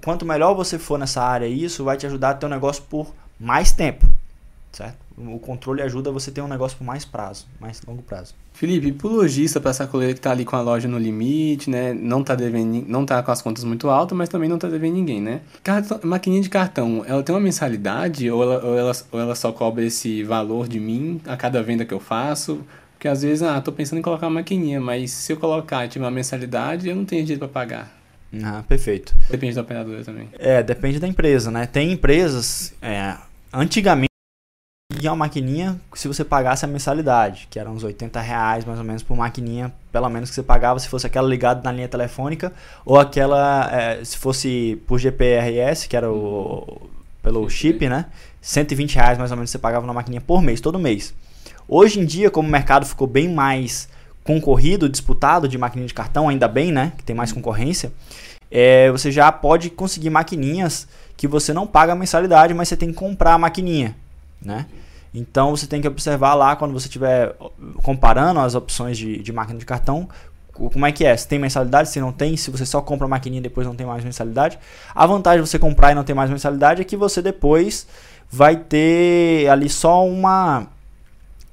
Quanto 0.00 0.24
melhor 0.24 0.54
você 0.54 0.78
for 0.78 0.98
nessa 0.98 1.22
área, 1.22 1.46
isso 1.46 1.84
vai 1.84 1.96
te 1.96 2.06
ajudar 2.06 2.30
a 2.30 2.34
ter 2.34 2.46
um 2.46 2.50
negócio 2.50 2.82
por 2.88 3.12
mais 3.38 3.72
tempo, 3.72 4.06
certo? 4.80 4.96
O 5.18 5.38
controle 5.38 5.82
ajuda 5.82 6.10
você 6.10 6.30
a 6.30 6.32
ter 6.32 6.40
um 6.40 6.48
negócio 6.48 6.78
por 6.78 6.84
mais 6.84 7.04
prazo, 7.04 7.46
mais 7.60 7.82
longo 7.86 8.02
prazo. 8.02 8.34
Felipe, 8.54 8.92
pro 8.92 9.08
lojista, 9.08 9.60
para 9.60 9.72
sacoleiro 9.72 10.14
que 10.14 10.18
está 10.18 10.30
ali 10.30 10.44
com 10.44 10.56
a 10.56 10.62
loja 10.62 10.88
no 10.88 10.98
limite, 10.98 11.68
né? 11.68 11.92
Não 11.92 12.24
tá 12.24 12.34
devendo, 12.34 12.84
não 12.88 13.04
tá 13.04 13.22
com 13.22 13.30
as 13.30 13.42
contas 13.42 13.62
muito 13.64 13.90
altas, 13.90 14.16
mas 14.16 14.28
também 14.28 14.48
não 14.48 14.58
tá 14.58 14.68
devendo 14.68 14.94
ninguém, 14.94 15.20
né? 15.20 15.42
Cartão, 15.62 16.00
maquininha 16.02 16.42
de 16.42 16.48
cartão, 16.48 17.04
ela 17.06 17.22
tem 17.22 17.34
uma 17.34 17.40
mensalidade 17.40 18.30
ou 18.30 18.42
ela, 18.42 18.64
ou 18.64 18.78
ela, 18.78 18.92
ou 19.12 19.20
ela 19.20 19.34
só 19.34 19.52
cobra 19.52 19.84
esse 19.84 20.22
valor 20.24 20.66
de 20.66 20.80
mim 20.80 21.20
a 21.26 21.36
cada 21.36 21.62
venda 21.62 21.84
que 21.84 21.92
eu 21.92 22.00
faço? 22.00 22.60
Porque 22.94 23.08
às 23.08 23.22
vezes, 23.22 23.42
ah, 23.42 23.60
tô 23.60 23.72
pensando 23.72 23.98
em 23.98 24.02
colocar 24.02 24.26
uma 24.26 24.40
maquininha, 24.40 24.80
mas 24.80 25.10
se 25.10 25.32
eu 25.32 25.36
colocar 25.36 25.84
e 25.84 25.88
tiver 25.88 26.04
uma 26.04 26.10
mensalidade, 26.10 26.88
eu 26.88 26.96
não 26.96 27.04
tenho 27.04 27.22
dinheiro 27.22 27.40
para 27.40 27.48
pagar. 27.48 28.00
Ah, 28.42 28.62
perfeito. 28.66 29.14
Depende 29.28 29.54
da 29.54 29.62
operadora 29.62 30.04
também. 30.04 30.28
É, 30.38 30.62
depende 30.62 30.98
da 30.98 31.08
empresa, 31.08 31.50
né? 31.50 31.66
Tem 31.66 31.92
empresas, 31.92 32.74
é, 32.80 33.16
antigamente, 33.52 34.09
uma 35.08 35.16
maquininha 35.16 35.80
se 35.94 36.08
você 36.08 36.24
pagasse 36.24 36.64
a 36.64 36.68
mensalidade, 36.68 37.46
que 37.50 37.58
era 37.58 37.70
uns 37.70 37.82
80 37.82 38.20
reais 38.20 38.64
mais 38.64 38.78
ou 38.78 38.84
menos 38.84 39.02
por 39.02 39.16
maquininha, 39.16 39.72
pelo 39.92 40.08
menos 40.08 40.28
que 40.28 40.34
você 40.34 40.42
pagava 40.42 40.78
se 40.78 40.88
fosse 40.88 41.06
aquela 41.06 41.28
ligada 41.28 41.62
na 41.62 41.72
linha 41.72 41.88
telefônica, 41.88 42.52
ou 42.84 42.98
aquela, 42.98 43.70
é, 43.72 44.04
se 44.04 44.16
fosse 44.16 44.80
por 44.86 44.98
GPRS, 44.98 45.88
que 45.88 45.96
era 45.96 46.10
o 46.10 46.88
pelo 47.22 47.48
chip, 47.48 47.88
né? 47.88 48.06
120 48.40 48.94
reais 48.94 49.18
mais 49.18 49.30
ou 49.30 49.36
menos 49.36 49.50
você 49.50 49.58
pagava 49.58 49.86
na 49.86 49.92
maquininha 49.92 50.20
por 50.20 50.42
mês, 50.42 50.60
todo 50.60 50.78
mês. 50.78 51.14
Hoje 51.68 52.00
em 52.00 52.04
dia, 52.04 52.30
como 52.30 52.48
o 52.48 52.50
mercado 52.50 52.86
ficou 52.86 53.06
bem 53.06 53.28
mais 53.28 53.88
concorrido, 54.24 54.88
disputado 54.88 55.46
de 55.48 55.56
maquininha 55.56 55.86
de 55.86 55.94
cartão, 55.94 56.28
ainda 56.28 56.48
bem, 56.48 56.72
né? 56.72 56.92
Que 56.96 57.04
tem 57.04 57.14
mais 57.14 57.32
concorrência. 57.32 57.92
É, 58.50 58.90
você 58.90 59.10
já 59.10 59.30
pode 59.30 59.70
conseguir 59.70 60.10
maquininhas 60.10 60.88
que 61.16 61.28
você 61.28 61.52
não 61.52 61.66
paga 61.66 61.92
a 61.92 61.96
mensalidade, 61.96 62.52
mas 62.54 62.68
você 62.68 62.76
tem 62.76 62.88
que 62.88 62.94
comprar 62.94 63.34
a 63.34 63.38
maquininha, 63.38 63.94
né? 64.42 64.66
Então 65.12 65.50
você 65.50 65.66
tem 65.66 65.80
que 65.80 65.88
observar 65.88 66.34
lá 66.34 66.54
quando 66.56 66.72
você 66.72 66.86
estiver 66.86 67.34
comparando 67.82 68.40
as 68.40 68.54
opções 68.54 68.96
de, 68.96 69.22
de 69.22 69.32
máquina 69.32 69.58
de 69.58 69.66
cartão, 69.66 70.08
como 70.52 70.84
é 70.84 70.92
que 70.92 71.04
é? 71.04 71.16
Se 71.16 71.26
tem 71.26 71.38
mensalidade, 71.38 71.88
se 71.88 72.00
não 72.00 72.12
tem, 72.12 72.36
se 72.36 72.50
você 72.50 72.66
só 72.66 72.82
compra 72.82 73.06
a 73.06 73.08
maquininha 73.08 73.40
e 73.40 73.42
depois 73.42 73.66
não 73.66 73.74
tem 73.74 73.86
mais 73.86 74.04
mensalidade. 74.04 74.58
A 74.94 75.06
vantagem 75.06 75.42
de 75.42 75.48
você 75.48 75.58
comprar 75.58 75.92
e 75.92 75.94
não 75.94 76.04
ter 76.04 76.14
mais 76.14 76.30
mensalidade 76.30 76.82
é 76.82 76.84
que 76.84 76.96
você 76.96 77.22
depois 77.22 77.86
vai 78.30 78.56
ter 78.56 79.48
ali 79.48 79.68
só 79.68 80.06
uma 80.06 80.66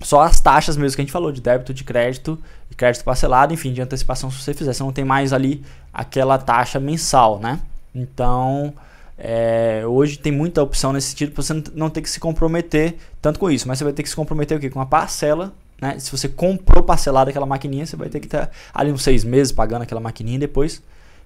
só 0.01 0.21
as 0.21 0.39
taxas 0.39 0.77
mesmo 0.77 0.95
que 0.95 1.01
a 1.01 1.05
gente 1.05 1.11
falou, 1.11 1.31
de 1.31 1.41
débito, 1.41 1.73
de 1.73 1.83
crédito, 1.83 2.37
de 2.69 2.75
crédito 2.75 3.03
parcelado, 3.03 3.53
enfim, 3.53 3.73
de 3.73 3.81
antecipação 3.81 4.29
se 4.29 4.41
você 4.41 4.53
fizer. 4.53 4.73
Você 4.73 4.83
não 4.83 4.91
tem 4.91 5.05
mais 5.05 5.33
ali 5.33 5.63
aquela 5.91 6.37
taxa 6.37 6.79
mensal, 6.79 7.39
né? 7.39 7.59
Então, 7.95 8.73
é, 9.17 9.83
hoje 9.85 10.19
tem 10.19 10.31
muita 10.31 10.61
opção 10.61 10.93
nesse 10.93 11.09
sentido 11.09 11.31
para 11.31 11.41
você 11.41 11.63
não 11.73 11.89
ter 11.89 12.01
que 12.01 12.09
se 12.09 12.19
comprometer 12.19 12.95
tanto 13.21 13.39
com 13.39 13.49
isso, 13.49 13.67
mas 13.67 13.79
você 13.79 13.83
vai 13.83 13.93
ter 13.93 14.03
que 14.03 14.09
se 14.09 14.15
comprometer 14.15 14.57
o 14.57 14.61
quê? 14.61 14.69
com 14.69 14.79
a 14.79 14.85
parcela. 14.85 15.53
Né? 15.81 15.97
Se 15.99 16.11
você 16.11 16.27
comprou 16.27 16.83
parcelado 16.83 17.29
aquela 17.29 17.45
maquininha, 17.45 17.85
você 17.85 17.95
vai 17.95 18.09
ter 18.09 18.19
que 18.19 18.27
estar 18.27 18.51
ali 18.73 18.91
uns 18.91 19.03
seis 19.03 19.23
meses 19.23 19.51
pagando 19.51 19.83
aquela 19.83 20.01
maquininha 20.01 20.37
e 20.37 20.39
depois 20.39 20.81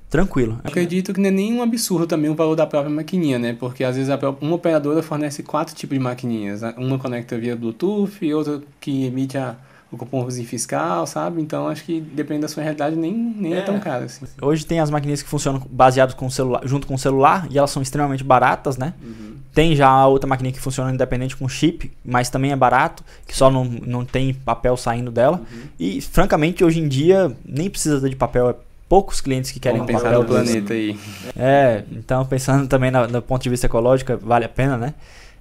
tranquilo. 0.10 0.60
Acredito 0.64 1.14
que 1.14 1.22
não 1.22 1.30
é 1.30 1.32
nenhum 1.32 1.62
absurdo 1.62 2.06
também 2.06 2.30
o 2.30 2.36
valor 2.36 2.56
da 2.56 2.68
própria 2.68 2.94
maquininha, 2.94 3.40
né? 3.40 3.56
Porque 3.58 3.84
às 3.84 3.96
vezes 3.96 4.14
uma 4.42 4.56
operadora 4.56 5.02
fornece 5.02 5.42
quatro 5.42 5.74
tipos 5.74 5.98
de 5.98 6.04
maquininhas. 6.04 6.62
Uma 6.78 7.00
conecta 7.00 7.38
via 7.38 7.56
Bluetooth, 7.56 8.34
outra 8.34 8.62
que 8.80 9.06
emite 9.06 9.38
a, 9.38 9.56
o 9.92 9.98
cupomzinho 9.98 10.48
fiscal, 10.48 11.06
sabe? 11.06 11.42
Então 11.42 11.68
acho 11.68 11.84
que 11.84 12.00
depende 12.00 12.42
da 12.42 12.48
sua 12.48 12.64
realidade, 12.64 12.96
nem, 12.96 13.14
nem 13.14 13.54
é. 13.54 13.58
é 13.58 13.62
tão 13.62 13.80
caro 13.80 14.06
assim. 14.06 14.26
Hoje 14.42 14.66
tem 14.66 14.80
as 14.80 14.90
maquininhas 14.90 15.22
que 15.22 15.28
funcionam 15.28 15.62
baseadas 15.70 16.16
com 16.16 16.30
celular, 16.30 16.62
junto 16.66 16.88
com 16.88 16.96
o 16.96 17.00
celular 17.00 17.48
e 17.50 17.58
elas 17.58 17.72
são 17.72 17.82
extremamente 17.82 18.24
baratas, 18.24 18.78
né? 18.78 18.94
Uhum. 19.04 19.36
Tem 19.54 19.76
já 19.76 19.90
a 19.90 20.08
outra 20.08 20.28
maquininha 20.28 20.54
que 20.54 20.62
funciona 20.62 20.94
independente 20.94 21.36
com 21.36 21.48
chip, 21.50 21.92
mas 22.06 22.30
também 22.30 22.54
é 22.54 22.56
barato, 22.56 23.04
que 23.28 23.36
só 23.36 23.52
não, 23.52 23.66
não 23.66 24.06
tem 24.06 24.34
papel 24.34 24.78
saindo 24.78 25.12
dela. 25.12 25.42
Uhum. 25.52 25.62
E 25.78 26.00
francamente, 26.00 26.64
hoje 26.64 26.80
em 26.80 26.88
dia, 26.88 27.36
nem 27.46 27.70
precisa 27.70 28.10
de 28.10 28.16
papel, 28.16 28.50
é 28.50 28.56
poucos 28.92 29.22
clientes 29.22 29.52
que 29.52 29.60
querem 29.60 29.80
Vamos 29.80 29.96
um 29.96 30.04
papel 30.04 30.26
planeta 30.26 30.74
aí. 30.74 31.00
É, 31.38 31.84
então 31.94 32.26
pensando 32.26 32.68
também 32.68 32.92
no, 32.92 33.08
no, 33.08 33.22
ponto 33.22 33.42
de 33.42 33.50
vista 33.50 33.66
ecológico, 33.66 34.18
vale 34.18 34.44
a 34.44 34.50
pena, 34.50 34.76
né? 34.76 34.94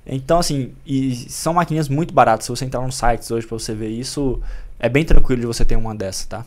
Então, 0.07 0.39
assim, 0.39 0.73
e 0.87 1.15
são 1.15 1.55
maquininhas 1.55 1.89
muito 1.89 2.13
baratas. 2.13 2.47
Se 2.47 2.51
você 2.51 2.65
entrar 2.65 2.81
nos 2.81 2.97
sites 2.97 3.31
hoje 3.31 3.47
para 3.47 3.59
você 3.59 3.75
ver 3.75 3.89
isso, 3.89 4.41
é 4.79 4.89
bem 4.89 5.05
tranquilo 5.05 5.41
de 5.41 5.47
você 5.47 5.65
ter 5.65 5.77
uma 5.77 5.95
dessa, 5.95 6.27
tá? 6.27 6.45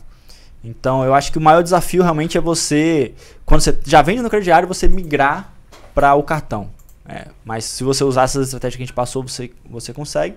Então, 0.62 1.04
eu 1.04 1.14
acho 1.14 1.30
que 1.30 1.38
o 1.38 1.40
maior 1.40 1.62
desafio 1.62 2.02
realmente 2.02 2.38
é 2.38 2.40
você, 2.40 3.12
quando 3.44 3.60
você 3.60 3.78
já 3.84 4.00
vende 4.02 4.22
no 4.22 4.30
crediário, 4.30 4.66
você 4.66 4.88
migrar 4.88 5.52
para 5.94 6.14
o 6.14 6.22
cartão. 6.22 6.70
É, 7.06 7.28
mas 7.44 7.64
se 7.64 7.84
você 7.84 8.02
usar 8.02 8.22
essas 8.22 8.46
estratégias 8.46 8.76
que 8.76 8.82
a 8.82 8.86
gente 8.86 8.94
passou, 8.94 9.22
você, 9.22 9.50
você 9.68 9.92
consegue 9.92 10.36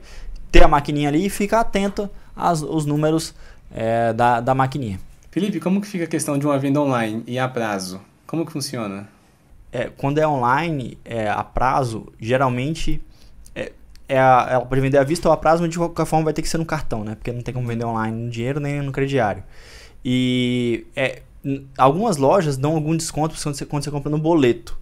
ter 0.51 0.63
a 0.63 0.68
maquininha 0.68 1.07
ali 1.07 1.26
e 1.26 1.30
ficar 1.30 1.61
atento 1.61 2.09
aos, 2.36 2.61
aos 2.61 2.86
números 2.86 3.34
é, 3.74 4.11
da, 4.11 4.41
da 4.41 4.53
maquininha. 4.53 4.99
Felipe, 5.32 5.59
como 5.59 5.80
que 5.80 5.88
fica 5.88 6.03
a 6.03 6.07
questão 6.07 6.38
de 6.38 6.45
uma 6.45 6.59
venda 6.59 6.82
online 6.82 7.24
e 7.26 7.39
a 7.39 7.47
prazo? 7.47 8.01
Como 8.26 8.45
que 8.45 8.51
funciona? 8.51 9.07
É, 9.72 9.86
quando 9.86 10.18
é 10.18 10.28
online, 10.28 10.97
é, 11.03 11.30
a 11.30 11.43
prazo, 11.43 12.07
geralmente 12.20 13.01
é, 13.53 13.72
é 14.07 14.20
a, 14.20 14.47
ela 14.49 14.65
pode 14.65 14.82
vender 14.82 14.97
à 14.97 15.03
vista 15.03 15.28
ou 15.28 15.34
a 15.34 15.38
prazo, 15.38 15.61
mas 15.61 15.72
de 15.72 15.78
qualquer 15.78 16.05
forma 16.05 16.26
vai 16.26 16.34
ter 16.34 16.41
que 16.41 16.49
ser 16.49 16.57
no 16.57 16.65
cartão, 16.65 17.03
né? 17.03 17.15
Porque 17.15 17.32
não 17.32 17.41
tem 17.41 17.53
como 17.53 17.68
vender 17.68 17.86
online 17.86 18.26
no 18.26 18.30
dinheiro 18.30 18.59
nem 18.59 18.82
no 18.82 18.91
crediário. 18.91 19.43
E 20.03 20.88
é, 20.95 21.22
algumas 21.78 22.18
lojas 22.18 22.57
dão 22.57 22.76
algum 22.76 22.95
desconto 22.95 23.36
quando 23.36 23.55
você, 23.55 23.65
quando 23.65 23.84
você 23.84 23.91
compra 23.91 24.09
no 24.09 24.18
boleto. 24.18 24.78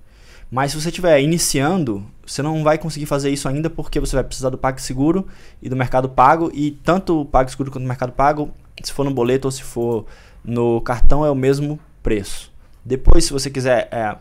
Mas 0.50 0.72
se 0.72 0.82
você 0.82 0.90
estiver 0.90 1.20
iniciando, 1.22 2.06
você 2.26 2.42
não 2.42 2.64
vai 2.64 2.78
conseguir 2.78 3.06
fazer 3.06 3.30
isso 3.32 3.48
ainda 3.48 3.70
porque 3.70 4.00
você 4.00 4.16
vai 4.16 4.24
precisar 4.24 4.50
do 4.50 4.58
PagSeguro 4.58 5.28
e 5.62 5.70
do 5.70 5.76
Mercado 5.76 6.08
Pago. 6.08 6.52
E 6.54 6.72
tanto 6.72 7.22
o 7.22 7.26
PagSeguro 7.26 7.72
quanto 7.72 7.84
o 7.84 7.88
Mercado 7.88 8.12
Pago, 8.12 8.52
se 8.84 8.94
for 8.94 9.04
no 9.04 9.12
boleto 9.12 9.48
ou 9.48 9.52
se 9.52 9.64
for 9.64 10.06
no 10.44 10.80
cartão 10.82 11.26
é 11.26 11.32
o 11.32 11.36
mesmo 11.36 11.80
preço. 12.04 12.54
Depois, 12.84 13.26
se 13.26 13.34
você 13.34 13.50
quiser 13.50 13.88
é, 13.92 14.16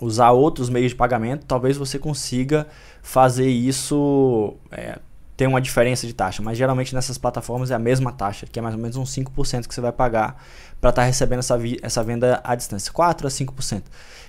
usar 0.00 0.30
outros 0.30 0.68
meios 0.68 0.90
de 0.90 0.96
pagamento, 0.96 1.46
talvez 1.46 1.76
você 1.76 1.98
consiga 1.98 2.66
fazer 3.02 3.48
isso, 3.48 4.54
é, 4.70 4.98
ter 5.36 5.46
uma 5.46 5.60
diferença 5.60 6.06
de 6.06 6.12
taxa. 6.12 6.42
Mas 6.42 6.58
geralmente 6.58 6.94
nessas 6.94 7.18
plataformas 7.18 7.70
é 7.70 7.74
a 7.74 7.78
mesma 7.78 8.12
taxa, 8.12 8.46
que 8.50 8.58
é 8.58 8.62
mais 8.62 8.74
ou 8.74 8.80
menos 8.80 8.96
uns 8.96 9.14
5% 9.14 9.66
que 9.66 9.74
você 9.74 9.80
vai 9.80 9.92
pagar 9.92 10.42
para 10.80 10.90
estar 10.90 11.02
tá 11.02 11.06
recebendo 11.06 11.40
essa, 11.40 11.58
essa 11.82 12.02
venda 12.02 12.40
à 12.44 12.54
distância, 12.54 12.92
4 12.92 13.26
a 13.26 13.30
5%. 13.30 13.82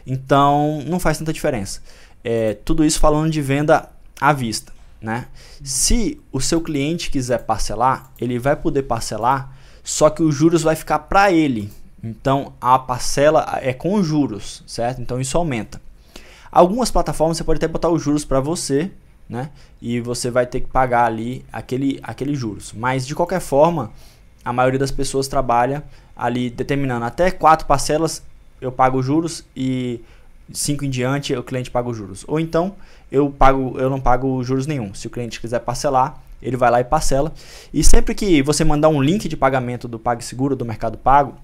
Então 0.06 0.84
não 0.86 1.00
faz 1.00 1.18
tanta 1.18 1.34
diferença. 1.34 1.82
É, 2.24 2.54
tudo 2.54 2.84
isso 2.84 3.00
falando 3.00 3.32
de 3.32 3.42
venda 3.42 3.90
à 4.20 4.34
vista. 4.34 4.74
Né? 5.02 5.28
Se 5.64 6.20
o 6.32 6.42
seu 6.42 6.62
cliente 6.62 7.12
quiser 7.12 7.40
parcelar, 7.40 8.12
ele 8.20 8.40
vai 8.40 8.56
poder 8.56 8.84
parcelar 8.84 9.56
só 9.84 10.10
que 10.10 10.24
os 10.24 10.34
juros 10.34 10.64
vai 10.64 10.76
ficar 10.76 10.98
para 10.98 11.32
ele. 11.32 11.72
Então 12.04 12.54
a 12.62 12.78
parcela 12.78 13.60
é 13.62 13.74
com 13.74 14.02
juros, 14.04 14.64
certo? 14.68 15.02
Então 15.02 15.20
isso 15.20 15.38
aumenta. 15.38 15.82
Algumas 16.52 16.92
plataformas 16.92 17.38
você 17.38 17.44
pode 17.44 17.58
até 17.58 17.68
botar 17.68 17.90
os 17.90 18.02
juros 18.02 18.24
para 18.24 18.40
você, 18.40 18.92
né? 19.28 19.50
E 19.82 20.00
você 20.00 20.30
vai 20.30 20.46
ter 20.46 20.62
que 20.62 20.68
pagar 20.68 21.06
ali 21.06 21.46
aquele, 21.52 22.00
aquele 22.04 22.36
juros. 22.36 22.72
Mas 22.74 23.06
de 23.06 23.16
qualquer 23.16 23.42
forma, 23.42 23.92
a 24.44 24.54
maioria 24.54 24.80
das 24.80 24.92
pessoas 24.92 25.28
trabalha 25.28 25.84
ali 26.16 26.50
determinando 26.50 27.04
até 27.06 27.30
quatro 27.32 27.68
parcelas 27.68 28.24
eu 28.62 28.72
pago 28.72 29.02
juros 29.04 29.44
e 29.56 30.00
cinco 30.54 30.86
em 30.86 30.90
diante 30.90 31.36
o 31.36 31.44
cliente 31.44 31.70
paga 31.70 31.90
os 31.90 31.98
juros. 31.98 32.24
Ou 32.28 32.40
então 32.40 32.76
eu 33.12 33.30
pago 33.30 33.78
eu 33.78 33.90
não 33.90 34.00
pago 34.00 34.42
juros 34.44 34.68
nenhum. 34.68 34.94
Se 34.94 35.08
o 35.08 35.10
cliente 35.10 35.42
quiser 35.42 35.60
parcelar, 35.60 36.22
ele 36.42 36.56
vai 36.56 36.72
lá 36.72 36.80
e 36.80 36.84
parcela. 36.84 37.34
E 37.74 37.84
sempre 37.84 38.14
que 38.14 38.42
você 38.42 38.64
mandar 38.64 38.90
um 38.90 39.02
link 39.02 39.28
de 39.28 39.36
pagamento 39.36 39.88
do 39.88 40.00
PagSeguro, 40.00 40.56
do 40.56 40.64
Mercado 40.64 40.98
Pago, 40.98 41.36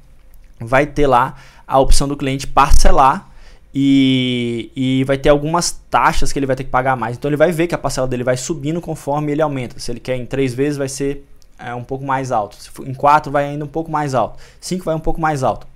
vai 0.61 0.85
ter 0.85 1.07
lá 1.07 1.35
a 1.67 1.79
opção 1.79 2.07
do 2.07 2.15
cliente 2.17 2.47
parcelar 2.47 3.29
e, 3.73 4.71
e 4.75 5.03
vai 5.05 5.17
ter 5.17 5.29
algumas 5.29 5.71
taxas 5.89 6.31
que 6.31 6.39
ele 6.39 6.45
vai 6.45 6.55
ter 6.55 6.63
que 6.63 6.69
pagar 6.69 6.95
mais. 6.95 7.17
Então 7.17 7.29
ele 7.29 7.37
vai 7.37 7.51
ver 7.51 7.67
que 7.67 7.75
a 7.75 7.77
parcela 7.77 8.07
dele 8.07 8.23
vai 8.23 8.37
subindo 8.37 8.81
conforme 8.81 9.31
ele 9.31 9.41
aumenta. 9.41 9.79
Se 9.79 9.91
ele 9.91 9.99
quer 9.99 10.15
em 10.15 10.25
três 10.25 10.53
vezes, 10.53 10.77
vai 10.77 10.89
ser 10.89 11.25
é, 11.57 11.73
um 11.73 11.83
pouco 11.83 12.03
mais 12.03 12.31
alto. 12.31 12.55
Se 12.55 12.69
for 12.69 12.87
em 12.87 12.93
quatro, 12.93 13.31
vai 13.31 13.45
ainda 13.45 13.63
um 13.63 13.69
pouco 13.69 13.89
mais 13.89 14.13
alto. 14.13 14.39
Cinco 14.59 14.83
vai 14.83 14.95
um 14.95 14.99
pouco 14.99 15.21
mais 15.21 15.43
alto. 15.43 15.67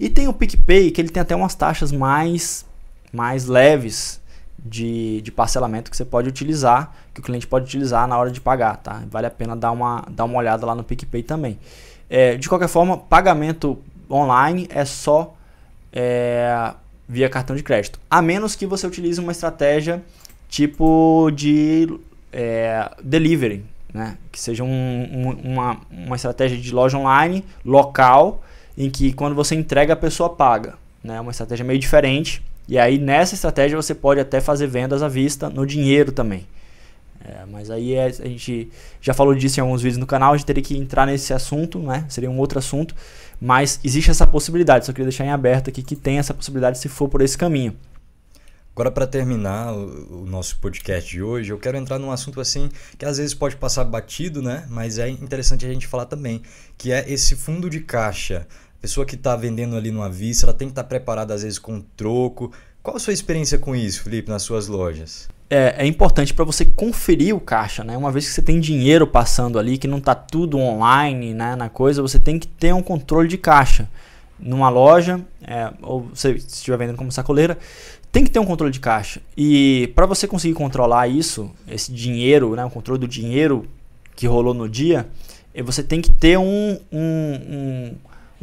E 0.00 0.08
tem 0.08 0.26
o 0.26 0.32
PicPay, 0.32 0.90
que 0.90 1.00
ele 1.00 1.08
tem 1.08 1.20
até 1.20 1.36
umas 1.36 1.54
taxas 1.54 1.92
mais 1.92 2.64
mais 3.12 3.46
leves 3.46 4.20
de, 4.58 5.20
de 5.20 5.30
parcelamento 5.30 5.88
que 5.88 5.96
você 5.96 6.04
pode 6.04 6.28
utilizar, 6.28 6.92
que 7.12 7.20
o 7.20 7.22
cliente 7.22 7.46
pode 7.46 7.66
utilizar 7.66 8.08
na 8.08 8.18
hora 8.18 8.30
de 8.30 8.40
pagar, 8.40 8.78
tá? 8.78 9.02
Vale 9.08 9.26
a 9.26 9.30
pena 9.30 9.54
dar 9.54 9.70
uma, 9.70 10.04
dar 10.10 10.24
uma 10.24 10.36
olhada 10.38 10.66
lá 10.66 10.74
no 10.74 10.82
PicPay 10.82 11.22
também. 11.22 11.58
É, 12.10 12.36
de 12.36 12.48
qualquer 12.48 12.68
forma, 12.68 12.96
pagamento 12.96 13.78
online 14.14 14.66
é 14.70 14.84
só 14.84 15.34
é, 15.92 16.72
via 17.08 17.28
cartão 17.28 17.54
de 17.54 17.62
crédito. 17.62 17.98
A 18.10 18.22
menos 18.22 18.54
que 18.54 18.66
você 18.66 18.86
utilize 18.86 19.20
uma 19.20 19.32
estratégia 19.32 20.02
tipo 20.48 21.30
de 21.32 21.98
é, 22.32 22.90
delivery, 23.02 23.64
né? 23.92 24.16
que 24.30 24.40
seja 24.40 24.62
um, 24.62 24.68
um, 24.68 25.30
uma, 25.52 25.80
uma 25.90 26.16
estratégia 26.16 26.56
de 26.56 26.72
loja 26.72 26.98
online 26.98 27.44
local 27.64 28.42
em 28.76 28.90
que 28.90 29.12
quando 29.12 29.34
você 29.34 29.54
entrega 29.54 29.92
a 29.92 29.96
pessoa 29.96 30.30
paga. 30.30 30.74
Né? 31.02 31.20
Uma 31.20 31.30
estratégia 31.30 31.64
meio 31.64 31.78
diferente. 31.78 32.42
E 32.68 32.78
aí 32.78 32.98
nessa 32.98 33.34
estratégia 33.34 33.76
você 33.76 33.94
pode 33.94 34.20
até 34.20 34.40
fazer 34.40 34.66
vendas 34.66 35.02
à 35.02 35.08
vista 35.08 35.50
no 35.50 35.66
dinheiro 35.66 36.12
também. 36.12 36.46
É, 37.24 37.46
mas 37.46 37.70
aí 37.70 37.94
é, 37.94 38.04
a 38.04 38.28
gente 38.28 38.70
já 39.00 39.14
falou 39.14 39.34
disso 39.34 39.58
em 39.58 39.62
alguns 39.62 39.80
vídeos 39.80 39.98
no 39.98 40.06
canal, 40.06 40.34
a 40.34 40.36
gente 40.36 40.46
teria 40.46 40.62
que 40.62 40.76
entrar 40.76 41.06
nesse 41.06 41.32
assunto, 41.32 41.78
né? 41.78 42.04
Seria 42.08 42.30
um 42.30 42.38
outro 42.38 42.58
assunto. 42.58 42.94
Mas 43.40 43.80
existe 43.82 44.10
essa 44.10 44.26
possibilidade, 44.26 44.84
só 44.84 44.92
queria 44.92 45.06
deixar 45.06 45.24
em 45.24 45.30
aberto 45.30 45.70
aqui 45.70 45.82
que 45.82 45.96
tem 45.96 46.18
essa 46.18 46.34
possibilidade 46.34 46.78
se 46.78 46.88
for 46.88 47.08
por 47.08 47.22
esse 47.22 47.36
caminho. 47.36 47.74
Agora, 48.74 48.90
para 48.90 49.06
terminar 49.06 49.72
o, 49.72 50.26
nosso 50.26 50.58
podcast 50.58 51.08
de 51.08 51.22
hoje, 51.22 51.52
eu 51.52 51.58
quero 51.58 51.76
entrar 51.76 51.98
num 51.98 52.10
assunto 52.10 52.40
assim 52.40 52.68
que 52.98 53.04
às 53.04 53.18
vezes 53.18 53.32
pode 53.32 53.56
passar 53.56 53.84
batido, 53.84 54.42
né? 54.42 54.66
Mas 54.68 54.98
é 54.98 55.08
interessante 55.08 55.64
a 55.64 55.72
gente 55.72 55.86
falar 55.86 56.06
também, 56.06 56.42
que 56.76 56.90
é 56.90 57.08
esse 57.10 57.36
fundo 57.36 57.70
de 57.70 57.80
caixa. 57.80 58.46
A 58.76 58.80
pessoa 58.82 59.06
que 59.06 59.14
está 59.14 59.36
vendendo 59.36 59.76
ali 59.76 59.92
numa 59.92 60.10
vista, 60.10 60.46
ela 60.46 60.52
tem 60.52 60.68
que 60.68 60.72
estar 60.72 60.82
tá 60.82 60.88
preparada 60.88 61.32
às 61.32 61.42
vezes 61.42 61.58
com 61.58 61.80
troco. 61.96 62.52
Qual 62.82 62.96
a 62.96 63.00
sua 63.00 63.12
experiência 63.12 63.58
com 63.58 63.76
isso, 63.76 64.02
Felipe, 64.02 64.28
nas 64.28 64.42
suas 64.42 64.66
lojas? 64.66 65.28
É, 65.54 65.84
é 65.84 65.86
importante 65.86 66.34
para 66.34 66.44
você 66.44 66.64
conferir 66.64 67.32
o 67.32 67.38
caixa, 67.38 67.84
né? 67.84 67.96
Uma 67.96 68.10
vez 68.10 68.26
que 68.26 68.32
você 68.32 68.42
tem 68.42 68.58
dinheiro 68.58 69.06
passando 69.06 69.56
ali, 69.56 69.78
que 69.78 69.86
não 69.86 69.98
está 69.98 70.12
tudo 70.12 70.58
online, 70.58 71.32
né? 71.32 71.54
Na 71.54 71.68
coisa, 71.68 72.02
você 72.02 72.18
tem 72.18 72.40
que 72.40 72.48
ter 72.48 72.74
um 72.74 72.82
controle 72.82 73.28
de 73.28 73.38
caixa 73.38 73.88
numa 74.36 74.68
loja, 74.68 75.20
é, 75.46 75.72
ou 75.80 76.08
você 76.12 76.32
estiver 76.32 76.76
vendendo 76.76 76.96
como 76.96 77.12
sacoleira, 77.12 77.56
tem 78.10 78.24
que 78.24 78.30
ter 78.30 78.40
um 78.40 78.44
controle 78.44 78.72
de 78.72 78.80
caixa. 78.80 79.20
E 79.36 79.92
para 79.94 80.06
você 80.06 80.26
conseguir 80.26 80.54
controlar 80.54 81.06
isso, 81.06 81.48
esse 81.68 81.92
dinheiro, 81.92 82.56
né, 82.56 82.64
o 82.64 82.70
controle 82.70 82.98
do 82.98 83.06
dinheiro 83.06 83.64
que 84.16 84.26
rolou 84.26 84.54
no 84.54 84.68
dia, 84.68 85.06
eh, 85.54 85.62
você 85.62 85.84
tem 85.84 86.00
que 86.00 86.10
ter 86.10 86.36
um, 86.36 86.78
um, 86.90 87.00
um, 87.00 87.94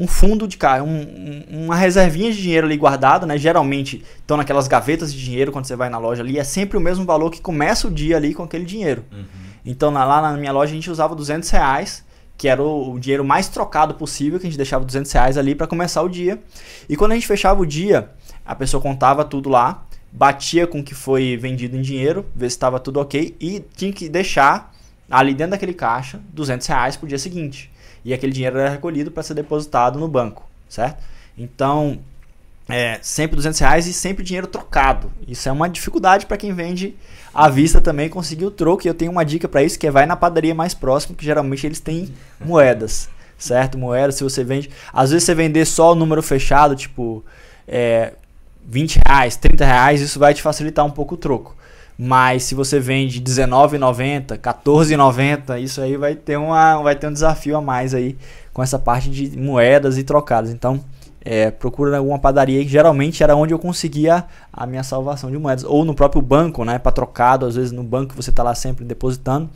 um 0.02 0.08
fundo 0.08 0.48
de 0.48 0.58
caixa, 0.58 0.84
um, 0.84 1.44
uma 1.48 1.76
reservinha 1.76 2.32
de 2.32 2.42
dinheiro 2.42 2.66
ali 2.66 2.76
guardado, 2.76 3.28
né? 3.28 3.38
Geralmente 3.38 4.04
estão 4.18 4.36
naquelas 4.36 4.68
gavetas 4.68 5.14
de 5.14 5.24
dinheiro 5.24 5.52
quando 5.52 5.66
você 5.66 5.76
vai 5.76 5.90
na 5.90 6.00
loja 6.00 6.24
ali, 6.24 6.40
é 6.40 6.44
sempre 6.44 6.76
o 6.76 6.82
mesmo 6.82 7.06
valor 7.06 7.30
que 7.30 7.40
começa 7.40 7.88
o 7.88 7.92
dia 7.92 8.18
ali 8.18 8.34
com 8.34 8.42
aquele 8.42 8.66
dinheiro. 8.66 9.06
Uhum. 9.12 9.26
Então 9.64 9.92
lá 9.92 10.20
na 10.20 10.36
minha 10.36 10.52
loja 10.52 10.72
a 10.72 10.74
gente 10.74 10.90
usava 10.90 11.16
200 11.16 11.48
reais 11.52 12.04
que 12.36 12.48
era 12.48 12.64
o, 12.64 12.98
dinheiro 12.98 13.24
mais 13.24 13.48
trocado 13.48 13.94
possível, 13.94 14.40
que 14.40 14.48
a 14.48 14.50
gente 14.50 14.58
deixava 14.58 14.84
200 14.84 15.12
reais 15.12 15.38
ali 15.38 15.54
para 15.54 15.68
começar 15.68 16.02
o 16.02 16.10
dia. 16.10 16.42
E 16.90 16.98
quando 16.98 17.12
a 17.12 17.14
gente 17.14 17.28
fechava 17.28 17.62
o 17.62 17.66
dia, 17.68 18.10
a 18.44 18.56
pessoa 18.56 18.82
contava 18.82 19.24
tudo 19.24 19.48
lá, 19.48 19.86
batia 20.12 20.66
com 20.66 20.80
o 20.80 20.84
que 20.84 20.96
foi 20.96 21.38
vendido 21.38 21.78
em 21.78 21.82
dinheiro, 21.82 22.26
ver 22.36 22.50
se 22.50 22.56
estava 22.56 22.80
tudo 22.80 23.00
ok 23.00 23.36
e 23.40 23.64
tinha 23.76 23.94
que 23.94 24.10
deixar 24.10 24.74
ali 25.08 25.36
dentro 25.36 25.52
daquele 25.52 25.76
caixa 25.76 26.20
200 26.34 26.66
reais 26.66 26.98
para 26.98 27.06
o 27.06 27.10
dia 27.10 27.20
seguinte. 27.20 27.71
E 28.04 28.14
aquele 28.14 28.32
dinheiro 28.32 28.58
era 28.58 28.70
recolhido 28.70 29.12
para 29.12 29.24
ser 29.24 29.34
depositado 29.34 30.00
no 30.00 30.08
banco, 30.08 30.48
certo? 30.68 31.04
Então, 31.38 32.00
é, 32.70 33.00
sempre 33.02 33.36
200 33.36 33.60
reais 33.60 33.88
e 33.88 33.94
sempre 33.94 34.24
dinheiro 34.24 34.48
trocado. 34.48 35.12
Isso 35.28 35.48
é 35.48 35.52
uma 35.52 35.70
dificuldade 35.70 36.26
para 36.26 36.38
quem 36.38 36.54
vende 36.54 36.96
à 37.34 37.50
vista 37.50 37.82
também 37.82 38.10
conseguir 38.10 38.46
o 38.46 38.52
troco. 38.52 38.86
E 38.86 38.90
eu 38.90 38.94
tenho 38.94 39.12
uma 39.12 39.26
dica 39.26 39.48
para 39.48 39.64
isso 39.64 39.78
que 39.78 39.88
é 39.88 39.92
vai 39.92 40.06
na 40.06 40.16
padaria 40.16 40.56
mais 40.56 40.74
próxima, 40.74 41.16
que 41.16 41.26
geralmente 41.26 41.66
eles 41.66 41.80
têm 41.80 42.14
moedas, 42.40 43.10
certo? 43.38 43.78
Moedas, 43.78 44.16
se 44.16 44.24
você 44.24 44.44
vende. 44.44 44.70
Às 44.94 45.12
vezes 45.12 45.26
você 45.26 45.36
vender 45.36 45.66
só 45.66 45.92
o 45.92 45.96
número 45.96 46.24
fechado, 46.24 46.76
tipo 46.76 47.24
é, 47.68 48.14
20 48.66 49.00
reais, 49.06 49.36
30 49.36 49.66
reais, 49.66 50.02
isso 50.02 50.20
vai 50.20 50.34
te 50.34 50.42
facilitar 50.42 50.86
um 50.86 50.92
pouco 50.92 51.16
o 51.16 51.18
troco. 51.18 51.56
Mas 52.04 52.46
se 52.46 52.56
você 52.56 52.80
vende 52.80 53.20
R$19,90, 53.20 54.32
R$14,90, 54.32 55.62
isso 55.62 55.80
aí 55.80 55.96
vai 55.96 56.16
ter, 56.16 56.36
uma, 56.36 56.82
vai 56.82 56.96
ter 56.96 57.06
um 57.06 57.14
desafio 57.14 57.56
a 57.56 57.62
mais 57.62 57.94
aí 57.94 58.18
com 58.52 58.64
essa 58.64 58.80
parte 58.80 59.08
de 59.08 59.38
moedas 59.38 60.00
e 60.00 60.04
trocadas. 60.04 60.50
Então, 60.50 60.84
é, 61.24 61.52
procura 61.52 61.96
alguma 62.00 62.18
padaria 62.18 62.64
que 62.64 62.72
geralmente 62.72 63.22
era 63.22 63.36
onde 63.36 63.54
eu 63.54 63.60
conseguia 63.60 64.26
a 64.52 64.66
minha 64.66 64.82
salvação 64.82 65.30
de 65.30 65.38
moedas. 65.38 65.64
Ou 65.64 65.86
no 65.86 65.94
próprio 65.94 66.24
banco, 66.24 66.66
né? 66.66 66.80
Para 66.80 66.92
trocado, 66.92 67.46
às 67.46 67.56
vezes 67.56 67.72
no 67.72 67.84
banco 67.84 68.16
você 68.16 68.32
está 68.32 68.42
lá 68.42 68.56
sempre 68.56 68.84
depositando. 68.84 69.48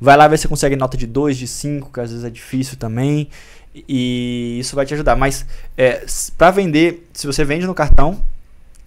Vai 0.00 0.16
lá 0.16 0.28
ver 0.28 0.38
se 0.38 0.46
consegue 0.46 0.76
nota 0.76 0.96
de 0.96 1.04
2, 1.04 1.36
de 1.36 1.48
5, 1.48 1.92
que 1.92 1.98
às 1.98 2.10
vezes 2.12 2.24
é 2.24 2.30
difícil 2.30 2.76
também. 2.76 3.28
E 3.74 4.56
isso 4.60 4.76
vai 4.76 4.86
te 4.86 4.94
ajudar. 4.94 5.16
Mas 5.16 5.44
é, 5.76 6.06
para 6.36 6.52
vender, 6.52 7.08
se 7.12 7.26
você 7.26 7.44
vende 7.44 7.66
no 7.66 7.74
cartão, 7.74 8.22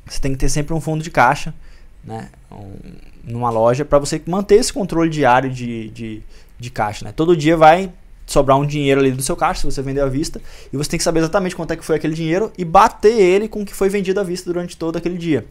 você 0.05 0.21
tem 0.21 0.31
que 0.31 0.37
ter 0.37 0.47
sempre 0.47 0.73
um 0.73 0.79
fundo 0.79 1.03
de 1.03 1.11
caixa, 1.11 1.53
né? 2.03 2.29
Um, 2.51 2.73
numa 3.23 3.49
loja, 3.49 3.85
para 3.85 3.99
você 3.99 4.21
manter 4.25 4.55
esse 4.55 4.73
controle 4.73 5.09
diário 5.09 5.49
de, 5.49 5.89
de, 5.89 6.21
de 6.59 6.69
caixa. 6.69 7.05
Né? 7.05 7.11
Todo 7.11 7.37
dia 7.37 7.55
vai 7.55 7.91
sobrar 8.25 8.57
um 8.57 8.65
dinheiro 8.65 9.01
ali 9.01 9.11
do 9.11 9.21
seu 9.21 9.35
caixa, 9.35 9.61
se 9.61 9.65
você 9.65 9.81
vender 9.81 10.01
à 10.01 10.07
vista, 10.07 10.41
e 10.71 10.77
você 10.77 10.89
tem 10.89 10.97
que 10.97 11.03
saber 11.03 11.19
exatamente 11.19 11.55
quanto 11.55 11.71
é 11.71 11.75
que 11.75 11.83
foi 11.83 11.97
aquele 11.97 12.13
dinheiro 12.13 12.51
e 12.57 12.63
bater 12.63 13.19
ele 13.19 13.47
com 13.47 13.61
o 13.61 13.65
que 13.65 13.73
foi 13.73 13.89
vendido 13.89 14.19
à 14.19 14.23
vista 14.23 14.51
durante 14.51 14.77
todo 14.77 14.97
aquele 14.97 15.17
dia. 15.17 15.45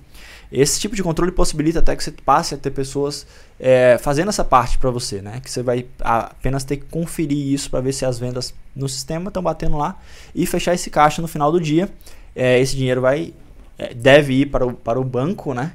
Esse 0.51 0.81
tipo 0.81 0.97
de 0.97 1.03
controle 1.03 1.31
possibilita 1.31 1.79
até 1.79 1.95
que 1.95 2.03
você 2.03 2.11
passe 2.11 2.55
a 2.55 2.59
ter 2.59 2.73
pessoas 2.73 3.25
é, 3.59 3.99
fazendo 3.99 4.31
essa 4.31 4.43
parte 4.43 4.79
para 4.79 4.91
você, 4.91 5.23
né? 5.23 5.41
Que 5.41 5.49
você 5.49 5.63
vai 5.63 5.87
apenas 6.01 6.65
ter 6.65 6.79
que 6.79 6.87
conferir 6.87 7.53
isso 7.53 7.71
para 7.71 7.81
ver 7.81 7.93
se 7.93 8.05
as 8.05 8.19
vendas 8.19 8.53
no 8.75 8.89
sistema 8.89 9.29
estão 9.29 9.45
batendo 9.45 9.77
lá 9.77 9.97
e 10.35 10.45
fechar 10.47 10.75
esse 10.75 10.91
caixa 10.91 11.23
no 11.23 11.29
final 11.29 11.53
do 11.53 11.61
dia. 11.61 11.89
É, 12.35 12.59
esse 12.59 12.75
dinheiro 12.75 13.01
vai 13.01 13.33
é, 13.79 13.95
deve 13.95 14.35
ir 14.35 14.47
para 14.47 14.67
o, 14.67 14.73
para 14.73 15.01
o 15.01 15.05
banco, 15.05 15.55
né? 15.55 15.73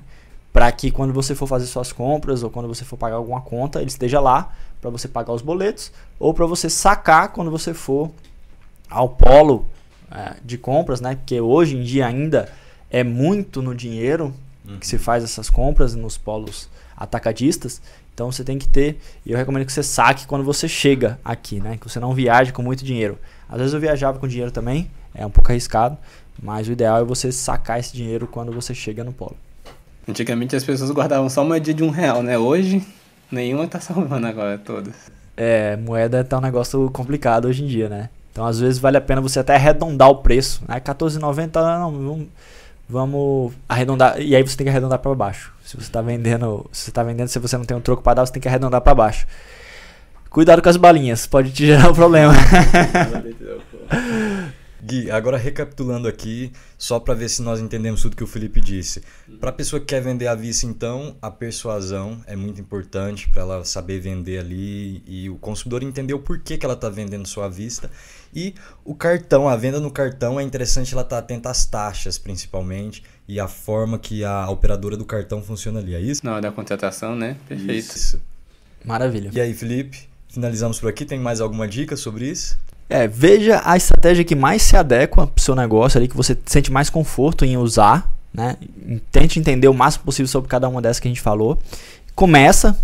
Para 0.56 0.72
que 0.72 0.90
quando 0.90 1.12
você 1.12 1.36
for 1.36 1.48
fazer 1.48 1.66
suas 1.66 1.92
compras 1.92 2.42
ou 2.42 2.50
quando 2.50 2.66
você 2.66 2.86
for 2.86 2.96
pagar 2.96 3.18
alguma 3.18 3.42
conta, 3.42 3.80
ele 3.82 3.90
esteja 3.90 4.22
lá 4.22 4.54
para 4.80 4.90
você 4.90 5.06
pagar 5.06 5.34
os 5.34 5.42
boletos 5.42 5.92
ou 6.18 6.34
para 6.34 6.46
você 6.46 6.70
sacar 6.70 7.34
quando 7.34 7.52
você 7.52 7.74
for 7.74 8.10
ao 8.90 9.10
polo 9.10 9.66
é, 10.10 10.38
de 10.42 10.58
compras, 10.58 11.02
né? 11.02 11.16
Porque 11.16 11.42
hoje 11.42 11.76
em 11.76 11.84
dia 11.84 12.08
ainda 12.08 12.50
é 12.90 13.04
muito 13.04 13.62
no 13.62 13.76
dinheiro 13.76 14.34
uhum. 14.66 14.80
que 14.80 14.88
se 14.88 14.98
faz 14.98 15.26
essas 15.26 15.50
compras 15.50 15.94
nos 15.94 16.18
polos 16.18 16.70
atacadistas. 16.96 17.82
Então 18.14 18.32
você 18.32 18.42
tem 18.42 18.58
que 18.58 18.70
ter, 18.70 18.98
e 19.26 19.34
eu 19.34 19.38
recomendo 19.38 19.66
que 19.66 19.74
você 19.74 19.84
saque 19.84 20.26
quando 20.26 20.46
você 20.46 20.70
chega 20.70 21.20
aqui, 21.26 21.60
né? 21.60 21.76
Que 21.76 21.90
você 21.90 22.00
não 22.00 22.14
viaje 22.14 22.54
com 22.54 22.62
muito 22.62 22.86
dinheiro. 22.86 23.20
Às 23.50 23.58
vezes 23.58 23.74
eu 23.74 23.80
viajava 23.82 24.20
com 24.20 24.26
dinheiro 24.26 24.52
também, 24.52 24.90
é 25.14 25.26
um 25.26 25.30
pouco 25.30 25.52
arriscado, 25.52 25.98
mas 26.42 26.70
o 26.70 26.72
ideal 26.72 27.02
é 27.02 27.04
você 27.04 27.30
sacar 27.30 27.78
esse 27.78 27.92
dinheiro 27.92 28.26
quando 28.26 28.54
você 28.54 28.74
chega 28.74 29.04
no 29.04 29.12
polo. 29.12 29.36
Antigamente 30.08 30.56
as 30.56 30.64
pessoas 30.64 30.92
guardavam 30.92 31.30
só 31.30 31.42
uma 31.42 31.50
moeda 31.50 31.74
de 31.74 31.84
um 31.84 31.90
real, 31.90 32.22
né? 32.22 32.38
Hoje, 32.38 32.86
nenhuma 33.32 33.68
tá 33.68 33.80
salvando 33.82 34.28
agora 34.28 34.58
todas. 34.58 34.94
É, 35.36 35.76
moeda 35.78 36.24
tá 36.24 36.38
um 36.38 36.42
negócio 36.42 36.90
complicado 36.92 37.46
hoje 37.46 37.64
em 37.64 37.68
dia, 37.68 37.90
né? 37.90 38.10
Então 38.32 38.46
às 38.46 38.60
vezes 38.60 38.80
vale 38.80 38.98
a 38.98 39.02
pena 39.02 39.22
você 39.22 39.40
até 39.40 39.56
arredondar 39.56 40.10
o 40.10 40.18
preço. 40.18 40.62
Né? 40.68 40.80
14,90 40.80 41.80
não, 41.80 41.92
vamos, 41.92 42.28
vamos 42.88 43.54
arredondar. 43.68 44.22
E 44.22 44.36
aí 44.36 44.44
você 44.44 44.56
tem 44.56 44.66
que 44.66 44.70
arredondar 44.70 45.00
para 45.00 45.16
baixo. 45.16 45.54
Se 45.64 45.76
você 45.76 45.84
está 45.84 46.02
vendendo, 46.02 46.66
se 46.72 46.86
você 46.86 46.92
tá 46.92 47.02
vendendo, 47.02 47.28
se 47.28 47.40
você 47.40 47.58
não 47.58 47.66
tem 47.66 47.76
um 47.76 47.82
troco 47.82 48.04
para 48.04 48.16
dar, 48.16 48.26
você 48.26 48.34
tem 48.34 48.42
que 48.42 48.48
arredondar 48.48 48.82
para 48.82 48.94
baixo. 48.94 49.26
Cuidado 50.30 50.62
com 50.62 50.70
as 50.70 50.78
balinhas, 50.78 51.26
pode 51.26 51.52
te 51.52 51.66
gerar 51.66 51.90
um 51.90 51.94
problema. 51.94 52.34
Gui, 54.86 55.10
agora 55.10 55.36
recapitulando 55.36 56.08
aqui, 56.08 56.52
só 56.78 57.00
para 57.00 57.16
ver 57.16 57.28
se 57.28 57.42
nós 57.42 57.60
entendemos 57.60 58.04
tudo 58.04 58.16
que 58.16 58.24
o 58.24 58.28
Felipe 58.28 58.62
disse. 58.62 59.02
Para 59.40 59.50
a 59.50 59.54
pessoa 59.54 59.80
que 59.80 59.88
quer 59.88 60.00
vender 60.00 60.28
à 60.28 60.36
vista, 60.36 60.68
então, 60.68 61.16
a 61.20 61.32
persuasão 61.32 62.22
é 62.28 62.36
muito 62.36 62.62
importante 62.62 63.28
para 63.30 63.42
ela 63.42 63.66
saber 63.66 64.00
vender 64.00 64.38
ali 64.38 65.02
e 65.08 65.28
o 65.28 65.38
consumidor 65.38 65.82
entender 65.82 66.14
o 66.14 66.20
porquê 66.20 66.56
que 66.56 66.64
ela 66.64 66.76
está 66.76 66.88
vendendo 66.88 67.28
sua 67.28 67.50
vista. 67.50 67.90
E 68.32 68.54
o 68.84 68.94
cartão, 68.94 69.50
a 69.50 69.56
venda 69.56 69.80
no 69.80 69.90
cartão 69.90 70.40
é 70.40 70.44
interessante 70.44 70.94
ela 70.94 71.02
estar 71.02 71.16
tá 71.16 71.20
atenta 71.20 71.50
às 71.50 71.66
taxas, 71.66 72.20
principalmente, 72.20 73.02
e 73.28 73.40
a 73.40 73.48
forma 73.48 73.98
que 73.98 74.24
a 74.24 74.48
operadora 74.52 74.96
do 74.96 75.06
cartão 75.06 75.42
funciona 75.42 75.80
ali, 75.80 75.96
é 75.96 76.00
isso? 76.00 76.24
Não, 76.24 76.40
da 76.40 76.52
contratação, 76.52 77.16
né? 77.16 77.38
Perfeito. 77.48 77.96
Isso. 77.96 78.22
Maravilha. 78.84 79.32
E 79.34 79.42
aí, 79.42 79.52
Felipe, 79.56 80.08
finalizamos 80.30 80.80
por 80.80 80.90
aqui. 80.90 81.06
Tem 81.06 81.20
mais 81.20 81.42
alguma 81.42 81.68
dica 81.68 81.98
sobre 81.98 82.30
isso? 82.30 82.56
É, 82.90 83.08
veja 83.08 83.62
a 83.66 83.76
estratégia 83.76 84.24
que 84.24 84.36
mais 84.36 84.62
se 84.62 84.78
adequa 84.78 85.26
para 85.26 85.40
o 85.40 85.42
seu 85.42 85.56
negócio 85.56 85.98
ali, 85.98 86.08
que 86.08 86.16
você 86.16 86.38
sente 86.46 86.72
mais 86.72 86.90
conforto 86.90 87.44
em 87.44 87.58
usar, 87.58 88.14
né? 88.34 88.58
Tente 89.12 89.40
entender 89.40 89.68
o 89.68 89.74
máximo 89.74 90.06
possível 90.06 90.28
sobre 90.28 90.50
cada 90.50 90.70
uma 90.70 90.82
dessas 90.82 91.00
que 91.00 91.08
a 91.08 91.12
gente 91.12 91.22
falou. 91.22 91.58
Começa, 92.14 92.78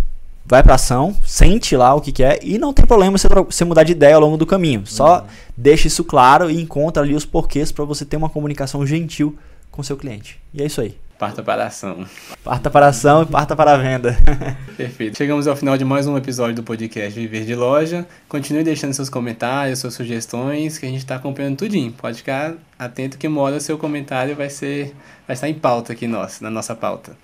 vai 0.45 0.63
para 0.63 0.75
ação, 0.75 1.15
sente 1.25 1.75
lá 1.75 1.93
o 1.93 2.01
que, 2.01 2.11
que 2.11 2.23
é 2.23 2.39
e 2.41 2.57
não 2.57 2.73
tem 2.73 2.85
problema 2.85 3.17
você, 3.17 3.27
você 3.27 3.63
mudar 3.63 3.83
de 3.83 3.91
ideia 3.91 4.15
ao 4.15 4.21
longo 4.21 4.37
do 4.37 4.45
caminho. 4.45 4.83
Só 4.85 5.19
uhum. 5.19 5.27
deixe 5.55 5.87
isso 5.87 6.03
claro 6.03 6.49
e 6.49 6.59
encontra 6.59 7.03
ali 7.03 7.13
os 7.13 7.25
porquês 7.25 7.71
para 7.71 7.85
você 7.85 8.03
ter 8.03 8.17
uma 8.17 8.29
comunicação 8.29 8.85
gentil 8.85 9.37
com 9.69 9.83
seu 9.83 9.95
cliente. 9.95 10.39
E 10.53 10.63
é 10.63 10.65
isso 10.65 10.81
aí. 10.81 10.97
Parta 11.21 11.43
para 11.43 11.65
a 11.65 11.67
ação. 11.67 12.03
Parta 12.43 12.71
para 12.71 12.87
a 12.87 12.89
ação 12.89 13.21
e 13.21 13.25
parta 13.27 13.55
para 13.55 13.73
a 13.73 13.77
venda. 13.77 14.17
Perfeito. 14.75 15.15
Chegamos 15.15 15.45
ao 15.45 15.55
final 15.55 15.77
de 15.77 15.85
mais 15.85 16.07
um 16.07 16.17
episódio 16.17 16.55
do 16.55 16.63
podcast 16.63 17.13
Viver 17.13 17.45
de 17.45 17.53
Loja. 17.53 18.07
Continue 18.27 18.63
deixando 18.63 18.91
seus 18.95 19.07
comentários, 19.07 19.77
suas 19.77 19.93
sugestões, 19.93 20.79
que 20.79 20.85
a 20.87 20.89
gente 20.89 20.97
está 20.97 21.17
acompanhando 21.17 21.57
tudinho. 21.57 21.91
Pode 21.91 22.17
ficar 22.17 22.55
atento 22.79 23.19
que 23.19 23.27
uma 23.27 23.39
hora 23.39 23.57
o 23.57 23.61
seu 23.61 23.77
comentário 23.77 24.35
vai 24.35 24.49
ser 24.49 24.95
vai 25.27 25.35
estar 25.35 25.47
em 25.47 25.53
pauta 25.53 25.93
aqui 25.93 26.07
nossa, 26.07 26.43
na 26.43 26.49
nossa 26.49 26.73
pauta. 26.73 27.15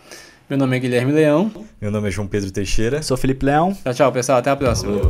Meu 0.47 0.59
nome 0.59 0.77
é 0.77 0.79
Guilherme 0.79 1.11
Leão. 1.11 1.51
Meu 1.81 1.89
nome 1.89 2.09
é 2.09 2.11
João 2.11 2.27
Pedro 2.27 2.51
Teixeira. 2.51 3.01
Sou 3.01 3.17
Felipe 3.17 3.47
Leão. 3.47 3.75
Tchau, 3.83 3.95
tchau, 3.95 4.11
pessoal. 4.11 4.37
Até 4.37 4.51
a 4.51 4.55
próxima. 4.55 5.01